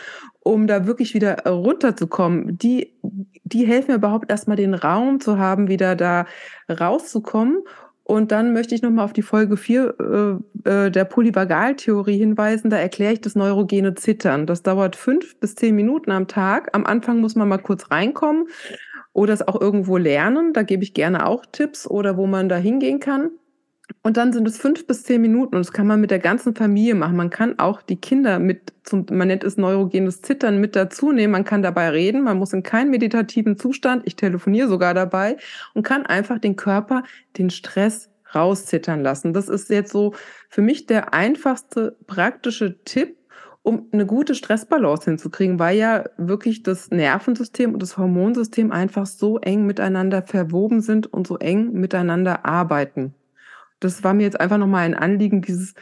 um 0.41 0.67
da 0.67 0.87
wirklich 0.87 1.13
wieder 1.13 1.45
runterzukommen. 1.45 2.57
Die, 2.57 2.95
die 3.45 3.67
helfen 3.67 3.91
mir 3.91 3.99
überhaupt 3.99 4.31
erstmal 4.31 4.57
den 4.57 4.73
Raum 4.73 5.21
zu 5.21 5.37
haben, 5.37 5.69
wieder 5.69 5.95
da 5.95 6.25
rauszukommen. 6.71 7.59
Und 8.03 8.33
dann 8.33 8.55
möchte 8.55 8.75
ich 8.75 8.81
nochmal 8.81 9.05
auf 9.05 9.13
die 9.13 9.21
Folge 9.21 9.59
4 9.59 10.41
äh, 10.65 10.71
äh, 10.71 10.91
der 10.91 11.05
Polyvagaltheorie 11.05 12.17
hinweisen. 12.17 12.71
Da 12.71 12.79
erkläre 12.79 13.13
ich 13.13 13.21
das 13.21 13.35
neurogene 13.35 13.95
Zittern. 13.95 14.47
Das 14.47 14.63
dauert 14.63 14.97
fünf 14.97 15.39
bis 15.39 15.55
zehn 15.55 15.77
Minuten 15.77 16.11
am 16.13 16.29
Tag. 16.29 16.71
Am 16.73 16.87
Anfang 16.87 17.21
muss 17.21 17.37
man 17.37 17.51
mal 17.51 17.59
kurz 17.59 17.91
reinkommen 17.91 18.47
oder 19.13 19.35
es 19.35 19.47
auch 19.47 19.61
irgendwo 19.61 19.99
lernen. 19.99 20.55
Da 20.55 20.63
gebe 20.63 20.83
ich 20.83 20.95
gerne 20.95 21.27
auch 21.27 21.45
Tipps 21.45 21.87
oder 21.87 22.17
wo 22.17 22.27
man 22.27 22.49
da 22.49 22.57
hingehen 22.57 23.01
kann. 23.01 23.33
Und 24.03 24.17
dann 24.17 24.33
sind 24.33 24.49
es 24.49 24.59
fünf 24.59 24.87
bis 24.87 25.05
zehn 25.05 25.21
Minuten 25.21 25.55
und 25.55 25.65
das 25.65 25.73
kann 25.73 25.87
man 25.87 26.01
mit 26.01 26.11
der 26.11 26.19
ganzen 26.19 26.55
Familie 26.55 26.95
machen. 26.95 27.17
Man 27.17 27.31
kann 27.31 27.59
auch 27.59 27.83
die 27.83 27.97
Kinder 28.01 28.39
mit, 28.39 28.73
zum, 28.85 29.07
man 29.11 29.29
nennt 29.29 29.45
es 29.45 29.57
neurogenes 29.57 30.23
Zittern, 30.23 30.61
mit 30.61 30.75
dazu 30.77 31.13
nehmen. 31.13 31.33
Man 31.33 31.45
kann 31.45 31.63
dabei 31.63 31.91
reden. 31.91 32.23
Man 32.23 32.39
muss 32.39 32.53
in 32.53 32.63
keinen 32.63 32.91
meditativen 32.91 33.57
Zustand, 33.59 34.03
ich 34.07 34.17
telefoniere 34.17 34.69
sogar 34.69 34.95
dabei 34.95 35.37
und 35.75 35.85
kann 35.85 36.07
einfach 36.07 36.39
den 36.39 36.57
Körper, 36.57 37.05
den 37.39 37.51
Stress 37.51 38.09
rauszittern 38.35 39.03
lassen. 39.03 39.33
Das 39.33 39.49
ist 39.49 39.69
jetzt 39.71 39.93
so 39.93 40.15
für 40.49 40.63
mich 40.63 40.87
der 40.87 41.13
einfachste 41.13 41.97
praktische 42.07 42.83
Tipp, 42.85 43.17
um 43.63 43.89
eine 43.93 44.07
gute 44.07 44.35
Stressbalance 44.35 45.05
hinzukriegen, 45.05 45.61
weil 45.61 45.77
ja 45.77 46.05
wirklich 46.17 46.65
das 46.65 46.91
Nervensystem 46.91 47.75
und 47.75 47.83
das 47.83 47.99
Hormonsystem 47.99 48.73
einfach 48.73 49.07
so 49.07 49.39
eng 49.39 49.67
miteinander 49.67 50.23
verwoben 50.23 50.81
sind 50.81 51.13
und 51.13 51.27
so 51.27 51.39
eng 51.39 51.73
miteinander 51.73 52.45
arbeiten 52.45 53.15
das 53.85 54.05
war 54.05 54.15
mir 54.15 54.25
jetzt 54.25 54.41
einfach 54.41 54.59
nochmal 54.59 54.85
ein 54.85 54.95
Anliegen, 54.95 55.43
dieses, 55.43 55.75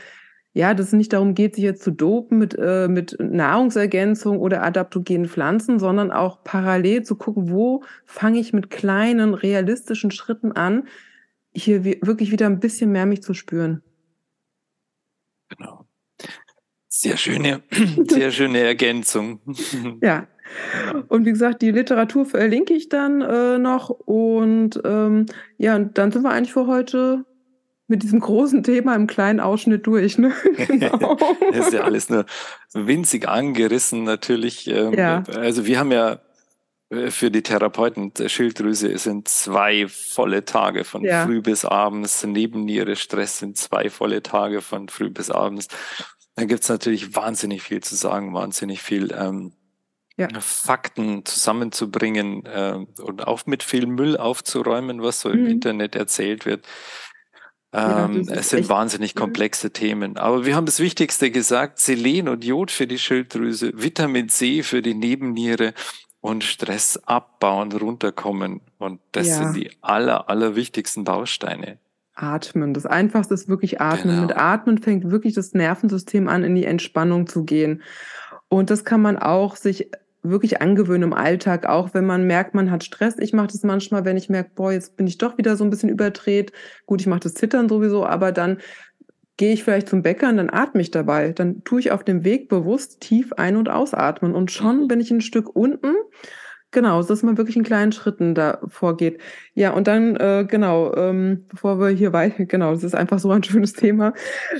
ja, 0.52 0.74
dass 0.74 0.88
es 0.88 0.92
nicht 0.92 1.12
darum 1.12 1.34
geht, 1.34 1.54
sich 1.54 1.64
jetzt 1.64 1.82
zu 1.82 1.90
dopen 1.90 2.38
mit, 2.38 2.56
äh, 2.58 2.88
mit 2.88 3.16
Nahrungsergänzung 3.20 4.38
oder 4.38 4.62
adaptogenen 4.62 5.28
Pflanzen, 5.28 5.78
sondern 5.78 6.10
auch 6.10 6.42
parallel 6.42 7.02
zu 7.02 7.16
gucken, 7.16 7.50
wo 7.50 7.84
fange 8.04 8.40
ich 8.40 8.52
mit 8.52 8.70
kleinen, 8.70 9.34
realistischen 9.34 10.10
Schritten 10.10 10.52
an, 10.52 10.88
hier 11.52 11.84
wirklich 11.84 12.30
wieder 12.30 12.46
ein 12.46 12.60
bisschen 12.60 12.92
mehr 12.92 13.06
mich 13.06 13.22
zu 13.22 13.34
spüren. 13.34 13.82
Genau. 15.48 15.86
Sehr 16.88 17.16
schöne, 17.16 17.62
sehr 18.08 18.30
schöne 18.30 18.60
Ergänzung. 18.60 19.40
ja. 20.02 20.26
Und 21.08 21.26
wie 21.26 21.30
gesagt, 21.30 21.62
die 21.62 21.70
Literatur 21.70 22.26
verlinke 22.26 22.74
ich 22.74 22.88
dann 22.88 23.20
äh, 23.20 23.58
noch. 23.58 23.90
Und 23.90 24.80
ähm, 24.84 25.26
ja, 25.58 25.76
und 25.76 25.96
dann 25.96 26.10
sind 26.10 26.22
wir 26.22 26.30
eigentlich 26.30 26.52
für 26.52 26.66
heute 26.66 27.24
mit 27.90 28.02
diesem 28.02 28.20
großen 28.20 28.62
Thema 28.62 28.94
im 28.94 29.06
kleinen 29.06 29.40
Ausschnitt 29.40 29.86
durch. 29.86 30.16
Ne? 30.16 30.32
Genau. 30.56 31.16
das 31.52 31.66
ist 31.66 31.72
ja 31.72 31.82
alles 31.82 32.08
nur 32.08 32.24
winzig 32.72 33.28
angerissen 33.28 34.04
natürlich. 34.04 34.68
Ähm, 34.68 34.94
ja. 34.94 35.22
Also 35.34 35.66
wir 35.66 35.78
haben 35.78 35.92
ja 35.92 36.20
äh, 36.90 37.10
für 37.10 37.30
die 37.30 37.42
Therapeuten 37.42 38.14
der 38.14 38.28
Schilddrüse 38.28 38.96
sind 38.98 39.28
zwei 39.28 39.88
volle 39.88 40.44
Tage 40.44 40.84
von 40.84 41.02
ja. 41.02 41.26
früh 41.26 41.40
bis 41.40 41.64
abends. 41.64 42.24
Nebenniere 42.24 42.96
Stress 42.96 43.38
sind 43.38 43.56
zwei 43.58 43.90
volle 43.90 44.22
Tage 44.22 44.60
von 44.60 44.88
früh 44.88 45.10
bis 45.10 45.30
abends. 45.30 45.68
Da 46.36 46.44
gibt's 46.44 46.68
natürlich 46.68 47.14
wahnsinnig 47.16 47.62
viel 47.62 47.82
zu 47.82 47.96
sagen, 47.96 48.32
wahnsinnig 48.32 48.80
viel 48.82 49.12
ähm, 49.12 49.52
ja. 50.16 50.28
Fakten 50.40 51.24
zusammenzubringen 51.24 52.44
äh, 52.46 52.78
und 53.02 53.26
auch 53.26 53.46
mit 53.46 53.62
viel 53.62 53.86
Müll 53.86 54.16
aufzuräumen, 54.16 55.02
was 55.02 55.20
so 55.20 55.28
mhm. 55.30 55.34
im 55.34 55.46
Internet 55.46 55.96
erzählt 55.96 56.46
wird. 56.46 56.66
Ähm, 57.72 58.22
ja, 58.22 58.34
es 58.34 58.50
sind 58.50 58.68
wahnsinnig 58.68 59.14
komplexe 59.14 59.70
Themen. 59.70 60.16
Aber 60.16 60.44
wir 60.44 60.56
haben 60.56 60.66
das 60.66 60.80
Wichtigste 60.80 61.30
gesagt, 61.30 61.78
Selen 61.78 62.28
und 62.28 62.44
Jod 62.44 62.70
für 62.70 62.86
die 62.86 62.98
Schilddrüse, 62.98 63.72
Vitamin 63.74 64.28
C 64.28 64.62
für 64.62 64.82
die 64.82 64.94
Nebenniere 64.94 65.72
und 66.20 66.42
Stress 66.42 66.96
abbauen, 67.04 67.72
runterkommen. 67.72 68.60
Und 68.78 69.00
das 69.12 69.28
ja. 69.28 69.36
sind 69.36 69.56
die 69.56 69.70
aller, 69.80 70.28
aller 70.28 70.56
wichtigsten 70.56 71.04
Bausteine. 71.04 71.78
Atmen. 72.14 72.74
Das 72.74 72.86
Einfachste 72.86 73.34
ist 73.34 73.48
wirklich 73.48 73.80
Atmen. 73.80 74.16
Genau. 74.16 74.26
Mit 74.26 74.36
Atmen 74.36 74.78
fängt 74.78 75.10
wirklich 75.10 75.34
das 75.34 75.54
Nervensystem 75.54 76.28
an, 76.28 76.44
in 76.44 76.54
die 76.54 76.66
Entspannung 76.66 77.26
zu 77.26 77.44
gehen. 77.44 77.82
Und 78.48 78.70
das 78.70 78.84
kann 78.84 79.00
man 79.00 79.16
auch 79.16 79.56
sich 79.56 79.90
wirklich 80.22 80.60
angewöhnen 80.60 81.04
im 81.04 81.12
Alltag, 81.12 81.66
auch 81.66 81.94
wenn 81.94 82.06
man 82.06 82.26
merkt, 82.26 82.54
man 82.54 82.70
hat 82.70 82.84
Stress. 82.84 83.16
Ich 83.18 83.32
mache 83.32 83.48
das 83.48 83.62
manchmal, 83.62 84.04
wenn 84.04 84.16
ich 84.16 84.28
merke, 84.28 84.50
boah, 84.54 84.72
jetzt 84.72 84.96
bin 84.96 85.06
ich 85.06 85.18
doch 85.18 85.38
wieder 85.38 85.56
so 85.56 85.64
ein 85.64 85.70
bisschen 85.70 85.88
überdreht. 85.88 86.52
Gut, 86.86 87.00
ich 87.00 87.06
mache 87.06 87.20
das 87.20 87.34
Zittern 87.34 87.68
sowieso, 87.68 88.04
aber 88.04 88.32
dann 88.32 88.58
gehe 89.36 89.54
ich 89.54 89.64
vielleicht 89.64 89.88
zum 89.88 90.02
Bäcker 90.02 90.28
und 90.28 90.36
dann 90.36 90.50
atme 90.50 90.82
ich 90.82 90.90
dabei. 90.90 91.32
Dann 91.32 91.64
tue 91.64 91.80
ich 91.80 91.92
auf 91.92 92.04
dem 92.04 92.24
Weg 92.24 92.48
bewusst 92.48 93.00
tief 93.00 93.32
ein- 93.32 93.56
und 93.56 93.70
ausatmen 93.70 94.34
und 94.34 94.50
schon 94.50 94.86
bin 94.86 95.00
ich 95.00 95.10
ein 95.10 95.22
Stück 95.22 95.54
unten 95.56 95.94
Genau, 96.72 97.02
dass 97.02 97.24
man 97.24 97.36
wirklich 97.36 97.56
in 97.56 97.64
kleinen 97.64 97.90
Schritten 97.90 98.34
da 98.34 98.60
vorgeht. 98.68 99.20
Ja, 99.54 99.72
und 99.72 99.88
dann, 99.88 100.14
äh, 100.16 100.46
genau, 100.48 100.94
ähm, 100.94 101.44
bevor 101.48 101.80
wir 101.80 101.88
hier 101.88 102.12
weiter, 102.12 102.44
genau, 102.46 102.72
das 102.72 102.84
ist 102.84 102.94
einfach 102.94 103.18
so 103.18 103.30
ein 103.30 103.42
schönes 103.42 103.72
Thema, 103.72 104.14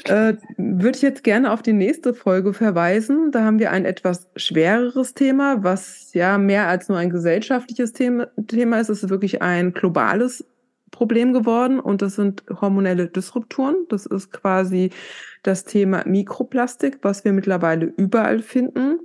äh, 0.05 0.35
würde 0.57 0.97
ich 0.97 1.03
jetzt 1.03 1.23
gerne 1.23 1.53
auf 1.53 1.63
die 1.63 1.73
nächste 1.73 2.13
Folge 2.13 2.53
verweisen. 2.53 3.31
Da 3.31 3.45
haben 3.45 3.61
wir 3.61 3.71
ein 3.71 3.85
etwas 3.85 4.29
schwereres 4.35 5.15
Thema, 5.15 5.63
was 5.63 6.13
ja 6.13 6.37
mehr 6.37 6.67
als 6.67 6.89
nur 6.89 6.99
ein 6.99 7.11
gesellschaftliches 7.11 7.93
Thema, 7.93 8.27
Thema 8.49 8.81
ist. 8.81 8.89
Es 8.89 9.05
ist 9.05 9.11
wirklich 9.11 9.41
ein 9.41 9.73
globales 9.73 10.45
Problem 10.91 11.33
geworden 11.33 11.79
und 11.79 12.03
das 12.03 12.17
sind 12.17 12.43
hormonelle 12.61 13.07
Disrupturen. 13.07 13.77
Das 13.89 14.07
ist 14.07 14.33
quasi 14.33 14.91
das 15.45 15.65
Thema 15.65 16.03
Mikroplastik, 16.07 16.99
was 17.03 17.25
wir 17.25 17.33
mittlerweile 17.33 17.87
überall 17.87 18.41
finden 18.41 18.99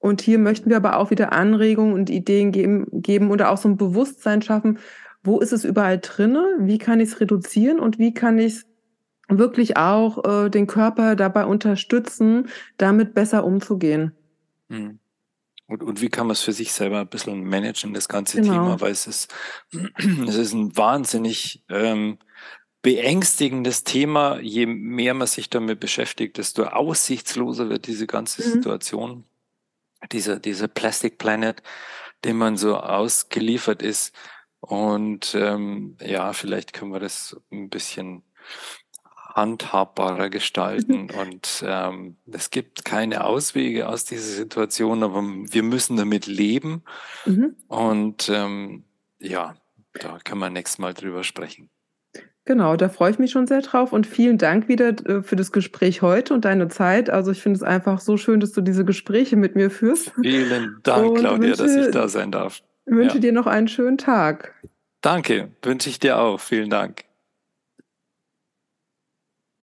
und 0.00 0.22
hier 0.22 0.38
möchten 0.38 0.70
wir 0.70 0.76
aber 0.76 0.96
auch 0.96 1.10
wieder 1.10 1.32
Anregungen 1.32 1.92
und 1.92 2.10
Ideen 2.10 2.52
geben, 2.52 2.86
geben 2.90 3.30
oder 3.30 3.50
auch 3.50 3.58
so 3.58 3.68
ein 3.68 3.76
Bewusstsein 3.76 4.42
schaffen, 4.42 4.78
wo 5.22 5.38
ist 5.38 5.52
es 5.52 5.64
überall 5.64 5.98
drinne, 5.98 6.56
wie 6.60 6.78
kann 6.78 7.00
ich 7.00 7.10
es 7.10 7.20
reduzieren 7.20 7.78
und 7.78 7.98
wie 7.98 8.14
kann 8.14 8.38
ich 8.38 8.54
es 8.54 8.66
wirklich 9.28 9.76
auch 9.76 10.24
äh, 10.24 10.48
den 10.48 10.66
Körper 10.66 11.14
dabei 11.16 11.44
unterstützen, 11.44 12.48
damit 12.78 13.14
besser 13.14 13.44
umzugehen. 13.44 14.12
Mhm. 14.68 14.98
Und, 15.66 15.84
und 15.84 16.00
wie 16.00 16.08
kann 16.08 16.26
man 16.26 16.32
es 16.32 16.40
für 16.40 16.52
sich 16.52 16.72
selber 16.72 17.00
ein 17.00 17.08
bisschen 17.08 17.44
managen, 17.44 17.94
das 17.94 18.08
ganze 18.08 18.40
genau. 18.40 18.54
Thema, 18.54 18.80
weil 18.80 18.90
es 18.90 19.06
ist, 19.06 19.32
es 20.26 20.34
ist 20.34 20.54
ein 20.54 20.76
wahnsinnig 20.76 21.62
ähm, 21.68 22.18
beängstigendes 22.82 23.84
Thema. 23.84 24.40
Je 24.40 24.66
mehr 24.66 25.14
man 25.14 25.28
sich 25.28 25.50
damit 25.50 25.78
beschäftigt, 25.78 26.38
desto 26.38 26.64
aussichtsloser 26.64 27.68
wird 27.68 27.86
diese 27.86 28.06
ganze 28.06 28.42
mhm. 28.42 28.52
Situation. 28.52 29.24
Dieser, 30.12 30.38
dieser 30.38 30.68
Plastic 30.68 31.18
Planet, 31.18 31.62
dem 32.24 32.38
man 32.38 32.56
so 32.56 32.76
ausgeliefert 32.76 33.82
ist. 33.82 34.14
Und 34.60 35.34
ähm, 35.34 35.96
ja, 36.00 36.32
vielleicht 36.32 36.72
können 36.72 36.92
wir 36.92 37.00
das 37.00 37.36
ein 37.50 37.70
bisschen 37.70 38.22
handhabbarer 39.34 40.28
gestalten. 40.30 41.10
Und 41.20 41.64
ähm, 41.66 42.16
es 42.30 42.50
gibt 42.50 42.84
keine 42.84 43.24
Auswege 43.24 43.88
aus 43.88 44.04
dieser 44.04 44.22
Situation, 44.22 45.02
aber 45.02 45.22
wir 45.22 45.62
müssen 45.62 45.96
damit 45.96 46.26
leben. 46.26 46.82
Mhm. 47.24 47.56
Und 47.68 48.28
ähm, 48.28 48.84
ja, 49.18 49.54
da 49.94 50.18
können 50.18 50.40
wir 50.40 50.50
nächstes 50.50 50.78
Mal 50.78 50.94
drüber 50.94 51.24
sprechen. 51.24 51.70
Genau, 52.46 52.76
da 52.76 52.88
freue 52.88 53.10
ich 53.10 53.18
mich 53.18 53.30
schon 53.30 53.46
sehr 53.46 53.60
drauf 53.60 53.92
und 53.92 54.06
vielen 54.06 54.38
Dank 54.38 54.66
wieder 54.68 54.88
äh, 55.06 55.22
für 55.22 55.36
das 55.36 55.52
Gespräch 55.52 56.02
heute 56.02 56.32
und 56.34 56.44
deine 56.44 56.68
Zeit. 56.68 57.10
Also 57.10 57.30
ich 57.32 57.42
finde 57.42 57.58
es 57.58 57.62
einfach 57.62 58.00
so 58.00 58.16
schön, 58.16 58.40
dass 58.40 58.52
du 58.52 58.60
diese 58.60 58.84
Gespräche 58.84 59.36
mit 59.36 59.56
mir 59.56 59.70
führst. 59.70 60.12
Vielen 60.20 60.78
Dank, 60.82 61.10
und 61.10 61.18
Claudia, 61.18 61.48
wünsche, 61.48 61.62
dass 61.62 61.86
ich 61.86 61.90
da 61.92 62.08
sein 62.08 62.32
darf. 62.32 62.62
Ich 62.86 62.92
wünsche 62.92 63.16
ja. 63.16 63.20
dir 63.20 63.32
noch 63.32 63.46
einen 63.46 63.68
schönen 63.68 63.98
Tag. 63.98 64.54
Danke, 65.02 65.50
wünsche 65.62 65.90
ich 65.90 65.98
dir 65.98 66.18
auch. 66.18 66.40
Vielen 66.40 66.70
Dank. 66.70 67.04